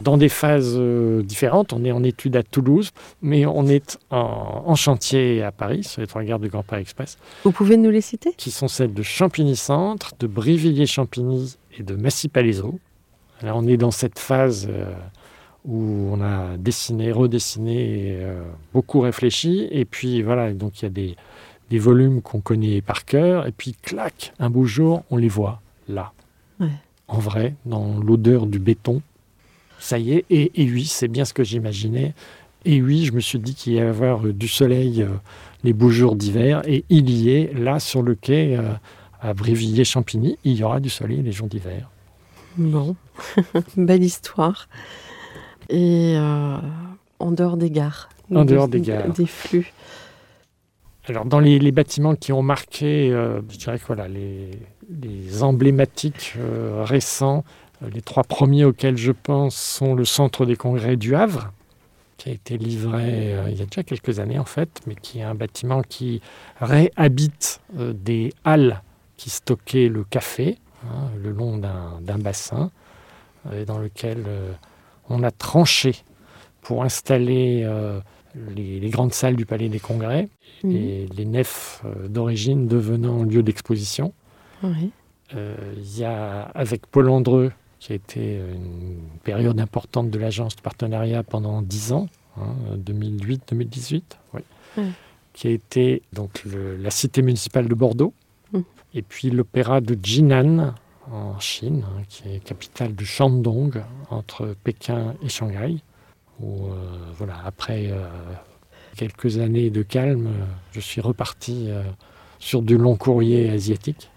dans 0.01 0.17
des 0.17 0.29
phases 0.29 0.75
euh, 0.77 1.23
différentes. 1.23 1.73
On 1.73 1.83
est 1.83 1.91
en 1.91 2.03
étude 2.03 2.35
à 2.35 2.43
Toulouse, 2.43 2.91
mais 3.21 3.45
on 3.45 3.67
est 3.67 3.97
en, 4.09 4.63
en 4.65 4.75
chantier 4.75 5.43
à 5.43 5.51
Paris, 5.51 5.83
sur 5.83 6.01
les 6.01 6.07
trois 6.07 6.23
gares 6.23 6.39
du 6.39 6.49
Grand 6.49 6.63
Paris 6.63 6.81
Express, 6.81 7.17
vous 7.43 7.51
pouvez 7.51 7.77
nous 7.77 7.89
les 7.89 8.01
citer? 8.01 8.33
Qui 8.37 8.51
sont 8.51 8.67
celles 8.67 8.93
de 8.93 9.03
Champigny-Centre, 9.03 10.13
de 10.19 10.27
Brivilliers-Champigny 10.27 11.57
et 11.77 11.83
de 11.83 11.95
Massy-Palaiseau. 11.95 12.79
Là, 13.41 13.55
on 13.55 13.67
est 13.67 13.77
dans 13.77 13.91
cette 13.91 14.19
phase 14.19 14.67
euh, 14.69 14.93
où 15.65 16.09
on 16.11 16.21
a 16.21 16.57
dessiné, 16.57 17.11
redessiné, 17.11 17.75
et, 17.75 18.17
euh, 18.21 18.41
beaucoup 18.73 18.99
réfléchi. 18.99 19.67
Et 19.71 19.85
puis 19.85 20.21
voilà, 20.21 20.53
donc 20.53 20.81
il 20.81 20.85
y 20.85 20.87
a 20.87 20.89
des, 20.89 21.15
des 21.69 21.79
volumes 21.79 22.21
qu'on 22.21 22.41
connaît 22.41 22.81
par 22.81 23.05
cœur. 23.05 23.47
Et 23.47 23.51
puis, 23.51 23.75
clac, 23.81 24.33
un 24.39 24.49
beau 24.49 24.65
jour, 24.65 25.03
on 25.11 25.17
les 25.17 25.27
voit 25.27 25.61
là. 25.87 26.13
Ouais. 26.59 26.71
En 27.07 27.19
vrai, 27.19 27.55
dans 27.65 27.99
l'odeur 27.99 28.47
du 28.47 28.59
béton. 28.59 29.01
Ça 29.79 29.99
y 29.99 30.13
est, 30.13 30.25
et, 30.29 30.51
et 30.61 30.71
oui, 30.71 30.85
c'est 30.85 31.07
bien 31.07 31.25
ce 31.25 31.33
que 31.33 31.43
j'imaginais. 31.43 32.13
Et 32.65 32.81
oui, 32.81 33.05
je 33.05 33.13
me 33.13 33.19
suis 33.19 33.39
dit 33.39 33.55
qu'il 33.55 33.73
y 33.73 33.79
allait 33.79 33.87
y 33.87 33.89
avoir 33.89 34.25
euh, 34.25 34.33
du 34.33 34.47
soleil 34.47 35.01
euh, 35.01 35.07
les 35.63 35.73
beaux 35.73 35.89
jours 35.89 36.15
d'hiver. 36.15 36.61
Et 36.65 36.83
il 36.89 37.09
y 37.09 37.29
est, 37.29 37.53
là, 37.57 37.79
sur 37.79 38.01
le 38.01 38.15
quai, 38.15 38.57
euh, 38.57 38.73
à 39.21 39.33
Brévilliers-Champigny, 39.33 40.37
il 40.43 40.57
y 40.57 40.63
aura 40.63 40.79
du 40.79 40.89
soleil 40.89 41.21
les 41.21 41.31
jours 41.31 41.47
d'hiver. 41.47 41.89
Bon, 42.57 42.95
belle 43.77 44.03
histoire. 44.03 44.67
Et 45.69 46.15
euh, 46.17 46.57
en 47.19 47.31
dehors 47.31 47.57
des 47.57 47.71
gares 47.71 48.09
En 48.33 48.43
dehors 48.43 48.67
des 48.67 48.81
gares. 48.81 49.13
Des 49.13 49.25
flux. 49.25 49.71
Alors, 51.07 51.23
dans 51.23 51.39
les, 51.39 51.59
les 51.59 51.71
bâtiments 51.71 52.15
qui 52.15 52.33
ont 52.33 52.41
marqué, 52.41 53.11
je 53.49 53.57
dirais 53.57 53.79
que 53.79 53.85
voilà, 53.85 54.09
les, 54.09 54.51
les 54.89 55.41
emblématiques 55.41 56.35
récents, 56.83 57.45
les 57.81 58.01
trois 58.01 58.23
premiers 58.23 58.65
auxquels 58.65 58.97
je 58.97 59.11
pense 59.11 59.55
sont 59.55 59.93
le 59.95 60.05
centre 60.05 60.45
des 60.45 60.55
congrès 60.55 60.97
du 60.97 61.15
Havre, 61.15 61.51
qui 62.17 62.29
a 62.29 62.31
été 62.31 62.57
livré 62.57 63.35
euh, 63.35 63.49
il 63.49 63.57
y 63.57 63.61
a 63.61 63.65
déjà 63.65 63.83
quelques 63.83 64.19
années 64.19 64.39
en 64.39 64.45
fait, 64.45 64.81
mais 64.87 64.95
qui 64.95 65.19
est 65.19 65.23
un 65.23 65.35
bâtiment 65.35 65.81
qui 65.83 66.21
réhabite 66.59 67.61
euh, 67.77 67.93
des 67.93 68.33
halles 68.43 68.81
qui 69.17 69.29
stockaient 69.29 69.87
le 69.89 70.03
café 70.03 70.57
hein, 70.85 71.09
le 71.21 71.31
long 71.31 71.57
d'un 71.57 72.17
bassin, 72.17 72.71
euh, 73.51 73.65
dans 73.65 73.77
lequel 73.77 74.23
euh, 74.27 74.51
on 75.09 75.23
a 75.23 75.31
tranché 75.31 75.95
pour 76.61 76.83
installer 76.83 77.61
euh, 77.63 77.99
les, 78.55 78.79
les 78.79 78.89
grandes 78.89 79.13
salles 79.13 79.35
du 79.35 79.45
Palais 79.45 79.69
des 79.69 79.79
Congrès 79.79 80.29
Mhm. 80.63 80.71
et 80.75 81.05
les 81.15 81.25
nefs 81.25 81.83
euh, 81.85 82.07
d'origine 82.07 82.67
devenant 82.67 83.21
lieu 83.21 83.43
d'exposition. 83.43 84.11
Oui. 84.63 84.89
Euh, 85.35 85.55
Il 85.77 85.99
y 85.99 86.03
a, 86.03 86.41
avec 86.55 86.87
Paul 86.87 87.09
Andreu, 87.09 87.51
qui 87.87 87.93
a 87.93 87.95
été 87.95 88.35
une 88.35 88.97
période 89.23 89.61
importante 89.61 90.09
de 90.09 90.19
l'agence 90.19 90.57
de 90.57 90.61
partenariat 90.61 91.23
pendant 91.23 91.61
10 91.61 91.93
ans, 91.93 92.07
hein, 92.37 92.53
2008-2018, 92.75 94.17
oui, 94.33 94.41
Ouais. 94.77 94.89
qui 95.31 95.47
a 95.47 95.51
été 95.51 96.01
donc 96.11 96.43
le- 96.43 96.75
la 96.75 96.89
cité 96.91 97.21
municipale 97.21 97.69
de 97.69 97.73
Bordeaux, 97.75 98.13
Mhm. 98.51 98.63
et 98.93 99.01
puis 99.03 99.29
l'opéra 99.29 99.79
de 99.79 99.97
Jinan 100.03 100.73
en 101.09 101.39
Chine, 101.39 101.85
hein, 101.87 102.01
qui 102.09 102.27
est 102.27 102.43
capitale 102.43 102.93
du 102.93 103.05
Shandong, 103.05 103.81
entre 104.09 104.53
Pékin 104.65 105.15
et 105.23 105.29
Shanghai, 105.29 105.77
où 106.41 106.65
euh, 106.65 106.75
voilà, 107.17 107.35
après 107.45 107.87
euh, 107.89 108.05
quelques 108.97 109.37
années 109.37 109.69
de 109.69 109.81
calme, 109.81 110.27
euh, 110.27 110.45
je 110.73 110.81
suis 110.81 110.99
reparti 110.99 111.67
euh, 111.69 111.83
sur 112.37 112.61
du 112.61 112.77
long 112.77 112.97
courrier 112.97 113.49
asiatique. 113.49 114.09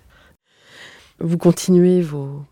Vous 1.21 1.39
continuez 1.39 2.03
vos, 2.03 2.43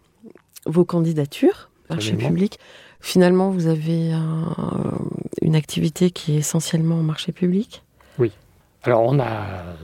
vos 0.68 0.84
candidatures, 0.84 1.70
marché 1.90 2.12
public. 2.28 2.58
Finalement, 3.00 3.50
vous 3.50 3.66
avez 3.66 4.12
un- 4.12 4.54
une 5.42 5.54
activité 5.56 6.10
qui 6.10 6.34
est 6.34 6.38
essentiellement 6.38 6.96
en 6.96 7.02
marché 7.02 7.32
public? 7.32 7.82
Alors, 8.84 9.02
on 9.02 9.18
a 9.18 9.74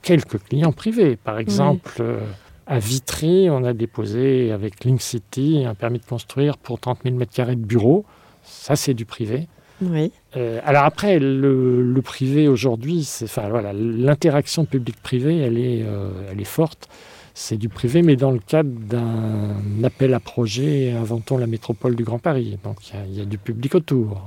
quelques 0.00 0.38
clients 0.44 0.70
privés. 0.72 1.16
Par 1.16 1.38
exemple, 1.40 1.96
euh, 2.00 2.20
à 2.68 2.78
Vitry, 2.78 3.50
on 3.50 3.64
a 3.64 3.72
déposé 3.72 4.52
avec 4.52 4.84
Link 4.84 5.02
City 5.02 5.64
un 5.66 5.74
permis 5.74 5.98
de 5.98 6.04
construire 6.04 6.56
pour 6.56 6.78
30 6.78 7.00
000 7.04 7.16
m2 7.16 7.56
de 7.56 7.64
bureaux. 7.64 8.04
Ça, 8.44 8.76
c'est 8.76 8.94
du 8.94 9.06
privé. 9.06 9.48
Oui. 9.82 10.12
Euh, 10.36 10.60
alors 10.64 10.84
après, 10.84 11.18
le, 11.18 11.82
le 11.82 12.02
privé 12.02 12.46
aujourd'hui, 12.46 13.02
c'est, 13.02 13.24
enfin 13.24 13.48
voilà, 13.48 13.72
l'interaction 13.72 14.64
public-privé, 14.64 15.38
elle 15.38 15.58
est, 15.58 15.82
euh, 15.84 16.10
elle 16.30 16.40
est 16.40 16.44
forte. 16.44 16.88
C'est 17.36 17.56
du 17.56 17.68
privé, 17.68 18.02
mais 18.02 18.14
dans 18.14 18.30
le 18.30 18.38
cadre 18.38 18.70
d'un 18.70 19.82
appel 19.82 20.14
à 20.14 20.20
projet 20.20 20.92
Inventons 20.92 21.36
la 21.36 21.48
métropole 21.48 21.96
du 21.96 22.04
Grand 22.04 22.20
Paris. 22.20 22.58
Donc 22.62 22.76
il 23.08 23.14
y 23.14 23.20
a- 23.20 23.24
du 23.24 23.38
public 23.38 23.74
autour, 23.74 24.24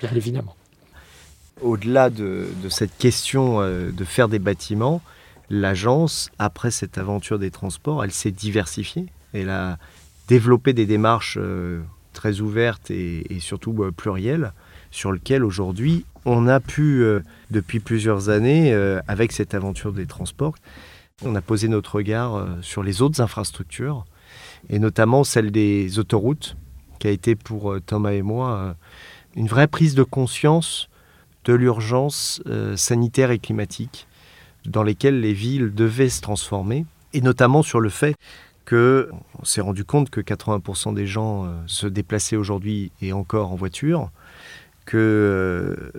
bien 0.00 0.10
évidemment. 0.16 0.56
Au-delà 1.60 2.08
de, 2.10 2.48
cette 2.70 2.96
question 2.96 3.60
euh, 3.60 3.90
de 3.92 4.04
faire 4.04 4.28
des 4.28 4.38
bâtiments, 4.38 5.02
l'agence, 5.50 6.30
après 6.38 6.70
cette 6.70 6.96
aventure 6.98 7.38
des 7.38 7.50
transports, 7.50 8.02
elle 8.02 8.10
s'est 8.12 8.30
diversifiée. 8.32 9.06
Elle 9.34 9.50
a 9.50 9.78
développé 10.26 10.72
des 10.72 10.86
démarches 10.86 11.36
euh, 11.40 11.80
très 12.14 12.40
ouvertes 12.40 12.90
et, 12.90 13.32
et 13.32 13.40
surtout 13.40 13.74
euh, 13.82 13.90
plurielles, 13.92 14.52
sur 14.90 15.12
lesquelles 15.12 15.44
aujourd'hui 15.44 16.06
on 16.24 16.48
a 16.48 16.60
pu, 16.60 17.04
depuis 17.50 17.80
plusieurs 17.80 18.28
années, 18.28 18.72
avec 19.08 19.32
cette 19.32 19.54
aventure 19.54 19.92
des 19.92 20.06
transports, 20.06 20.54
on 21.24 21.34
a 21.34 21.40
posé 21.40 21.68
notre 21.68 21.96
regard 21.96 22.34
euh, 22.34 22.46
sur 22.62 22.82
les 22.82 23.02
autres 23.02 23.20
infrastructures, 23.20 24.04
et 24.68 24.78
notamment 24.78 25.24
celle 25.24 25.50
des 25.50 25.98
autoroutes, 25.98 26.56
qui 26.98 27.08
a 27.08 27.10
été 27.10 27.34
pour 27.34 27.72
euh, 27.72 27.80
Thomas 27.80 28.12
et 28.12 28.22
moi 28.22 28.56
euh, 28.56 28.74
une 29.36 29.46
vraie 29.46 29.68
prise 29.68 29.94
de 29.94 30.02
conscience 30.02 30.88
de 31.44 31.54
l'urgence 31.54 32.40
sanitaire 32.76 33.32
et 33.32 33.40
climatique 33.40 34.06
dans 34.64 34.84
lesquelles 34.84 35.20
les 35.20 35.32
villes 35.32 35.74
devaient 35.74 36.08
se 36.08 36.20
transformer, 36.20 36.86
et 37.14 37.20
notamment 37.20 37.64
sur 37.64 37.80
le 37.80 37.88
fait 37.88 38.14
que 38.64 39.10
on 39.40 39.44
s'est 39.44 39.60
rendu 39.60 39.84
compte 39.84 40.08
que 40.08 40.20
80% 40.20 40.94
des 40.94 41.08
gens 41.08 41.52
se 41.66 41.88
déplaçaient 41.88 42.36
aujourd'hui 42.36 42.92
et 43.00 43.12
encore 43.12 43.50
en 43.50 43.56
voiture, 43.56 44.12
que 44.84 45.92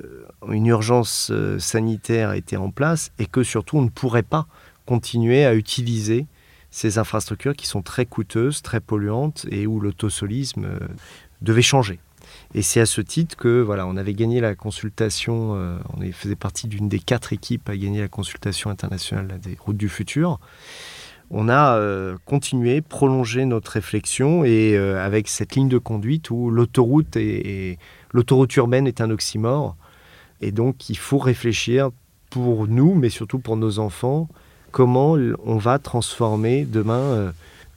une 0.49 0.67
urgence 0.67 1.29
sanitaire 1.57 2.31
était 2.31 2.55
en 2.55 2.69
place 2.69 3.11
et 3.19 3.25
que 3.25 3.43
surtout 3.43 3.79
on 3.79 3.81
ne 3.81 3.89
pourrait 3.89 4.23
pas 4.23 4.47
continuer 4.85 5.45
à 5.45 5.55
utiliser 5.55 6.27
ces 6.71 6.97
infrastructures 6.97 7.55
qui 7.55 7.67
sont 7.67 7.81
très 7.81 8.05
coûteuses, 8.05 8.61
très 8.61 8.79
polluantes 8.79 9.45
et 9.51 9.67
où 9.67 9.79
l'autosolisme 9.79 10.67
devait 11.41 11.61
changer. 11.61 11.99
Et 12.55 12.61
c'est 12.61 12.79
à 12.79 12.85
ce 12.85 13.01
titre 13.01 13.35
que 13.35 13.61
voilà, 13.61 13.85
on 13.85 13.95
avait 13.95 14.13
gagné 14.13 14.41
la 14.41 14.55
consultation, 14.55 15.51
on 15.53 16.11
faisait 16.13 16.35
partie 16.35 16.67
d'une 16.67 16.89
des 16.89 16.99
quatre 16.99 17.31
équipes 17.31 17.69
à 17.69 17.77
gagner 17.77 18.01
la 18.01 18.07
consultation 18.07 18.71
internationale 18.71 19.39
des 19.39 19.55
routes 19.59 19.77
du 19.77 19.89
futur 19.89 20.39
on 21.35 21.49
a 21.49 21.77
euh, 21.77 22.15
continué, 22.25 22.81
prolongé 22.81 23.45
notre 23.45 23.71
réflexion 23.71 24.45
et 24.45 24.77
euh, 24.77 25.03
avec 25.03 25.27
cette 25.27 25.55
ligne 25.55 25.67
de 25.67 25.79
conduite 25.79 26.29
où 26.29 26.51
l'autoroute 26.51 27.15
et, 27.17 27.79
l'autoroute 28.11 28.55
urbaine 28.55 28.85
est 28.85 29.01
un 29.01 29.09
oxymore 29.09 29.75
et 30.41 30.51
donc 30.51 30.89
il 30.89 30.97
faut 30.97 31.17
réfléchir 31.17 31.89
pour 32.29 32.67
nous, 32.67 32.93
mais 32.93 33.09
surtout 33.09 33.39
pour 33.39 33.57
nos 33.57 33.79
enfants, 33.79 34.27
comment 34.73 35.15
on 35.45 35.57
va 35.57 35.79
transformer 35.79 36.65
demain 36.65 36.99
euh, 36.99 37.31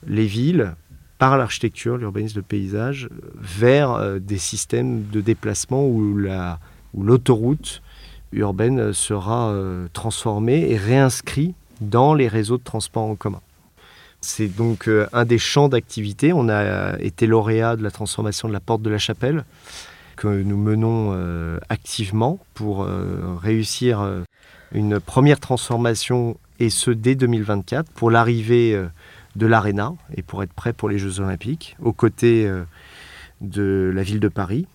les 0.09 0.27
villes 0.27 0.75
par 1.19 1.39
l'architecture, 1.39 1.97
l'urbanisme 1.97 2.37
de 2.37 2.41
paysage, 2.41 3.09
vers 3.37 4.21
des 4.21 4.37
systèmes 4.37 5.05
de 5.11 5.23
déplacement 5.23 5.87
où 5.87 6.15
l'autoroute 6.95 7.81
urbaine 8.33 8.93
sera 8.93 9.55
transformée 9.95 10.71
et 10.71 10.77
réinscrite 10.77 11.55
dans 11.81 12.13
les 12.13 12.29
réseaux 12.29 12.59
de 12.59 12.63
transport 12.63 13.05
en 13.05 13.15
commun. 13.15 13.41
C'est 14.21 14.49
donc 14.49 14.89
euh, 14.89 15.07
un 15.13 15.25
des 15.25 15.39
champs 15.39 15.69
d'activité. 15.69 16.33
On 16.33 16.49
a 16.49 16.99
été 16.99 17.27
lauréat 17.27 17.77
de 17.77 17.83
la 17.83 17.91
transformation 17.91 18.49
de 18.49 18.53
la 18.53 18.61
porte 18.61 18.83
de 18.83 18.91
la 18.91 18.99
chapelle 18.99 19.45
que 20.17 20.29
nous 20.29 20.57
menons 20.57 21.13
euh, 21.13 21.59
activement 21.69 22.41
pour 22.55 22.83
euh, 22.83 23.37
réussir 23.41 24.25
une 24.73 24.99
première 24.99 25.39
transformation 25.39 26.37
et 26.61 26.71
ce 26.71 26.91
dès 26.91 27.15
2024 27.15 27.91
pour 27.93 28.11
l'arrivée 28.11 28.81
de 29.37 29.47
l'Arena 29.47 29.95
et 30.15 30.23
pour 30.23 30.43
être 30.43 30.53
prêt 30.53 30.73
pour 30.73 30.89
les 30.89 30.99
Jeux 30.99 31.21
Olympiques 31.21 31.77
aux 31.83 31.93
côtés 31.93 32.51
de 33.41 33.93
la 33.95 34.03
ville 34.03 34.21
de 34.21 34.29
Paris. 34.29 34.67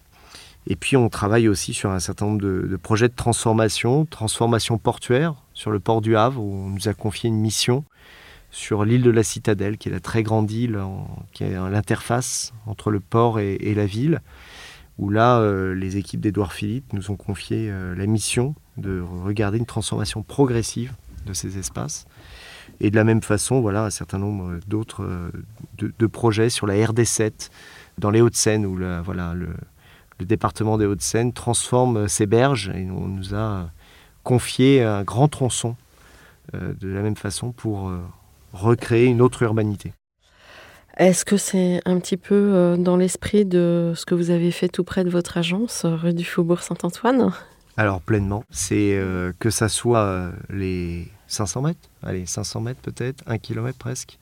Et 0.67 0.75
puis 0.75 0.95
on 0.95 1.09
travaille 1.09 1.47
aussi 1.47 1.73
sur 1.73 1.89
un 1.89 1.99
certain 1.99 2.25
nombre 2.25 2.41
de, 2.41 2.77
projets 2.77 3.09
de 3.09 3.15
transformation, 3.15 4.05
transformation 4.05 4.77
portuaire 4.77 5.35
sur 5.53 5.71
le 5.71 5.79
port 5.79 6.01
du 6.01 6.15
Havre 6.15 6.41
où 6.41 6.53
on 6.53 6.69
nous 6.69 6.87
a 6.87 6.93
confié 6.93 7.29
une 7.29 7.39
mission 7.39 7.83
sur 8.51 8.83
l'île 8.85 9.01
de 9.01 9.09
la 9.09 9.23
Citadelle, 9.23 9.77
qui 9.77 9.89
est 9.89 9.91
la 9.91 10.01
très 10.01 10.23
grande 10.23 10.51
île, 10.51 10.77
qui 11.31 11.45
est 11.45 11.53
l'interface 11.53 12.53
entre 12.65 12.91
le 12.91 12.99
port 12.99 13.39
et, 13.39 13.73
la 13.73 13.85
ville, 13.85 14.21
où 14.97 15.09
là, 15.09 15.39
euh, 15.39 15.73
les 15.73 15.95
équipes 15.95 16.19
d'Edouard 16.19 16.51
Philippe 16.51 16.91
nous 16.91 17.11
ont 17.11 17.15
confié 17.15 17.69
euh, 17.69 17.95
la 17.95 18.05
mission 18.05 18.53
de 18.75 19.01
regarder 19.23 19.57
une 19.57 19.65
transformation 19.65 20.21
progressive 20.21 20.93
de 21.25 21.33
ces 21.33 21.57
espaces. 21.57 22.05
Et 22.79 22.89
de 22.89 22.95
la 22.95 23.03
même 23.03 23.21
façon, 23.21 23.61
voilà 23.61 23.85
un 23.85 23.89
certain 23.89 24.17
nombre 24.17 24.59
d'autres 24.67 25.03
euh, 25.03 25.31
de, 25.77 26.07
projets 26.07 26.49
sur 26.49 26.67
la 26.67 26.75
RD7 26.75 27.49
dans 27.97 28.09
les 28.09 28.21
Hauts-de-Seine, 28.21 28.65
où 28.65 28.79
voilà, 29.03 29.33
le, 29.33 29.49
département 30.25 30.77
des 30.77 30.85
Hauts-de-Seine 30.85 31.33
transforme 31.33 32.07
ses 32.07 32.27
berges 32.27 32.71
et 32.75 32.89
on 32.91 33.07
nous 33.07 33.33
a 33.33 33.69
confié 34.23 34.83
un 34.83 35.03
grand 35.03 35.27
tronçon 35.27 35.75
de 36.53 36.87
la 36.87 37.01
même 37.01 37.15
façon 37.15 37.51
pour 37.51 37.91
recréer 38.53 39.05
une 39.05 39.21
autre 39.21 39.41
urbanité. 39.41 39.93
Est-ce 40.97 41.23
que 41.23 41.37
c'est 41.37 41.81
un 41.85 41.99
petit 41.99 42.17
peu 42.17 42.35
euh, 42.35 42.77
dans 42.77 42.97
l'esprit 42.97 43.45
de 43.45 43.93
ce 43.95 44.05
que 44.05 44.13
vous 44.13 44.29
avez 44.29 44.51
fait 44.51 44.67
tout 44.67 44.83
près 44.83 45.03
de 45.03 45.09
votre 45.09 45.37
agence, 45.37 45.85
euh, 45.85 45.95
rue 45.95 46.13
du 46.13 46.25
Faubourg 46.25 46.61
Saint-Antoine? 46.61 47.31
Alors 47.81 47.99
pleinement, 47.99 48.43
c'est 48.51 48.93
euh, 48.93 49.33
que 49.39 49.49
ça 49.49 49.67
soit 49.67 50.29
les 50.51 51.07
500 51.25 51.63
mètres, 51.63 51.89
allez 52.03 52.27
500 52.27 52.61
mètres 52.61 52.79
peut-être, 52.79 53.23
un 53.25 53.39
kilomètre 53.39 53.79
presque, 53.79 54.19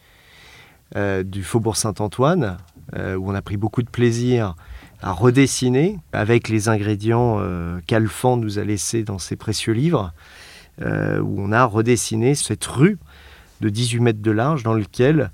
du 0.95 1.43
Faubourg 1.43 1.75
Saint-Antoine, 1.75 2.57
où 2.95 3.29
on 3.29 3.35
a 3.35 3.41
pris 3.41 3.57
beaucoup 3.57 3.83
de 3.83 3.89
plaisir 3.89 4.55
à 5.01 5.11
redessiner 5.11 5.99
avec 6.13 6.47
les 6.47 6.69
ingrédients 6.69 7.39
qu'Alphand 7.85 8.37
nous 8.37 8.59
a 8.59 8.63
laissés 8.63 9.03
dans 9.03 9.19
ses 9.19 9.35
précieux 9.35 9.73
livres, 9.73 10.13
où 10.81 11.35
on 11.37 11.51
a 11.51 11.65
redessiné 11.65 12.33
cette 12.33 12.65
rue 12.65 12.97
de 13.59 13.69
18 13.69 13.99
mètres 13.99 14.21
de 14.21 14.31
large 14.31 14.63
dans 14.63 14.73
lequel 14.73 15.31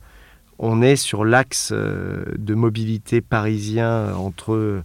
on 0.59 0.81
est 0.81 0.95
sur 0.95 1.25
l'axe 1.25 1.71
euh, 1.73 2.23
de 2.37 2.53
mobilité 2.53 3.21
parisien 3.21 4.15
entre 4.15 4.83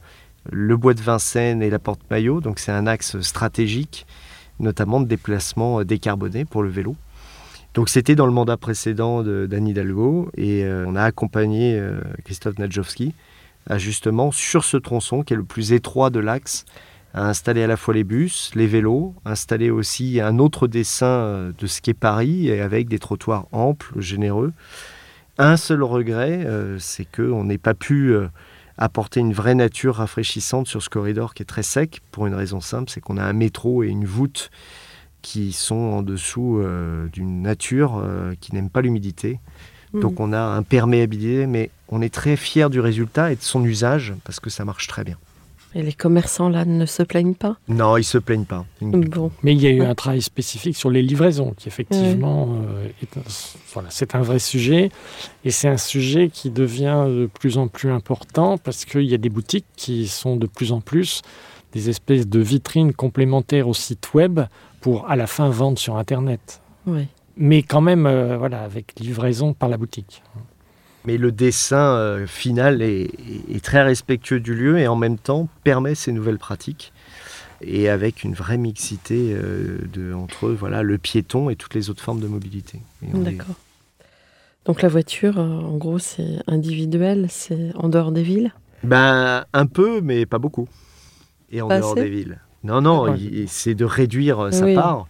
le 0.50 0.76
bois 0.76 0.94
de 0.94 1.00
Vincennes 1.00 1.62
et 1.62 1.70
la 1.70 1.78
porte 1.78 2.00
Maillot. 2.10 2.40
Donc 2.40 2.58
c'est 2.58 2.72
un 2.72 2.86
axe 2.86 3.20
stratégique, 3.20 4.06
notamment 4.58 5.00
de 5.00 5.06
déplacement 5.06 5.82
décarboné 5.84 6.44
pour 6.44 6.62
le 6.62 6.70
vélo. 6.70 6.96
Donc 7.74 7.88
c'était 7.88 8.14
dans 8.14 8.26
le 8.26 8.32
mandat 8.32 8.56
précédent 8.56 9.22
d'Anne 9.22 9.68
Hidalgo 9.68 10.30
et 10.36 10.64
euh, 10.64 10.84
on 10.88 10.96
a 10.96 11.02
accompagné 11.04 11.78
euh, 11.78 12.00
Christophe 12.24 12.58
Nadjowski 12.58 13.14
justement 13.76 14.32
sur 14.32 14.64
ce 14.64 14.76
tronçon 14.76 15.22
qui 15.22 15.34
est 15.34 15.36
le 15.36 15.44
plus 15.44 15.72
étroit 15.72 16.10
de 16.10 16.18
l'axe 16.18 16.64
à 17.14 17.28
installer 17.28 17.62
à 17.62 17.66
la 17.66 17.76
fois 17.76 17.94
les 17.94 18.04
bus, 18.04 18.52
les 18.54 18.66
vélos, 18.66 19.14
installer 19.24 19.70
aussi 19.70 20.20
un 20.20 20.38
autre 20.38 20.68
dessin 20.68 21.06
euh, 21.06 21.52
de 21.58 21.66
ce 21.66 21.80
qu'est 21.80 21.94
Paris 21.94 22.50
avec 22.52 22.88
des 22.88 22.98
trottoirs 22.98 23.46
amples, 23.52 24.00
généreux. 24.00 24.52
Un 25.38 25.56
seul 25.56 25.82
regret, 25.82 26.44
euh, 26.44 26.78
c'est 26.78 27.06
qu'on 27.10 27.44
n'ait 27.44 27.58
pas 27.58 27.74
pu 27.74 28.12
euh, 28.12 28.28
apporter 28.80 29.20
une 29.20 29.32
vraie 29.32 29.54
nature 29.54 29.96
rafraîchissante 29.96 30.66
sur 30.66 30.82
ce 30.82 30.88
corridor 30.88 31.34
qui 31.34 31.42
est 31.42 31.46
très 31.46 31.62
sec, 31.62 32.00
pour 32.10 32.26
une 32.26 32.34
raison 32.34 32.60
simple, 32.60 32.90
c'est 32.90 33.00
qu'on 33.00 33.16
a 33.16 33.22
un 33.22 33.32
métro 33.32 33.84
et 33.84 33.88
une 33.88 34.04
voûte 34.04 34.50
qui 35.22 35.52
sont 35.52 35.76
en 35.76 36.02
dessous 36.02 36.62
d'une 37.12 37.42
nature 37.42 38.02
qui 38.40 38.54
n'aime 38.54 38.70
pas 38.70 38.80
l'humidité. 38.80 39.38
Mmh. 39.92 40.00
Donc 40.00 40.18
on 40.18 40.32
a 40.32 40.40
un 40.40 40.62
perméabilité, 40.62 41.46
mais 41.46 41.70
on 41.88 42.00
est 42.00 42.12
très 42.12 42.36
fier 42.36 42.70
du 42.70 42.80
résultat 42.80 43.30
et 43.32 43.36
de 43.36 43.42
son 43.42 43.62
usage 43.64 44.14
parce 44.24 44.40
que 44.40 44.48
ça 44.48 44.64
marche 44.64 44.86
très 44.86 45.04
bien. 45.04 45.18
Et 45.74 45.82
les 45.82 45.92
commerçants, 45.92 46.48
là, 46.48 46.64
ne 46.64 46.84
se 46.84 47.02
plaignent 47.02 47.34
pas 47.34 47.56
Non, 47.68 47.96
ils 47.96 48.04
se 48.04 48.18
plaignent 48.18 48.44
pas. 48.44 48.64
Bon. 48.80 49.30
Mais 49.42 49.52
il 49.52 49.60
y 49.60 49.66
a 49.66 49.70
eu 49.70 49.82
un 49.82 49.94
travail 49.94 50.20
spécifique 50.20 50.76
sur 50.76 50.90
les 50.90 51.02
livraisons, 51.02 51.54
qui 51.56 51.68
effectivement, 51.68 52.48
euh, 52.50 52.88
voilà, 53.72 53.88
c'est 53.90 54.14
un 54.14 54.22
vrai 54.22 54.40
sujet. 54.40 54.90
Et 55.44 55.50
c'est 55.50 55.68
un 55.68 55.76
sujet 55.76 56.28
qui 56.28 56.50
devient 56.50 57.04
de 57.06 57.28
plus 57.32 57.56
en 57.58 57.68
plus 57.68 57.90
important 57.90 58.58
parce 58.58 58.84
qu'il 58.84 59.04
y 59.04 59.14
a 59.14 59.18
des 59.18 59.28
boutiques 59.28 59.66
qui 59.76 60.08
sont 60.08 60.36
de 60.36 60.46
plus 60.46 60.72
en 60.72 60.80
plus 60.80 61.22
des 61.72 61.88
espèces 61.88 62.26
de 62.26 62.40
vitrines 62.40 62.92
complémentaires 62.92 63.68
au 63.68 63.74
site 63.74 64.12
web 64.14 64.40
pour 64.80 65.08
à 65.10 65.16
la 65.16 65.26
fin 65.26 65.48
vendre 65.50 65.78
sur 65.78 65.96
Internet. 65.96 66.60
Oui. 66.86 67.06
Mais 67.36 67.62
quand 67.62 67.80
même, 67.80 68.06
euh, 68.06 68.36
voilà, 68.36 68.62
avec 68.62 68.98
livraison 68.98 69.54
par 69.54 69.68
la 69.68 69.76
boutique. 69.76 70.22
Mais 71.04 71.16
le 71.16 71.32
dessin 71.32 71.94
euh, 71.94 72.26
final 72.26 72.82
est, 72.82 73.10
très 73.62 73.82
respectueux 73.82 74.40
du 74.40 74.54
lieu 74.54 74.78
et 74.78 74.86
en 74.86 74.96
même 74.96 75.18
temps 75.18 75.48
permet 75.64 75.94
ces 75.94 76.12
nouvelles 76.12 76.38
pratiques 76.38 76.92
et 77.62 77.88
avec 77.88 78.24
une 78.24 78.34
vraie 78.34 78.58
mixité 78.58 79.32
euh, 79.32 79.78
de, 79.92 80.12
entre 80.12 80.48
voilà, 80.50 80.82
le 80.82 80.98
piéton 80.98 81.50
et 81.50 81.56
toutes 81.56 81.74
les 81.74 81.90
autres 81.90 82.02
formes 82.02 82.20
de 82.20 82.26
mobilité. 82.26 82.80
D'accord. 83.02 83.54
Donc 84.66 84.82
la 84.82 84.88
voiture, 84.88 85.38
euh, 85.38 85.42
en 85.42 85.76
gros, 85.76 85.98
c'est 85.98 86.38
individuel, 86.46 87.26
c'est 87.30 87.72
en 87.76 87.88
dehors 87.88 88.12
des 88.12 88.22
villes? 88.22 88.52
Ben 88.82 89.44
un 89.52 89.66
peu, 89.66 90.00
mais 90.00 90.26
pas 90.26 90.38
beaucoup. 90.38 90.68
Et 91.50 91.62
en 91.62 91.68
dehors 91.68 91.94
des 91.94 92.08
villes. 92.08 92.40
Non, 92.62 92.82
non, 92.82 93.16
c'est 93.46 93.74
de 93.74 93.86
réduire 93.86 94.52
sa 94.52 94.66
part 94.74 95.06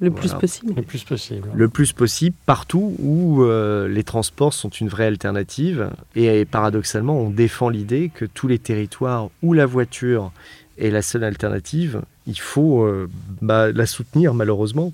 le 0.00 0.10
plus 0.10 0.32
possible. 0.34 0.74
Le 0.76 0.82
plus 0.82 1.04
possible. 1.04 1.48
Le 1.54 1.68
plus 1.68 1.92
possible, 1.92 2.36
partout 2.46 2.94
où 2.98 3.42
euh, 3.42 3.88
les 3.88 4.04
transports 4.04 4.52
sont 4.52 4.68
une 4.68 4.88
vraie 4.88 5.06
alternative. 5.06 5.90
Et, 6.14 6.44
paradoxalement, 6.44 7.18
on 7.18 7.30
défend 7.30 7.68
l'idée 7.68 8.10
que 8.14 8.24
tous 8.24 8.48
les 8.48 8.58
territoires 8.58 9.30
où 9.42 9.52
la 9.52 9.66
voiture 9.66 10.32
est 10.78 10.90
la 10.90 11.02
seule 11.02 11.24
alternative, 11.24 12.02
il 12.26 12.38
faut 12.38 12.84
euh, 12.84 13.08
bah, 13.42 13.70
la 13.72 13.86
soutenir 13.86 14.34
malheureusement, 14.34 14.92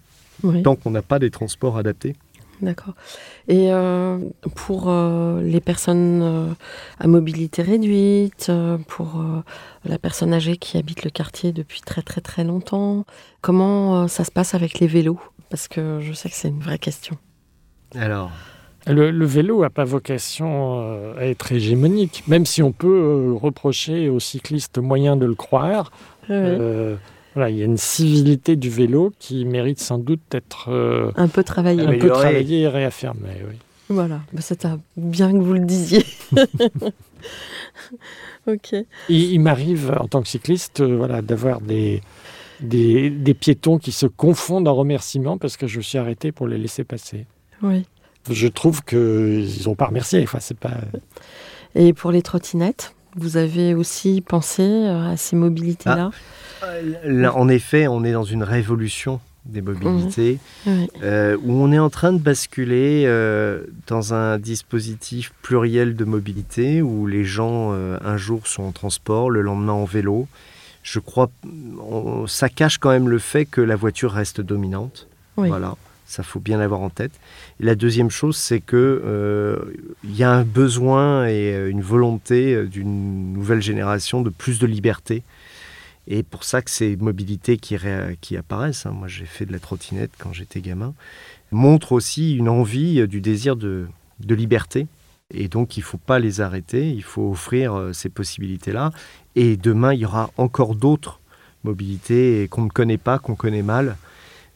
tant 0.62 0.76
qu'on 0.76 0.90
n'a 0.90 1.02
pas 1.02 1.18
des 1.18 1.30
transports 1.30 1.78
adaptés. 1.78 2.14
D'accord. 2.62 2.94
Et 3.48 3.72
euh, 3.72 4.18
pour 4.54 4.84
euh, 4.88 5.42
les 5.42 5.60
personnes 5.60 6.20
euh, 6.22 6.52
à 6.98 7.06
mobilité 7.06 7.62
réduite, 7.62 8.50
pour 8.88 9.22
la 9.84 9.98
personne 9.98 10.32
âgée 10.32 10.56
qui 10.56 10.78
habite 10.78 11.04
le 11.04 11.10
quartier 11.10 11.52
depuis 11.52 11.80
très 11.80 12.02
très 12.02 12.20
très 12.20 12.44
longtemps, 12.44 13.04
comment 13.40 14.08
ça 14.08 14.24
se 14.24 14.30
passe 14.30 14.54
avec 14.54 14.80
les 14.80 14.86
vélos? 14.86 15.20
Parce 15.50 15.68
que 15.68 16.00
je 16.00 16.12
sais 16.12 16.28
que 16.28 16.34
c'est 16.34 16.48
une 16.48 16.60
vraie 16.60 16.78
question. 16.78 17.16
Alors? 17.94 18.30
Le, 18.88 19.26
vélo 19.26 19.62
n'a 19.62 19.70
pas 19.70 19.82
vocation 19.82 21.14
à 21.18 21.24
être 21.24 21.50
hégémonique, 21.50 22.22
même 22.28 22.46
si 22.46 22.62
on 22.62 22.70
peut 22.70 23.32
reprocher 23.34 24.08
aux 24.08 24.20
cyclistes 24.20 24.78
moyen 24.78 25.16
de 25.16 25.26
le 25.26 25.34
croire. 25.34 25.90
Voilà, 27.36 27.50
il 27.50 27.58
y 27.58 27.62
a 27.62 27.66
une 27.66 27.76
civilité 27.76 28.56
du 28.56 28.70
vélo 28.70 29.12
qui 29.18 29.44
mérite 29.44 29.78
sans 29.78 29.98
doute 29.98 30.20
d'être 30.30 30.70
euh, 30.70 31.12
Un 31.16 31.28
peu 31.28 31.44
travaillé. 31.44 31.82
un 31.82 31.98
peu 31.98 32.08
travaillée 32.08 32.62
et 32.62 32.68
réaffirmée. 32.68 33.42
Oui. 33.48 33.56
Voilà, 33.90 34.22
bah, 34.32 34.40
c'est 34.40 34.64
un- 34.64 34.80
bien 34.96 35.30
que 35.30 35.36
vous 35.38 35.52
le 35.52 35.60
disiez. 35.66 36.02
ok. 38.46 38.74
Il, 39.08 39.32
il 39.32 39.38
m'arrive 39.40 39.94
en 40.00 40.08
tant 40.08 40.22
que 40.22 40.28
cycliste 40.28 40.80
euh, 40.80 40.96
voilà, 40.96 41.22
d'avoir 41.22 41.60
des, 41.60 42.00
des, 42.60 43.10
des 43.10 43.34
piétons 43.34 43.78
qui 43.78 43.92
se 43.92 44.06
confondent 44.06 44.68
en 44.68 44.74
remerciements 44.74 45.38
parce 45.38 45.56
que 45.56 45.66
je 45.66 45.80
suis 45.80 45.98
arrêté 45.98 46.32
pour 46.32 46.48
les 46.48 46.58
laisser 46.58 46.84
passer. 46.84 47.26
Oui. 47.62 47.84
Je 48.30 48.48
trouve 48.48 48.82
qu'ils 48.82 49.46
n'ont 49.66 49.74
pas 49.76 49.86
remercié. 49.86 50.22
Enfin, 50.22 50.38
c'est 50.40 50.58
pas... 50.58 50.74
Et 51.74 51.92
pour 51.92 52.10
les 52.10 52.22
trottinettes, 52.22 52.94
vous 53.14 53.36
avez 53.36 53.74
aussi 53.74 54.20
pensé 54.20 54.62
euh, 54.62 55.10
à 55.12 55.16
ces 55.16 55.36
mobilités-là? 55.36 55.96
Là, 55.96 56.10
en 57.34 57.48
effet, 57.48 57.86
on 57.88 58.04
est 58.04 58.12
dans 58.12 58.24
une 58.24 58.42
révolution 58.42 59.20
des 59.44 59.60
mobilités 59.62 60.38
Oui. 60.66 60.88
euh, 61.04 61.36
où 61.42 61.52
on 61.52 61.70
est 61.70 61.78
en 61.78 61.88
train 61.90 62.12
de 62.12 62.18
basculer 62.18 63.04
euh, 63.06 63.62
dans 63.86 64.12
un 64.12 64.38
dispositif 64.38 65.32
pluriel 65.42 65.94
de 65.94 66.04
mobilité 66.04 66.82
où 66.82 67.06
les 67.06 67.24
gens 67.24 67.70
euh, 67.72 67.96
un 68.04 68.16
jour 68.16 68.46
sont 68.48 68.64
en 68.64 68.72
transport, 68.72 69.30
le 69.30 69.42
lendemain 69.42 69.72
en 69.74 69.84
vélo. 69.84 70.26
Je 70.82 70.98
crois 70.98 71.30
on- 71.90 72.26
ça 72.26 72.48
cache 72.48 72.78
quand 72.78 72.90
même 72.90 73.08
le 73.08 73.18
fait 73.20 73.44
que 73.44 73.60
la 73.60 73.76
voiture 73.76 74.10
reste 74.12 74.40
dominante. 74.40 75.06
Oui. 75.36 75.46
Voilà, 75.48 75.76
ça 76.06 76.24
faut 76.24 76.40
bien 76.40 76.58
l'avoir 76.58 76.80
en 76.80 76.90
tête. 76.90 77.12
Et 77.60 77.64
la 77.66 77.76
deuxième 77.76 78.10
chose, 78.10 78.36
c'est 78.36 78.60
que 78.60 78.76
euh, 79.04 79.56
il 80.02 80.16
y 80.16 80.24
a 80.24 80.32
un 80.32 80.42
besoin 80.44 81.26
et 81.26 81.54
euh, 81.54 81.70
une 81.70 81.82
volonté 81.82 82.52
euh, 82.54 82.64
d'une 82.66 83.32
nouvelle 83.32 83.62
génération 83.62 84.22
de 84.22 84.30
plus 84.30 84.58
de 84.58 84.66
liberté. 84.66 85.22
Et 86.08 86.22
pour 86.22 86.44
ça 86.44 86.62
que 86.62 86.70
ces 86.70 86.96
mobilités 86.96 87.56
qui, 87.56 88.36
apparaissent, 88.36 88.86
hein, 88.86 88.92
moi 88.92 89.08
j'ai 89.08 89.26
fait 89.26 89.44
de 89.44 89.52
la 89.52 89.58
trottinette 89.58 90.12
quand 90.18 90.32
j'étais 90.32 90.60
gamin, 90.60 90.94
montrent 91.50 91.92
aussi 91.92 92.34
une 92.36 92.48
envie 92.48 93.00
euh, 93.00 93.06
du 93.06 93.20
désir 93.20 93.56
de, 93.56 93.88
liberté. 94.20 94.86
Et 95.34 95.48
donc 95.48 95.76
il 95.76 95.80
ne 95.80 95.84
faut 95.84 95.98
pas 95.98 96.18
les 96.20 96.40
arrêter, 96.40 96.90
il 96.90 97.02
faut 97.02 97.30
offrir 97.30 97.74
euh, 97.74 97.92
ces 97.92 98.08
possibilités-là. 98.08 98.92
Et 99.34 99.56
demain, 99.56 99.92
il 99.92 100.00
y 100.00 100.06
aura 100.06 100.30
encore 100.36 100.76
d'autres 100.76 101.20
mobilités 101.64 102.46
qu'on 102.50 102.62
ne 102.62 102.70
connaît 102.70 102.98
pas, 102.98 103.18
qu'on 103.18 103.34
connaît 103.34 103.62
mal, 103.62 103.96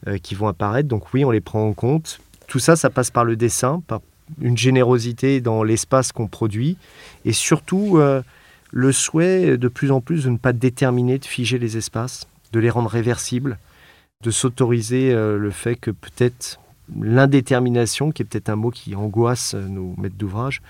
euh, 0.07 0.17
qui 0.17 0.35
vont 0.35 0.47
apparaître. 0.47 0.87
Donc 0.87 1.13
oui, 1.13 1.25
on 1.25 1.31
les 1.31 1.41
prend 1.41 1.67
en 1.67 1.73
compte. 1.73 2.21
Tout 2.47 2.59
ça, 2.59 2.77
ça 2.77 2.89
passe 2.89 3.11
par 3.11 3.25
le 3.25 3.35
dessin, 3.35 3.83
par 3.87 3.99
une 4.39 4.57
générosité 4.57 5.41
dans 5.41 5.63
l'espace 5.63 6.13
qu'on 6.13 6.27
produit, 6.27 6.77
et 7.25 7.33
surtout 7.33 7.99
le 8.71 8.91
souhait 8.91 9.57
de 9.57 9.67
plus 9.67 9.91
en 9.91 10.01
plus 10.01 10.23
de 10.25 10.29
ne 10.29 10.37
pas 10.37 10.53
déterminer, 10.53 11.17
de 11.17 11.25
figer 11.25 11.59
les 11.59 11.77
espaces, 11.77 12.27
de 12.53 12.59
les 12.59 12.69
rendre 12.69 12.89
réversibles, 12.89 13.57
de 14.23 14.31
s'autoriser 14.31 15.11
euh, 15.11 15.37
le 15.37 15.51
fait 15.51 15.75
que 15.75 15.91
peut-être 15.91 16.59
l'indétermination, 16.99 18.11
qui 18.11 18.21
est 18.21 18.25
peut-être 18.25 18.49
un 18.49 18.55
mot 18.55 18.69
qui 18.71 18.95
angoisse 18.95 19.53
euh, 19.55 19.67
nos 19.67 19.93
maîtres 19.97 20.15
d'ouvrage, 20.17 20.61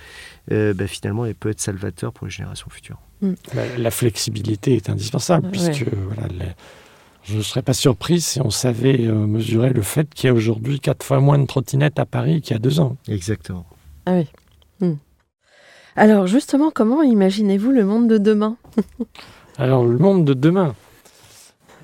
euh, 0.51 0.73
bah, 0.73 0.87
finalement, 0.87 1.25
elle 1.25 1.35
peut 1.35 1.49
être 1.49 1.59
salvateur 1.61 2.11
pour 2.13 2.27
les 2.27 2.31
générations 2.31 2.69
futures. 2.69 2.99
La, 3.53 3.77
la 3.77 3.91
flexibilité 3.91 4.75
est 4.75 4.89
indispensable, 4.89 5.45
Ouais. 5.47 5.51
puisque 5.51 5.85
voilà, 5.93 6.27
les- 6.27 6.45
je 7.23 7.37
ne 7.37 7.41
serais 7.43 7.61
pas 7.61 7.73
surpris 7.73 8.19
si 8.19 8.41
on 8.41 8.49
savait 8.49 8.97
mesurer 8.97 9.69
le 9.69 9.83
fait 9.83 10.11
qu'il 10.11 10.27
y 10.27 10.29
a 10.31 10.33
aujourd'hui 10.33 10.79
quatre 10.79 11.05
fois 11.05 11.19
moins 11.19 11.37
de 11.37 11.45
trottinettes 11.45 11.99
à 11.99 12.05
Paris 12.07 12.41
qu'il 12.41 12.53
y 12.53 12.55
a 12.55 12.59
deux 12.59 12.79
ans. 12.79 12.97
Exactement. 13.07 13.67
Ah 14.07 14.13
oui. 14.15 14.27
Hmm. 14.79 14.95
Alors 15.95 16.27
justement, 16.27 16.71
comment 16.73 17.01
imaginez-vous 17.03 17.71
le 17.71 17.85
monde 17.85 18.07
de 18.07 18.17
demain? 18.17 18.55
Alors, 19.57 19.85
le 19.85 19.97
monde 19.97 20.25
de 20.25 20.33
demain. 20.33 20.73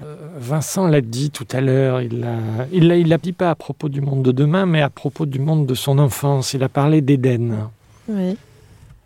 Euh, 0.04 0.16
Vincent 0.40 0.88
l'a 0.88 1.02
dit 1.02 1.32
tout 1.32 1.48
à 1.52 1.60
l'heure, 1.60 2.02
il 2.02 2.20
l'a 2.22 2.38
il 2.72 2.88
l'a- 2.88 2.98
il 2.98 3.08
l'a 3.10 3.18
dit 3.18 3.34
pas 3.34 3.50
à 3.50 3.56
propos 3.56 3.90
du 3.90 4.00
monde 4.00 4.24
de 4.24 4.32
demain, 4.32 4.66
mais 4.66 4.82
à 4.82 4.90
propos 4.90 5.26
du 5.26 5.40
monde 5.40 5.66
de 5.66 5.74
son 5.74 5.98
enfance. 6.00 6.54
Il 6.54 6.64
a 6.64 6.70
parlé 6.70 7.02
d'Éden. 7.02 7.70
Oui. 8.08 8.38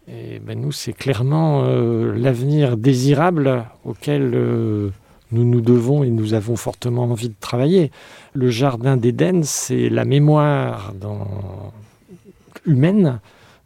Et 0.10 0.40
ben 0.40 0.60
nous, 0.60 0.72
c'est 0.74 0.92
clairement 0.94 1.64
euh, 1.66 2.14
l'avenir 2.18 2.76
désirable 2.76 3.64
auquel 3.86 4.32
euh, 4.34 4.90
nous 5.32 5.46
nous 5.46 5.62
devons 5.62 6.04
et 6.04 6.10
nous 6.10 6.34
avons 6.34 6.58
fortement 6.58 7.04
envie 7.04 7.30
de 7.30 7.36
travailler. 7.40 7.92
Le 8.34 8.50
jardin 8.50 8.98
d'Éden, 8.98 9.44
c'est 9.44 9.90
la 9.90 10.04
mémoire 10.06 10.94
dans- 11.00 11.72
humaine 12.68 13.20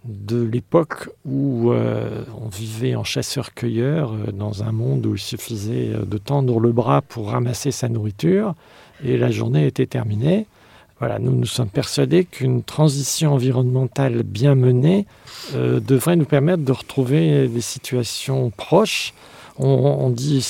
de 0.05 0.43
l'époque 0.43 1.09
où 1.25 1.71
euh, 1.71 2.23
on 2.39 2.47
vivait 2.47 2.95
en 2.95 3.03
chasseur-cueilleur 3.03 4.13
euh, 4.13 4.31
dans 4.31 4.63
un 4.63 4.71
monde 4.71 5.05
où 5.05 5.15
il 5.15 5.19
suffisait 5.19 5.93
euh, 5.93 6.05
de 6.05 6.17
tendre 6.17 6.59
le 6.59 6.71
bras 6.71 7.01
pour 7.01 7.29
ramasser 7.31 7.71
sa 7.71 7.89
nourriture 7.89 8.53
et 9.03 9.17
la 9.17 9.31
journée 9.31 9.65
était 9.65 9.87
terminée. 9.87 10.45
Voilà, 10.99 11.19
nous 11.19 11.31
nous 11.31 11.45
sommes 11.45 11.69
persuadés 11.69 12.23
qu'une 12.23 12.63
transition 12.63 13.33
environnementale 13.33 14.23
bien 14.23 14.55
menée 14.55 15.05
devrait 15.53 16.15
nous 16.15 16.23
permettre 16.23 16.63
de 16.63 16.71
retrouver 16.71 17.49
des 17.49 17.61
situations 17.61 18.49
proches. 18.49 19.13
On, 19.59 20.09
dit 20.09 20.45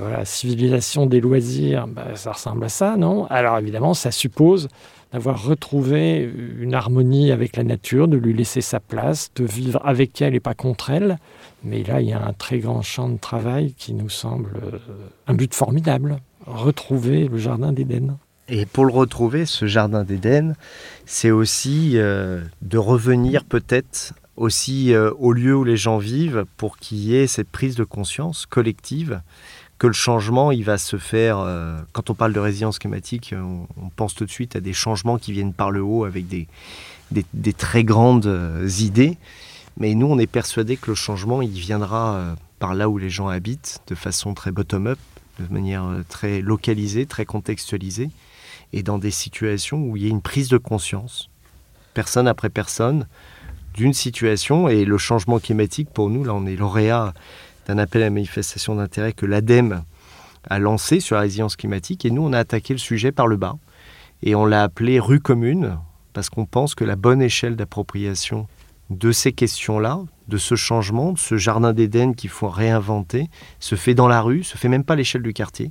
voilà, 0.00 0.24
civilisation 0.24 1.06
des 1.06 1.20
loisirs, 1.20 1.86
bah, 1.86 2.08
ça 2.16 2.32
ressemble 2.32 2.64
à 2.64 2.68
ça, 2.68 2.96
non? 2.96 3.26
Alors 3.30 3.56
évidemment, 3.58 3.94
ça 3.94 4.10
suppose 4.10 4.68
d'avoir 5.12 5.42
retrouvé 5.42 6.30
une 6.58 6.74
harmonie 6.74 7.32
avec 7.32 7.56
la 7.56 7.64
nature, 7.64 8.08
de 8.08 8.16
lui 8.16 8.34
laisser 8.34 8.60
sa 8.60 8.80
place, 8.80 9.30
de 9.36 9.44
vivre 9.44 9.80
avec 9.84 10.20
elle 10.20 10.34
et 10.34 10.40
pas 10.40 10.54
contre 10.54 10.90
elle. 10.90 11.18
Mais 11.64 11.82
là, 11.82 12.00
il 12.00 12.08
y 12.08 12.12
a 12.12 12.24
un 12.24 12.32
très 12.32 12.58
grand 12.58 12.82
champ 12.82 13.08
de 13.08 13.18
travail 13.18 13.72
qui 13.72 13.94
nous 13.94 14.10
semble 14.10 14.50
euh, 14.62 14.78
un 15.26 15.34
but 15.34 15.54
formidable. 15.54 16.18
Retrouver 16.46 17.28
le 17.28 17.38
jardin 17.38 17.72
d'Éden. 17.72 18.16
Et 18.48 18.64
pour 18.64 18.86
le 18.86 18.92
retrouver, 18.92 19.44
ce 19.44 19.66
jardin 19.66 20.04
d'Éden, 20.04 20.54
c'est 21.04 21.30
aussi 21.30 21.92
euh, 21.94 22.42
de 22.62 22.78
revenir 22.78 23.44
peut-être 23.44 24.14
aussi 24.36 24.94
euh, 24.94 25.10
au 25.18 25.32
lieu 25.32 25.54
où 25.54 25.64
les 25.64 25.76
gens 25.76 25.98
vivent 25.98 26.44
pour 26.56 26.78
qu'il 26.78 26.98
y 26.98 27.16
ait 27.16 27.26
cette 27.26 27.50
prise 27.50 27.74
de 27.74 27.84
conscience 27.84 28.46
collective 28.46 29.20
que 29.78 29.86
le 29.86 29.92
changement, 29.92 30.50
il 30.50 30.64
va 30.64 30.78
se 30.78 30.96
faire. 30.96 31.38
euh, 31.38 31.78
quand 31.92 32.10
on 32.10 32.14
parle 32.14 32.32
de 32.32 32.40
résilience 32.40 32.78
climatique, 32.78 33.34
on, 33.36 33.66
on 33.80 33.88
pense 33.90 34.14
tout 34.14 34.24
de 34.24 34.30
suite 34.30 34.56
à 34.56 34.60
des 34.60 34.72
changements 34.72 35.18
qui 35.18 35.32
viennent 35.32 35.52
par 35.52 35.70
le 35.70 35.82
haut 35.82 36.04
avec 36.04 36.26
des, 36.28 36.48
très 37.56 37.84
grandes 37.84 38.26
euh, 38.26 38.68
idées. 38.80 39.16
Mais 39.78 39.94
nous, 39.94 40.06
on 40.06 40.18
est 40.18 40.26
persuadé 40.26 40.76
que 40.76 40.90
le 40.90 40.96
changement, 40.96 41.40
il 41.40 41.50
viendra 41.50 42.14
euh, 42.14 42.34
par 42.58 42.74
là 42.74 42.88
où 42.88 42.98
les 42.98 43.10
gens 43.10 43.28
habitent, 43.28 43.80
de 43.86 43.94
façon 43.94 44.34
très 44.34 44.50
bottom-up, 44.50 44.98
de 45.38 45.52
manière 45.52 45.84
euh, 45.84 46.04
très 46.08 46.40
localisée, 46.40 47.06
très 47.06 47.24
contextualisée 47.24 48.10
et 48.72 48.82
dans 48.82 48.98
des 48.98 49.10
situations 49.10 49.78
où 49.82 49.96
il 49.96 50.02
y 50.02 50.06
a 50.06 50.10
une 50.10 50.20
prise 50.20 50.48
de 50.48 50.58
conscience, 50.58 51.30
personne 51.94 52.28
après 52.28 52.50
personne, 52.50 53.06
d'une 53.74 53.94
situation. 53.94 54.68
Et 54.68 54.84
le 54.84 54.98
changement 54.98 55.38
climatique, 55.38 55.88
pour 55.90 56.10
nous, 56.10 56.24
là, 56.24 56.34
on 56.34 56.46
est 56.46 56.56
lauréat 56.56 57.14
d'un 57.68 57.78
appel 57.78 58.02
à 58.02 58.10
manifestation 58.10 58.74
d'intérêt 58.74 59.12
que 59.12 59.26
l'ADEME 59.26 59.82
a 60.48 60.58
lancé 60.58 61.00
sur 61.00 61.16
la 61.16 61.22
résilience 61.22 61.56
climatique. 61.56 62.04
Et 62.04 62.10
nous, 62.10 62.22
on 62.22 62.32
a 62.32 62.38
attaqué 62.38 62.72
le 62.72 62.78
sujet 62.78 63.12
par 63.12 63.26
le 63.26 63.36
bas. 63.36 63.56
Et 64.22 64.34
on 64.34 64.46
l'a 64.46 64.62
appelé 64.62 64.98
rue 64.98 65.20
commune, 65.20 65.78
parce 66.12 66.30
qu'on 66.30 66.46
pense 66.46 66.74
que 66.74 66.84
la 66.84 66.96
bonne 66.96 67.22
échelle 67.22 67.54
d'appropriation 67.54 68.48
de 68.90 69.12
ces 69.12 69.32
questions-là, 69.32 70.00
de 70.28 70.38
ce 70.38 70.54
changement, 70.54 71.12
de 71.12 71.18
ce 71.18 71.36
jardin 71.36 71.72
d'Éden 71.72 72.14
qu'il 72.14 72.30
faut 72.30 72.48
réinventer, 72.48 73.28
se 73.60 73.74
fait 73.74 73.94
dans 73.94 74.08
la 74.08 74.22
rue, 74.22 74.42
se 74.42 74.56
fait 74.56 74.68
même 74.68 74.84
pas 74.84 74.94
à 74.94 74.96
l'échelle 74.96 75.22
du 75.22 75.34
quartier 75.34 75.70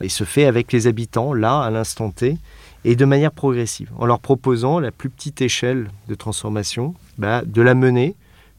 et 0.00 0.08
se 0.08 0.24
fait 0.24 0.44
avec 0.44 0.72
les 0.72 0.86
habitants, 0.86 1.32
là, 1.32 1.60
à 1.60 1.70
l'instant 1.70 2.10
T, 2.10 2.36
et 2.84 2.96
de 2.96 3.04
manière 3.04 3.32
progressive, 3.32 3.90
en 3.96 4.06
leur 4.06 4.20
proposant 4.20 4.78
la 4.78 4.90
plus 4.90 5.08
petite 5.08 5.40
échelle 5.40 5.88
de 6.08 6.14
transformation, 6.14 6.94
bah, 7.16 7.42
de 7.44 7.62
la 7.62 7.74
mener, 7.74 8.14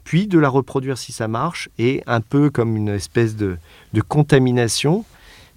puis 0.06 0.28
de 0.28 0.40
la 0.40 0.48
reproduire 0.48 0.98
si 0.98 1.12
ça 1.12 1.28
marche, 1.28 1.68
et 1.78 2.02
un 2.08 2.22
peu 2.22 2.50
comme 2.50 2.78
une 2.78 2.90
espèce 2.90 3.36
de, 3.36 3.58
de 3.92 4.02
contamination, 4.02 5.04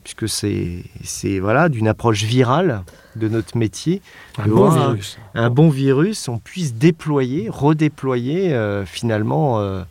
puisque 0.02 0.28
c'est 0.28 1.38
voilà, 1.38 1.68
d'une 1.68 1.86
approche 1.86 2.24
virale 2.24 2.82
de 3.14 3.28
notre 3.28 3.56
métier, 3.56 4.00
Un 4.38 4.48
bon 4.48 4.70
virus. 4.70 5.18
un 5.34 5.50
bon 5.50 5.68
virus, 5.68 6.28
on 6.28 6.38
puisse 6.38 6.74
déployer, 6.74 7.48
redéployer 7.50 8.52
euh, 8.54 8.86
finalement 8.86 9.60
euh, 9.60 9.82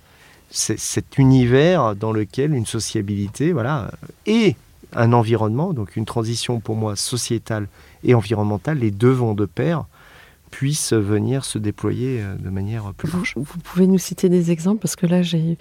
cet 0.50 1.18
univers 1.18 1.96
dans 1.96 2.12
lequel 2.12 2.56
une 2.56 2.66
sociabilité, 2.66 3.54
voilà, 3.54 3.92
et 4.26 4.56
un 4.94 5.14
environnement, 5.14 5.74
donc 5.74 5.96
une 5.96 6.06
transition 6.06 6.60
pour 6.60 6.76
moi 6.76 6.96
sociétale 6.96 7.68
et 8.04 8.16
environnementale, 8.16 8.80
les 8.80 8.92
deux 8.92 9.12
vont 9.12 9.36
de 9.36 9.46
pair, 9.46 9.86
puissent 10.58 10.94
venir 10.94 11.46
se 11.46 11.60
déployer 11.60 12.20
euh, 12.20 12.36
de 12.36 12.50
manière 12.50 12.92
plus 12.96 13.08
Vous, 13.10 13.18
large. 13.18 13.34
vous 13.36 13.60
pouvez 13.60 13.86
nous 13.86 14.00
citer 14.00 14.28
des 14.28 14.50
exemples 14.50 14.82
parce 14.82 14.96
que 14.96 15.06
là 15.06 15.22
j'ai 15.22 15.52
eu 15.52 15.58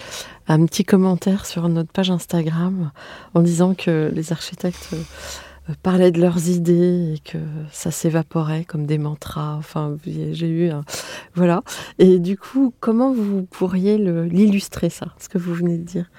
un 0.48 0.64
petit 0.64 0.86
commentaire 0.86 1.44
sur 1.44 1.68
notre 1.68 1.92
page 1.92 2.10
Instagram 2.10 2.92
en 3.34 3.42
disant 3.42 3.74
que 3.74 4.10
les 4.14 4.32
architectes 4.32 4.88
euh, 4.94 5.74
parlaient 5.82 6.12
de 6.12 6.20
leurs 6.22 6.48
idées 6.48 7.16
et 7.16 7.18
que 7.18 7.36
ça 7.72 7.90
s'évaporait 7.90 8.64
comme 8.64 8.86
des 8.86 8.96
mantras. 8.96 9.56
Enfin, 9.56 9.98
j'ai 10.06 10.48
eu 10.48 10.70
un... 10.70 10.82
voilà. 11.34 11.62
Et 11.98 12.18
du 12.18 12.38
coup, 12.38 12.72
comment 12.80 13.12
vous 13.12 13.42
pourriez 13.42 13.98
l'illustrer 13.98 14.88
ça, 14.88 15.08
ce 15.18 15.28
que 15.28 15.36
vous 15.36 15.52
venez 15.52 15.76
de 15.76 15.84
dire? 15.84 16.10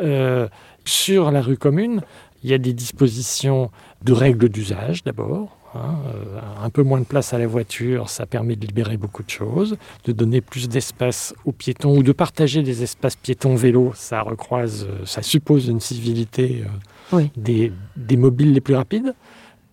Euh, 0.00 0.48
sur 0.84 1.30
la 1.30 1.40
rue 1.40 1.56
commune, 1.56 2.02
Il 2.42 2.50
y 2.50 2.54
a 2.54 2.58
des 2.58 2.72
dispositions 2.72 3.70
de 4.04 4.12
règles 4.12 4.48
d'usage 4.48 5.04
d'abord. 5.04 5.57
Hein, 5.74 5.96
euh, 6.06 6.40
un 6.62 6.70
peu 6.70 6.82
moins 6.82 7.00
de 7.00 7.04
place 7.04 7.32
à 7.34 7.38
la 7.38 7.46
voiture, 7.46 8.08
ça 8.08 8.26
permet 8.26 8.56
de 8.56 8.66
libérer 8.66 8.96
beaucoup 8.96 9.22
de 9.22 9.30
choses, 9.30 9.76
de 10.04 10.12
donner 10.12 10.40
plus 10.40 10.68
d'espace 10.68 11.34
aux 11.44 11.52
piétons 11.52 11.96
ou 11.96 12.02
de 12.02 12.12
partager 12.12 12.62
des 12.62 12.82
espaces 12.82 13.16
piétons-vélos. 13.16 13.92
Ça 13.94 14.22
recroise, 14.22 14.86
euh, 14.88 15.04
ça 15.04 15.22
suppose 15.22 15.68
une 15.68 15.80
civilité 15.80 16.62
euh, 16.64 17.16
Oui. 17.16 17.30
des, 17.36 17.72
des 17.96 18.16
mobiles 18.16 18.52
les 18.52 18.60
plus 18.60 18.74
rapides. 18.74 19.14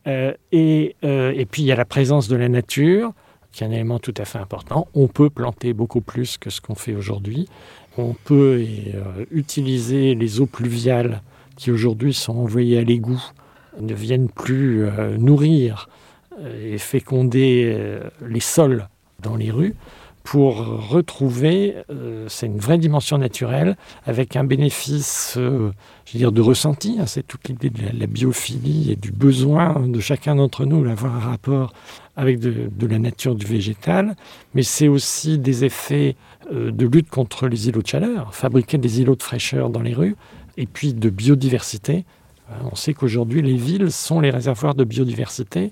Euh, 0.07 0.33
et, 0.51 0.95
euh, 1.03 1.33
et 1.35 1.45
puis 1.45 1.63
il 1.63 1.65
y 1.65 1.71
a 1.71 1.75
la 1.75 1.85
présence 1.85 2.27
de 2.27 2.35
la 2.35 2.47
nature, 2.47 3.11
qui 3.51 3.63
est 3.63 3.67
un 3.67 3.71
élément 3.71 3.99
tout 3.99 4.13
à 4.17 4.25
fait 4.25 4.37
important. 4.37 4.87
On 4.93 5.07
peut 5.07 5.29
planter 5.29 5.73
beaucoup 5.73 6.01
plus 6.01 6.37
que 6.37 6.49
ce 6.49 6.61
qu'on 6.61 6.75
fait 6.75 6.93
aujourd'hui. 6.93 7.47
On 7.97 8.13
peut 8.13 8.61
euh, 8.93 9.25
utiliser 9.31 10.13
les 10.13 10.41
eaux 10.41 10.45
pluviales 10.45 11.21
qui 11.55 11.71
aujourd'hui 11.71 12.13
sont 12.13 12.37
envoyées 12.37 12.77
à 12.77 12.81
l'égout, 12.81 13.23
ne 13.79 13.93
viennent 13.93 14.29
plus 14.29 14.85
euh, 14.85 15.17
nourrir 15.17 15.89
euh, 16.39 16.73
et 16.73 16.77
féconder 16.77 17.73
euh, 17.75 18.01
les 18.27 18.39
sols 18.39 18.87
dans 19.21 19.35
les 19.35 19.51
rues 19.51 19.75
pour 20.23 20.89
retrouver, 20.89 21.75
c'est 22.29 22.47
une 22.47 22.57
vraie 22.57 22.79
dimension 22.79 23.19
naturelle, 23.19 23.77
avec 24.07 24.35
un 24.35 24.43
bénéfice, 24.43 25.33
je 25.35 25.39
veux 25.39 25.73
dire, 26.15 26.31
de 26.31 26.41
ressenti. 26.41 26.97
hein, 26.99 27.05
c'est 27.05 27.21
toute 27.21 27.47
l'idée 27.47 27.69
de 27.69 27.79
la, 27.95 28.07
biophilie 28.07 28.91
et 28.91 28.95
du 28.95 29.11
besoin 29.11 29.87
de 29.87 29.99
chacun 29.99 30.37
d'entre 30.37 30.65
nous 30.65 30.83
d'avoir 30.83 31.15
un 31.15 31.19
rapport 31.19 31.73
avec 32.15 32.39
de, 32.39 32.87
la 32.87 32.97
nature 32.97 33.35
du 33.35 33.45
végétal, 33.45 34.15
mais 34.55 34.63
c'est 34.63 34.87
aussi 34.87 35.37
des 35.37 35.63
effets 35.63 36.15
de 36.51 36.87
lutte 36.87 37.11
contre 37.11 37.47
les 37.47 37.67
îlots 37.67 37.83
de 37.83 37.87
chaleur, 37.87 38.33
fabriquer 38.33 38.79
des 38.79 39.01
îlots 39.01 39.17
de 39.17 39.21
fraîcheur 39.21 39.69
dans 39.69 39.83
les 39.83 39.93
rues, 39.93 40.15
et 40.57 40.65
puis 40.65 40.95
de 40.95 41.09
biodiversité. 41.11 42.03
Hein, 42.49 42.69
On 42.71 42.75
sait 42.75 42.93
qu'aujourd'hui, 42.93 43.41
les 43.41 43.55
villes 43.55 43.91
sont 43.91 44.19
les 44.19 44.29
réservoirs 44.29 44.75
de 44.75 44.83
biodiversité, 44.83 45.71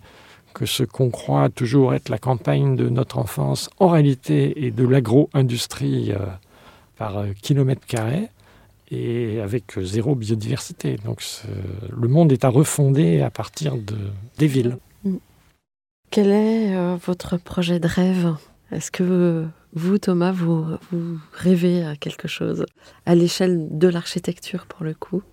que 0.53 0.65
ce 0.65 0.83
qu'on 0.83 1.09
croit 1.09 1.49
toujours 1.49 1.93
être 1.93 2.09
la 2.09 2.17
campagne 2.17 2.75
de 2.75 2.89
notre 2.89 3.17
enfance, 3.17 3.69
en 3.79 3.89
réalité, 3.89 4.65
est 4.65 4.71
de 4.71 4.87
l'agro-industrie 4.87 6.11
euh, 6.11 6.25
par 6.97 7.17
euh, 7.17 7.27
kilomètre 7.41 7.85
carré, 7.85 8.29
et 8.91 9.39
avec 9.39 9.79
zéro 9.81 10.13
biodiversité. 10.13 10.97
Donc 11.03 11.23
le 11.89 12.07
monde 12.07 12.31
est 12.31 12.45
à 12.45 12.49
refonder 12.49 13.21
à 13.21 13.31
partir 13.31 13.75
de, 13.75 13.95
des 14.37 14.45
villes. 14.45 14.77
Quel 16.11 16.29
est 16.29 16.75
euh, 16.75 16.95
votre 17.03 17.37
projet 17.37 17.79
de 17.79 17.87
rêve? 17.87 18.35
Est-ce 18.71 18.91
que 18.91 19.45
vous, 19.73 19.97
Thomas, 19.97 20.31
vous, 20.31 20.65
vous 20.91 21.17
rêvez 21.31 21.83
à 21.83 21.95
quelque 21.95 22.27
chose 22.27 22.65
à 23.07 23.15
l'échelle 23.15 23.67
de 23.71 23.87
l'architecture 23.87 24.67
pour 24.67 24.83
le 24.83 24.93
coup? 24.93 25.23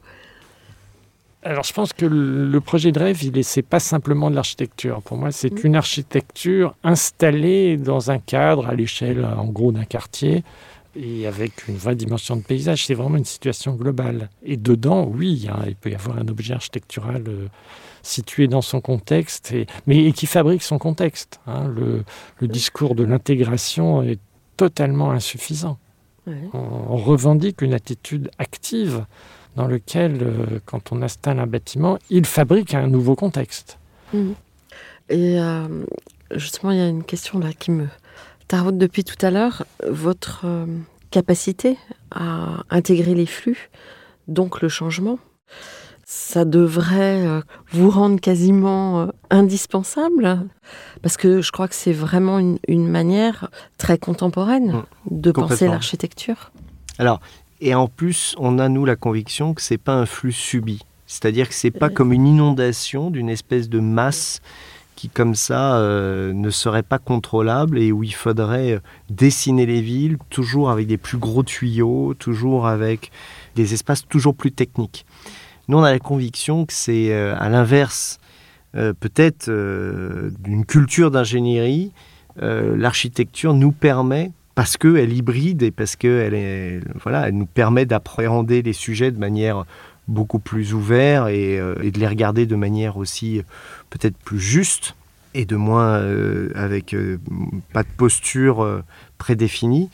Alors, 1.43 1.65
je 1.65 1.73
pense 1.73 1.95
que 1.95 2.05
le 2.05 2.61
projet 2.61 2.93
de 2.93 2.99
rêve, 2.99 3.23
il 3.23 3.33
n'est 3.33 3.63
pas 3.63 3.81
simplement 3.81 4.31
de 4.31 4.35
l'architecture. 4.37 5.01
Pour 5.03 5.17
moi, 5.17 5.33
c'est 5.33 5.51
Mm. 5.65 5.67
une 5.69 5.77
architecture 5.77 6.75
installée 6.85 7.79
dans 7.79 8.11
un 8.11 8.19
cadre 8.19 8.67
à 8.69 8.75
l'échelle, 8.75 9.25
en 9.25 9.47
gros, 9.47 9.73
d'un 9.73 9.85
quartier 9.85 10.45
et 10.97 11.27
avec 11.27 11.67
une 11.69 11.77
vraie 11.77 11.95
dimension 11.95 12.37
de 12.37 12.43
paysage. 12.43 12.85
C'est 12.85 12.95
vraiment 12.95 13.17
une 13.17 13.25
situation 13.25 13.75
globale. 13.75 14.29
Et 14.43 14.57
dedans, 14.59 15.07
oui, 15.07 15.49
hein, 15.51 15.61
il 15.67 15.77
peut 15.77 15.91
y 15.91 15.95
avoir 15.95 16.19
un 16.19 16.29
objet 16.29 16.53
architectural 16.53 17.25
euh, 17.29 17.47
situé 18.03 18.47
dans 18.47 18.61
son 18.63 18.81
contexte, 18.83 19.53
et, 19.53 19.67
mais 19.87 20.05
et 20.05 20.13
qui 20.13 20.27
fabrique 20.27 20.63
son 20.63 20.79
contexte. 20.79 21.41
hein. 21.47 21.69
Le, 21.69 22.05
le 22.41 22.49
discours 22.49 22.95
de 22.95 23.05
l'intégration 23.05 24.03
est 24.03 24.19
totalement 24.59 25.11
insuffisant. 25.11 25.79
Ouais. 26.27 26.35
On, 26.53 26.59
on 26.59 26.97
revendique 26.97 27.63
une 27.63 27.73
attitude 27.73 28.31
active 28.39 29.07
dans 29.57 29.67
lequel, 29.67 30.19
euh, 30.23 30.61
quand 30.65 30.93
on 30.93 31.03
installe 31.03 31.39
un 31.39 31.47
bâtiment, 31.47 31.99
il 32.09 32.25
fabrique 32.27 32.75
un 32.75 32.87
nouveau 32.87 33.17
contexte. 33.17 33.79
Et 35.09 35.41
euh, 35.41 35.85
justement, 36.35 36.73
il 36.73 36.79
y 36.79 36.83
a 36.83 36.89
une 36.89 37.05
question 37.05 37.39
là 37.39 37.53
qui 37.53 37.71
me 37.71 37.87
taraude 38.49 38.79
depuis 38.79 39.05
tout 39.05 39.25
à 39.25 39.31
l'heure. 39.31 39.65
Votre 39.89 40.43
euh, 40.45 40.67
capacité 41.11 41.77
à 42.11 42.63
intégrer 42.71 43.15
les 43.15 43.27
flux, 43.27 43.71
donc 44.29 44.61
le 44.63 44.69
changement, 44.69 45.19
ça 46.05 46.45
devrait 46.45 47.25
euh, 47.25 47.41
vous 47.71 47.91
rendre 47.91 48.21
quasiment 48.21 49.01
euh, 49.01 49.07
indispensable? 49.31 50.41
Parce 51.03 51.17
que 51.17 51.41
je 51.41 51.53
crois 51.53 51.69
que 51.69 51.75
c'est 51.75 51.93
vraiment 51.93 52.41
une, 52.41 52.59
une 52.67 52.89
manière 52.89 53.49
très 53.79 53.97
contemporaine 53.97 54.83
Mm, 55.05 55.21
de 55.21 55.31
penser 55.31 55.67
l'architecture. 55.69 56.51
Alors, 56.99 57.21
et 57.61 57.75
en 57.75 57.87
plus, 57.89 58.35
on 58.39 58.59
a 58.59 58.69
nous 58.69 58.85
la 58.85 58.97
conviction 58.97 59.55
que 59.55 59.63
c'est 59.63 59.79
pas 59.79 59.95
un 59.95 60.07
flux 60.07 60.33
subi. 60.33 60.81
C'est-à-dire 61.07 61.49
que 61.49 61.55
c'est 61.55 61.71
pas 61.71 61.87
Ouais. 61.89 61.93
comme 61.93 62.13
une 62.13 62.27
inondation 62.27 63.11
d'une 63.11 63.29
espèce 63.29 63.69
de 63.69 63.81
masse 63.81 64.41
qui, 64.97 65.09
comme 65.09 65.35
ça, 65.35 65.77
euh, 65.77 66.33
ne 66.33 66.51
serait 66.51 66.83
pas 66.83 66.99
contrôlable 66.99 67.79
et 67.79 67.91
où 67.91 68.03
il 68.05 68.15
faudrait 68.15 68.73
euh, 68.73 68.81
dessiner 69.09 69.65
les 69.67 69.81
villes, 69.81 70.19
toujours 70.29 70.71
avec 70.71 70.87
des 70.87 70.99
plus 70.99 71.19
gros 71.19 71.43
tuyaux, 71.43 72.15
toujours 72.19 72.67
avec 72.67 73.11
des 73.57 73.73
espaces 73.75 74.07
toujours 74.07 74.35
plus 74.35 74.53
techniques. 74.53 75.05
Nous, 75.69 75.79
on 75.79 75.83
a 75.83 75.91
la 75.91 75.99
conviction 75.99 76.67
que 76.67 76.73
c'est 76.73 77.13
euh, 77.13 77.35
à 77.39 77.49
l'inverse, 77.49 78.19
euh, 78.77 78.93
peut-être 78.93 79.51
d'une 79.51 80.65
culture 80.67 81.11
d'ingénierie, 81.11 81.93
l'architecture 82.37 83.53
nous 83.53 83.73
permet, 83.73 84.31
parce 84.61 84.77
qu'elle 84.77 85.15
hybride 85.15 85.63
et 85.63 85.71
parce 85.71 85.97
qu'elle 85.97 86.85
voilà, 87.03 87.29
elle 87.29 87.35
nous 87.35 87.47
permet 87.47 87.87
d'appréhender 87.87 88.61
les 88.61 88.75
sujets 88.75 89.11
de 89.11 89.19
manière 89.19 89.65
beaucoup 90.07 90.39
plus 90.39 90.75
ouverte 90.75 91.31
et, 91.31 91.59
euh, 91.59 91.77
et 91.83 91.91
de 91.91 91.99
les 91.99 92.07
regarder 92.07 92.45
de 92.45 92.57
manière 92.57 92.99
aussi 92.99 93.39
euh, 93.39 93.43
peut-être 93.89 94.19
plus 94.19 94.39
juste 94.39 94.97
et 95.33 95.47
de 95.47 95.57
moins 95.57 95.95
euh, 96.01 96.51
avec 96.55 96.95
pas 97.73 97.85
de 97.85 97.89
posture 97.97 98.83
prédéfinie, 99.17 99.89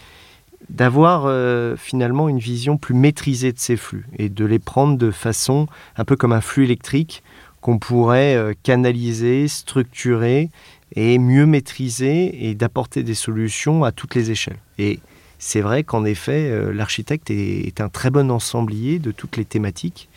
d'avoir 0.69 1.31
finalement 1.79 2.29
une 2.29 2.41
vision 2.41 2.77
plus 2.77 2.95
maîtrisée 2.95 3.53
de 3.53 3.61
ces 3.61 3.77
flux 3.77 4.05
et 4.19 4.29
de 4.29 4.45
les 4.45 4.59
prendre 4.59 4.99
de 4.99 5.13
façon 5.13 5.69
un 5.97 6.05
peu 6.05 6.17
comme 6.17 6.33
un 6.33 6.41
flux 6.41 6.65
électrique 6.65 7.23
qu'on 7.61 7.79
pourrait 7.79 8.57
canaliser, 8.65 9.47
structurer 9.47 10.51
et 10.95 11.19
mieux 11.19 11.47
maîtriser 11.47 12.49
et 12.49 12.55
d'apporter 12.55 13.03
des 13.03 13.15
solutions 13.15 13.85
à 13.85 13.93
toutes 13.93 14.15
les 14.15 14.31
échelles. 14.31 14.59
Et 14.79 15.01
c'est 15.39 15.61
vrai 15.61 15.83
qu'en 15.85 16.05
effet, 16.05 16.49
euh, 16.51 16.73
l'architecte 16.73 17.31
est, 17.31 17.67
est 17.67 17.81
un 17.81 17.89
très 17.89 18.11
bon 18.11 18.31
ensemblier 18.31 18.99
de 18.99 19.11
toutes 19.11 19.37
les 19.37 19.45
thématiques. 19.45 20.09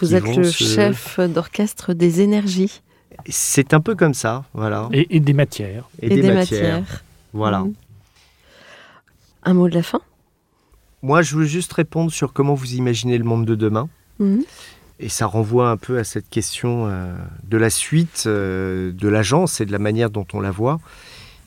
Vous 0.00 0.14
êtes 0.14 0.36
le 0.36 0.44
se- 0.44 0.64
chef 0.64 1.18
d'orchestre 1.20 1.94
des 1.94 2.20
énergies 2.20 2.82
C'est 3.28 3.72
un 3.72 3.80
peu 3.80 3.94
comme 3.94 4.12
ça, 4.14 4.44
voilà. 4.52 4.88
Et, 4.92 5.16
et 5.16 5.20
des 5.20 5.32
matières. 5.32 5.88
et, 6.02 6.08
des, 6.08 6.30
matières. 6.32 7.04
Voilà. 7.32 7.60
Mhm. 7.60 7.74
Un 9.44 9.54
mot 9.54 9.68
de 9.68 9.74
la 9.74 9.82
fin? 9.82 10.00
Moi, 11.02 11.22
je 11.22 11.36
veux 11.36 11.44
juste 11.44 11.72
répondre 11.72 12.10
sur 12.10 12.32
comment 12.32 12.54
vous 12.54 12.74
imaginez 12.74 13.16
le 13.16 13.24
monde 13.24 13.46
de 13.46 13.54
demain. 13.54 13.88
Mhm. 14.18 14.42
Et 14.98 15.08
ça 15.08 15.26
renvoie 15.26 15.70
un 15.70 15.76
peu 15.76 15.98
à 15.98 16.04
cette 16.04 16.28
question 16.30 16.86
euh, 16.86 17.14
de 17.44 17.58
la 17.58 17.68
suite 17.68 18.24
euh, 18.26 18.92
de 18.92 19.08
l'agence 19.08 19.60
et 19.60 19.66
de 19.66 19.72
la 19.72 19.78
manière 19.78 20.10
dont 20.10 20.26
on 20.32 20.40
la 20.40 20.50
voit. 20.50 20.80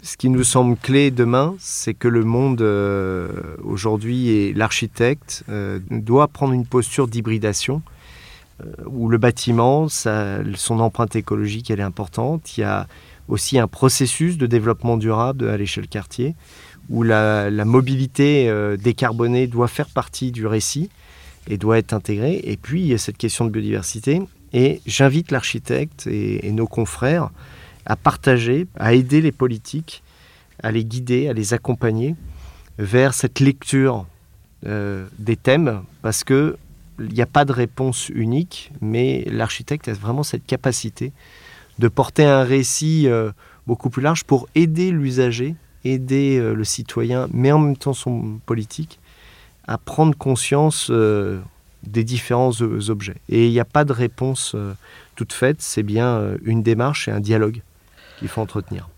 Ce 0.03 0.17
qui 0.17 0.29
nous 0.29 0.43
semble 0.43 0.77
clé 0.77 1.11
demain, 1.11 1.55
c'est 1.59 1.93
que 1.93 2.07
le 2.07 2.23
monde 2.23 2.61
euh, 2.61 3.27
aujourd'hui 3.63 4.29
et 4.29 4.53
l'architecte 4.53 5.43
doit 5.89 6.27
prendre 6.29 6.53
une 6.53 6.65
posture 6.65 7.07
d'hybridation 7.07 7.81
où 8.85 9.07
le 9.07 9.17
bâtiment, 9.17 9.87
son 9.89 10.79
empreinte 10.79 11.15
écologique, 11.15 11.71
elle 11.71 11.79
est 11.79 11.83
importante. 11.83 12.57
Il 12.57 12.61
y 12.61 12.63
a 12.63 12.87
aussi 13.29 13.57
un 13.57 13.67
processus 13.67 14.37
de 14.37 14.47
développement 14.47 14.97
durable 14.97 15.49
à 15.49 15.57
l'échelle 15.57 15.87
quartier 15.87 16.35
où 16.89 17.03
la, 17.03 17.49
mobilité 17.65 18.53
décarbonée 18.77 19.47
doit 19.47 19.69
faire 19.69 19.87
partie 19.87 20.31
du 20.31 20.45
récit 20.45 20.89
et 21.47 21.57
doit 21.57 21.77
être 21.77 21.93
intégrée. 21.93 22.41
Et 22.43 22.57
puis, 22.57 22.81
il 22.81 22.87
y 22.87 22.93
a 22.93 22.97
cette 22.97 23.17
question 23.17 23.45
de 23.45 23.49
biodiversité. 23.49 24.21
Et 24.53 24.81
j'invite 24.85 25.31
l'architecte 25.31 26.07
et, 26.07 26.47
et 26.47 26.51
nos 26.51 26.67
confrères 26.67 27.29
à 27.85 27.95
partager, 27.95 28.67
à 28.77 28.93
aider 28.93 29.21
les 29.21 29.31
politiques, 29.31 30.03
à 30.61 30.71
les 30.71 30.85
guider, 30.85 31.27
à 31.27 31.33
les 31.33 31.53
accompagner 31.53 32.15
vers 32.77 33.13
cette 33.13 33.39
lecture 33.39 34.05
euh, 34.65 35.05
des 35.19 35.35
thèmes, 35.35 35.83
parce 36.01 36.23
que 36.23 36.57
il 36.99 37.13
n'y 37.13 37.21
a 37.21 37.25
pas 37.25 37.45
de 37.45 37.53
réponse 37.53 38.09
unique, 38.09 38.71
mais 38.81 39.23
l'architecte 39.31 39.87
a 39.87 39.93
vraiment 39.93 40.23
cette 40.23 40.45
capacité 40.45 41.13
de 41.77 41.87
porter 41.87 42.25
un 42.25 42.43
récit 42.43 43.07
euh, 43.07 43.31
beaucoup 43.67 43.89
plus 43.89 44.01
large 44.01 44.25
pour 44.25 44.49
aider 44.53 44.91
l'usager, 44.91 45.55
aider 45.85 46.37
euh, 46.37 46.53
le 46.53 46.63
citoyen, 46.65 47.29
mais 47.31 47.53
en 47.53 47.59
même 47.59 47.77
temps 47.77 47.93
son 47.93 48.39
politique, 48.45 48.99
à 49.69 49.77
prendre 49.77 50.17
conscience 50.17 50.87
euh, 50.89 51.39
des 51.83 52.03
différents 52.03 52.51
objets. 52.89 53.15
Et 53.29 53.45
il 53.47 53.51
n'y 53.51 53.59
a 53.59 53.65
pas 53.65 53.85
de 53.85 53.93
réponse 53.93 54.53
euh, 54.55 54.73
toute 55.15 55.33
faite, 55.33 55.61
c'est 55.61 55.83
bien 55.83 56.07
euh, 56.07 56.37
une 56.43 56.63
démarche 56.63 57.07
et 57.07 57.11
un 57.11 57.19
dialogue 57.19 57.61
qu'il 58.17 58.29
faut 58.29 58.41
entretenir. 58.41 58.89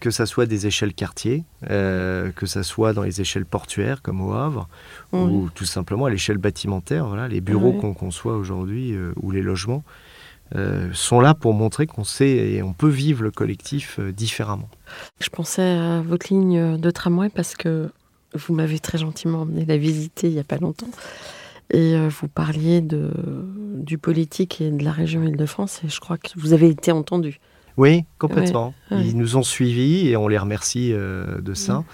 que 0.00 0.10
ça 0.10 0.24
soit 0.24 0.46
des 0.46 0.66
échelles 0.66 0.94
quartiers, 0.94 1.44
euh, 1.70 2.32
que 2.32 2.46
ça 2.46 2.62
soit 2.62 2.94
dans 2.94 3.02
les 3.02 3.20
échelles 3.20 3.44
portuaires 3.44 4.00
comme 4.00 4.20
au 4.22 4.32
Havre, 4.32 4.68
ou 5.12 5.50
tout 5.54 5.66
simplement 5.66 6.06
à 6.06 6.10
l'échelle 6.10 6.38
bâtimentaire, 6.38 7.06
voilà, 7.06 7.28
les 7.28 7.42
bureaux 7.42 7.74
qu'on 7.74 7.92
conçoit 7.94 8.36
aujourd'hui 8.36 8.94
euh, 8.94 9.12
ou 9.22 9.30
les 9.30 9.42
logements. 9.42 9.84
Euh, 10.56 10.88
sont 10.92 11.20
là 11.20 11.34
pour 11.34 11.54
montrer 11.54 11.86
qu'on 11.86 12.02
sait 12.02 12.30
et 12.54 12.62
on 12.62 12.72
peut 12.72 12.88
vivre 12.88 13.22
le 13.22 13.30
collectif 13.30 14.00
différemment. 14.00 14.68
Je 15.20 15.28
pensais 15.28 15.62
à 15.62 16.00
votre 16.00 16.32
ligne 16.32 16.76
de 16.76 16.90
tramway 16.90 17.28
parce 17.28 17.54
que 17.54 17.88
vous 18.34 18.54
m'avez 18.54 18.78
très 18.78 18.98
gentiment 18.98 19.42
emmené 19.42 19.64
la 19.64 19.76
visiter 19.76 20.28
il 20.28 20.34
n'y 20.34 20.40
a 20.40 20.44
pas 20.44 20.58
longtemps. 20.58 20.90
Et 21.72 21.96
vous 22.08 22.26
parliez 22.26 22.80
de, 22.80 23.12
du 23.76 23.96
politique 23.96 24.60
et 24.60 24.70
de 24.70 24.84
la 24.84 24.90
région 24.90 25.22
Île-de-France 25.22 25.82
et 25.84 25.88
je 25.88 26.00
crois 26.00 26.18
que 26.18 26.30
vous 26.36 26.52
avez 26.52 26.68
été 26.68 26.90
entendu. 26.90 27.38
Oui, 27.76 28.04
complètement. 28.18 28.74
Ils 28.90 29.16
nous 29.16 29.36
ont 29.36 29.42
suivis 29.42 30.08
et 30.08 30.16
on 30.16 30.28
les 30.28 30.38
remercie 30.38 30.92
euh, 30.92 31.40
de 31.40 31.54
ça. 31.54 31.84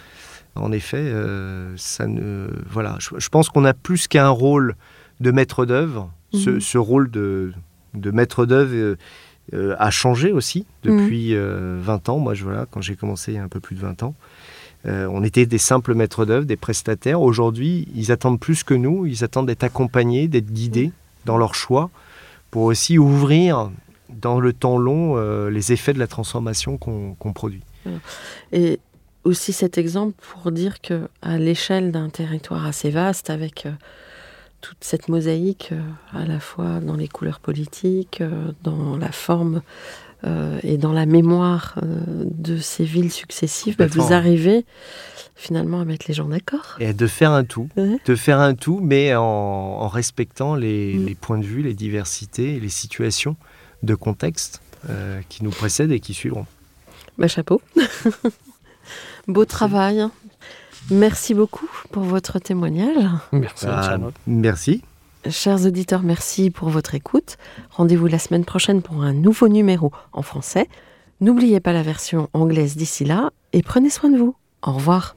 En 0.54 0.72
effet, 0.72 0.96
euh, 0.96 1.74
ça 1.76 2.06
ne, 2.06 2.48
voilà, 2.68 2.96
je, 2.98 3.28
pense 3.28 3.50
qu'on 3.50 3.64
a 3.64 3.74
plus 3.74 4.08
qu'un 4.08 4.30
rôle 4.30 4.74
de 5.20 5.30
maître 5.30 5.66
d'œuvre. 5.66 6.10
Ce, 6.32 6.50
mhm. 6.50 6.82
rôle 6.82 7.10
de, 7.10 7.52
de 7.94 8.10
maître 8.10 8.46
d'œuvre 8.46 8.96
euh, 9.54 9.76
a 9.78 9.90
changé 9.90 10.32
aussi 10.32 10.66
depuis 10.82 11.34
20 11.34 11.38
mhm. 11.38 12.00
ans. 12.08 12.18
Moi, 12.18 12.34
je, 12.34 12.42
voilà, 12.44 12.66
quand 12.70 12.80
j'ai 12.80 12.96
commencé 12.96 13.32
il 13.32 13.34
y 13.36 13.38
a 13.38 13.44
un 13.44 13.48
peu 13.48 13.60
plus 13.60 13.76
de 13.76 13.80
20 13.80 14.02
ans, 14.02 14.14
on 14.86 15.24
était 15.24 15.46
des 15.46 15.58
simples 15.58 15.94
maîtres 15.94 16.24
d'œuvre, 16.24 16.46
des 16.46 16.56
prestataires. 16.56 17.20
Aujourd'hui, 17.20 17.88
ils 17.94 18.12
attendent 18.12 18.38
plus 18.38 18.62
que 18.62 18.74
nous. 18.74 19.06
Ils 19.06 19.24
attendent 19.24 19.46
d'être 19.46 19.64
accompagnés, 19.64 20.28
d'être 20.28 20.52
guidés 20.52 20.92
dans 21.24 21.36
leurs 21.36 21.54
choix 21.54 21.90
pour 22.50 22.62
aussi 22.62 22.98
ouvrir 22.98 23.70
dans 24.08 24.40
le 24.40 24.52
temps 24.52 24.78
long 24.78 25.16
euh, 25.16 25.50
les 25.50 25.72
effets 25.72 25.92
de 25.92 25.98
la 25.98 26.06
transformation 26.06 26.78
qu'on 26.78 27.32
produit. 27.32 27.62
Et 28.52 28.80
aussi 29.24 29.52
cet 29.52 29.78
exemple 29.78 30.14
pour 30.32 30.50
dire 30.52 30.80
que 30.80 31.08
à 31.22 31.38
l'échelle 31.38 31.92
d'un 31.92 32.08
territoire 32.08 32.64
assez 32.64 32.90
vaste, 32.90 33.30
avec 33.30 33.66
euh, 33.66 33.72
toute 34.60 34.78
cette 34.80 35.08
mosaïque 35.08 35.70
euh, 35.72 35.80
à 36.12 36.24
la 36.24 36.40
fois 36.40 36.80
dans 36.80 36.96
les 36.96 37.08
couleurs 37.08 37.40
politiques, 37.40 38.22
dans 38.62 38.96
la 38.96 39.12
forme 39.12 39.62
et 40.62 40.76
dans 40.76 40.92
la 40.92 41.06
mémoire 41.06 41.78
de 41.82 42.56
ces 42.56 42.84
villes 42.84 43.12
successives, 43.12 43.76
bah, 43.76 43.86
vous 43.86 44.12
arrivez 44.12 44.64
finalement 45.36 45.80
à 45.80 45.84
mettre 45.84 46.06
les 46.08 46.14
gens 46.14 46.28
d'accord. 46.28 46.76
Et 46.80 46.92
de 46.92 47.06
faire 47.06 47.30
un 47.30 47.44
tout, 47.44 47.68
de 47.76 48.16
faire 48.16 48.40
un 48.40 48.54
tout, 48.54 48.80
mais 48.82 49.14
en, 49.14 49.86
respectant 49.88 50.54
les, 50.54 50.94
mm. 50.94 51.06
les, 51.06 51.14
points 51.14 51.38
de 51.38 51.44
vue, 51.44 51.62
les 51.62 51.74
diversités, 51.74 52.58
les 52.58 52.68
situations 52.70 53.36
de 53.82 53.94
contexte 53.94 54.62
euh, 54.88 55.20
qui 55.28 55.44
nous 55.44 55.50
précèdent 55.50 55.92
et 55.92 56.00
qui 56.00 56.14
suivront. 56.14 56.46
Bah, 57.18 57.28
chapeau. 57.28 57.60
Beau 59.28 59.44
travail. 59.44 60.06
Merci 60.90 61.34
beaucoup 61.34 61.68
pour 61.90 62.04
votre 62.04 62.38
témoignage. 62.38 63.04
Merci. 63.32 63.66
Bah, 63.66 63.98
merci. 64.26 64.82
Chers 65.30 65.66
auditeurs, 65.66 66.02
merci 66.02 66.50
pour 66.50 66.68
votre 66.68 66.94
écoute. 66.94 67.36
Rendez-vous 67.70 68.06
la 68.06 68.18
semaine 68.18 68.44
prochaine 68.44 68.82
pour 68.82 69.02
un 69.02 69.12
nouveau 69.12 69.48
numéro 69.48 69.90
en 70.12 70.22
français. 70.22 70.68
N'oubliez 71.20 71.60
pas 71.60 71.72
la 71.72 71.82
version 71.82 72.28
anglaise 72.32 72.76
d'ici 72.76 73.04
là 73.04 73.30
et 73.52 73.62
prenez 73.62 73.90
soin 73.90 74.10
de 74.10 74.18
vous. 74.18 74.36
Au 74.62 74.72
revoir. 74.72 75.16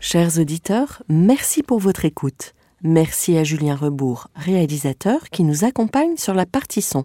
Chers 0.00 0.38
auditeurs, 0.38 1.02
merci 1.08 1.62
pour 1.62 1.78
votre 1.78 2.04
écoute. 2.04 2.54
Merci 2.82 3.38
à 3.38 3.44
Julien 3.44 3.76
Rebourg, 3.76 4.28
réalisateur, 4.34 5.30
qui 5.30 5.44
nous 5.44 5.64
accompagne 5.64 6.16
sur 6.16 6.34
la 6.34 6.46
partie 6.46 6.82
son. 6.82 7.04